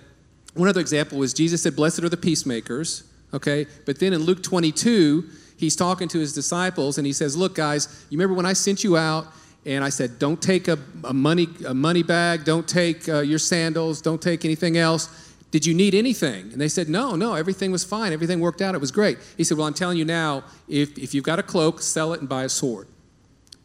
one 0.54 0.68
other 0.68 0.80
example 0.80 1.16
was 1.18 1.32
Jesus 1.32 1.62
said, 1.62 1.76
Blessed 1.76 2.02
are 2.02 2.08
the 2.08 2.16
peacemakers, 2.16 3.04
okay? 3.32 3.66
But 3.86 4.00
then 4.00 4.12
in 4.12 4.22
Luke 4.22 4.42
22, 4.42 5.28
he's 5.56 5.76
talking 5.76 6.08
to 6.08 6.18
his 6.18 6.32
disciples 6.32 6.98
and 6.98 7.06
he 7.06 7.12
says, 7.12 7.36
Look, 7.36 7.54
guys, 7.54 8.04
you 8.10 8.18
remember 8.18 8.34
when 8.34 8.46
I 8.46 8.54
sent 8.54 8.82
you 8.82 8.96
out 8.96 9.28
and 9.76 9.84
I 9.84 9.90
said, 9.90 10.18
Don't 10.18 10.40
take 10.40 10.68
a, 10.68 10.78
a 11.04 11.12
money, 11.12 11.48
a 11.66 11.74
money 11.74 12.02
bag, 12.02 12.44
don't 12.44 12.66
take 12.66 13.08
uh, 13.08 13.20
your 13.20 13.38
sandals, 13.38 14.00
don't 14.00 14.20
take 14.20 14.44
anything 14.44 14.76
else. 14.76 15.08
Did 15.50 15.64
you 15.64 15.72
need 15.72 15.94
anything? 15.94 16.52
And 16.52 16.60
they 16.60 16.68
said, 16.68 16.88
No, 16.88 17.16
no, 17.16 17.34
everything 17.34 17.70
was 17.70 17.84
fine. 17.84 18.12
Everything 18.12 18.40
worked 18.40 18.62
out. 18.62 18.74
It 18.74 18.80
was 18.80 18.90
great. 18.90 19.18
He 19.36 19.44
said, 19.44 19.58
Well, 19.58 19.66
I'm 19.66 19.74
telling 19.74 19.98
you 19.98 20.04
now, 20.04 20.44
if, 20.68 20.96
if 20.98 21.14
you've 21.14 21.24
got 21.24 21.38
a 21.38 21.42
cloak, 21.42 21.82
sell 21.82 22.12
it 22.12 22.20
and 22.20 22.28
buy 22.28 22.44
a 22.44 22.48
sword. 22.48 22.88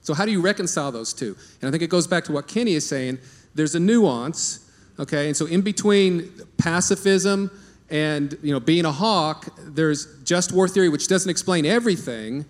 So, 0.01 0.14
how 0.14 0.26
do 0.26 0.32
you 0.32 0.41
reconcile 0.41 0.91
those 0.91 1.14
two? 1.14 1.38
And 1.62 1.68
I 1.68 1.72
think 1.72 1.82
it 1.82 1.89
goes 1.89 2.08
back 2.08 2.26
to 2.26 2.34
what 2.34 2.47
Kenny 2.47 2.74
is 2.74 2.88
saying. 2.88 3.20
There's 3.56 3.76
a 3.76 3.80
nuance, 3.80 4.70
okay? 4.99 5.28
And 5.28 5.38
so, 5.38 5.45
in 5.45 5.62
between 5.62 6.32
pacifism 6.58 7.49
and 7.89 8.38
you 8.41 8.51
know 8.54 8.60
being 8.60 8.86
a 8.86 8.91
hawk, 8.91 9.47
there's 9.60 10.08
just 10.24 10.51
war 10.51 10.68
theory, 10.68 10.89
which 10.89 11.08
doesn't 11.08 11.30
explain 11.30 11.66
everything, 11.66 12.45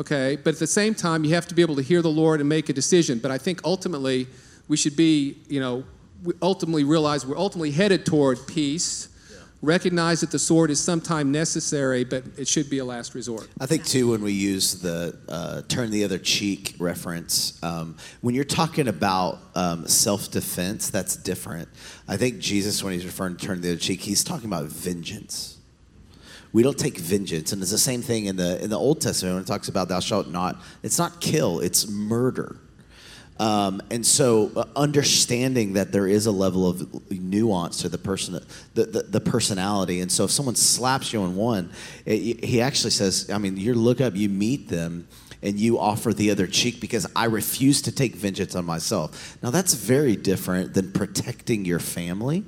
okay? 0.00 0.36
But 0.36 0.54
at 0.54 0.60
the 0.60 0.66
same 0.66 0.94
time, 0.94 1.24
you 1.24 1.34
have 1.34 1.46
to 1.48 1.54
be 1.54 1.62
able 1.62 1.76
to 1.76 1.82
hear 1.82 2.02
the 2.02 2.10
Lord 2.10 2.40
and 2.40 2.48
make 2.48 2.68
a 2.68 2.72
decision. 2.72 3.18
But 3.18 3.30
I 3.30 3.38
think 3.38 3.60
ultimately, 3.64 4.26
we 4.68 4.76
should 4.76 4.96
be, 4.96 5.38
you 5.48 5.60
know, 5.60 5.84
we 6.24 6.34
ultimately 6.42 6.84
realize 6.84 7.26
we're 7.26 7.38
ultimately 7.38 7.70
headed 7.70 8.04
toward 8.04 8.46
peace. 8.46 9.08
Recognize 9.62 10.22
that 10.22 10.30
the 10.30 10.38
sword 10.38 10.70
is 10.70 10.82
sometime 10.82 11.30
necessary, 11.30 12.02
but 12.02 12.24
it 12.38 12.48
should 12.48 12.70
be 12.70 12.78
a 12.78 12.84
last 12.84 13.14
resort. 13.14 13.46
I 13.60 13.66
think 13.66 13.84
too 13.84 14.08
when 14.10 14.22
we 14.22 14.32
use 14.32 14.80
the 14.80 15.18
uh, 15.28 15.60
"turn 15.68 15.90
the 15.90 16.02
other 16.02 16.18
cheek" 16.18 16.74
reference, 16.78 17.62
um, 17.62 17.96
when 18.22 18.34
you're 18.34 18.44
talking 18.44 18.88
about 18.88 19.38
um, 19.54 19.86
self-defense, 19.86 20.88
that's 20.88 21.14
different. 21.14 21.68
I 22.08 22.16
think 22.16 22.38
Jesus, 22.38 22.82
when 22.82 22.94
he's 22.94 23.04
referring 23.04 23.36
to 23.36 23.46
"turn 23.46 23.60
the 23.60 23.68
other 23.72 23.78
cheek," 23.78 24.00
he's 24.00 24.24
talking 24.24 24.46
about 24.46 24.64
vengeance. 24.64 25.59
We 26.52 26.62
don't 26.62 26.78
take 26.78 26.98
vengeance, 26.98 27.52
and 27.52 27.62
it's 27.62 27.70
the 27.70 27.78
same 27.78 28.02
thing 28.02 28.26
in 28.26 28.36
the 28.36 28.62
in 28.62 28.70
the 28.70 28.78
Old 28.78 29.00
Testament 29.00 29.34
when 29.36 29.44
it 29.44 29.46
talks 29.46 29.68
about 29.68 29.88
"thou 29.88 30.00
shalt 30.00 30.28
not." 30.28 30.60
It's 30.82 30.98
not 30.98 31.20
kill; 31.20 31.60
it's 31.60 31.88
murder. 31.88 32.56
Um, 33.40 33.80
and 33.90 34.04
so, 34.04 34.50
uh, 34.54 34.64
understanding 34.76 35.72
that 35.72 35.92
there 35.92 36.06
is 36.06 36.26
a 36.26 36.30
level 36.30 36.68
of 36.68 37.10
nuance 37.10 37.78
to 37.78 37.88
the 37.88 37.96
person, 37.96 38.38
the, 38.74 38.84
the, 38.84 39.02
the 39.04 39.20
personality. 39.20 40.02
And 40.02 40.12
so, 40.12 40.24
if 40.24 40.30
someone 40.30 40.56
slaps 40.56 41.14
you 41.14 41.22
on 41.22 41.36
one, 41.36 41.72
it, 42.04 42.44
he 42.44 42.60
actually 42.60 42.90
says, 42.90 43.30
I 43.30 43.38
mean, 43.38 43.56
you 43.56 43.72
look 43.72 44.02
up, 44.02 44.14
you 44.14 44.28
meet 44.28 44.68
them, 44.68 45.08
and 45.42 45.58
you 45.58 45.78
offer 45.78 46.12
the 46.12 46.30
other 46.30 46.46
cheek 46.46 46.82
because 46.82 47.06
I 47.16 47.24
refuse 47.24 47.80
to 47.82 47.92
take 47.92 48.14
vengeance 48.14 48.54
on 48.54 48.66
myself. 48.66 49.38
Now, 49.42 49.48
that's 49.48 49.72
very 49.72 50.16
different 50.16 50.74
than 50.74 50.92
protecting 50.92 51.64
your 51.64 51.78
family. 51.78 52.44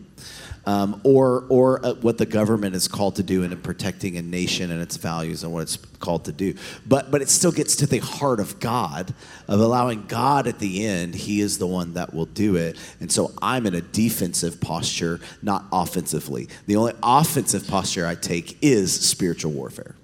Um, 0.65 1.01
or 1.03 1.45
or 1.49 1.85
uh, 1.85 1.95
what 1.95 2.19
the 2.19 2.27
government 2.27 2.77
is 2.77 2.87
called 2.87 3.17
to 3.17 3.25
do 3.25 3.43
in 3.43 3.57
protecting 3.63 4.17
a 4.17 4.23
nation 4.23 4.71
and 4.71 4.81
its 4.81 4.97
values 4.97 5.43
and 5.43 5.53
what 5.53 5.63
it's 5.63 5.77
called 5.77 6.27
to 6.27 6.33
do. 6.33 6.55
But 6.87 7.11
but 7.11 7.21
it 7.21 7.29
still 7.29 7.51
gets 7.51 7.75
to 7.77 7.87
the 7.87 7.99
heart 7.99 8.39
of 8.39 8.61
God 8.61 9.13
of 9.49 9.59
allowing 9.59 10.07
God 10.07 10.47
at 10.47 10.61
the 10.61 10.87
end. 10.87 11.17
He 11.17 11.41
is 11.41 11.59
the 11.59 11.67
one 11.67 11.95
that 11.95 12.15
will 12.15 12.27
do 12.27 12.55
it. 12.55 12.79
And 13.01 13.11
so 13.11 13.33
I'm 13.43 13.67
in 13.67 13.75
a 13.75 13.81
defensive 13.81 14.61
posture, 14.61 15.19
not 15.43 15.65
offensively. 15.73 16.49
The 16.67 16.77
only 16.77 16.93
offensive 17.03 17.67
posture 17.67 18.07
I 18.07 18.15
take 18.15 18.57
is 18.63 18.93
spiritual 18.95 19.51
warfare, 19.51 19.97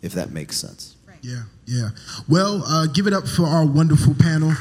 if 0.00 0.12
that 0.14 0.30
makes 0.30 0.56
sense. 0.56 0.96
Yeah, 1.20 1.42
yeah. 1.66 1.90
Well, 2.28 2.62
uh, 2.64 2.86
give 2.86 3.06
it 3.06 3.12
up 3.12 3.26
for 3.26 3.44
our 3.44 3.66
wonderful 3.66 4.14
panel. 4.14 4.52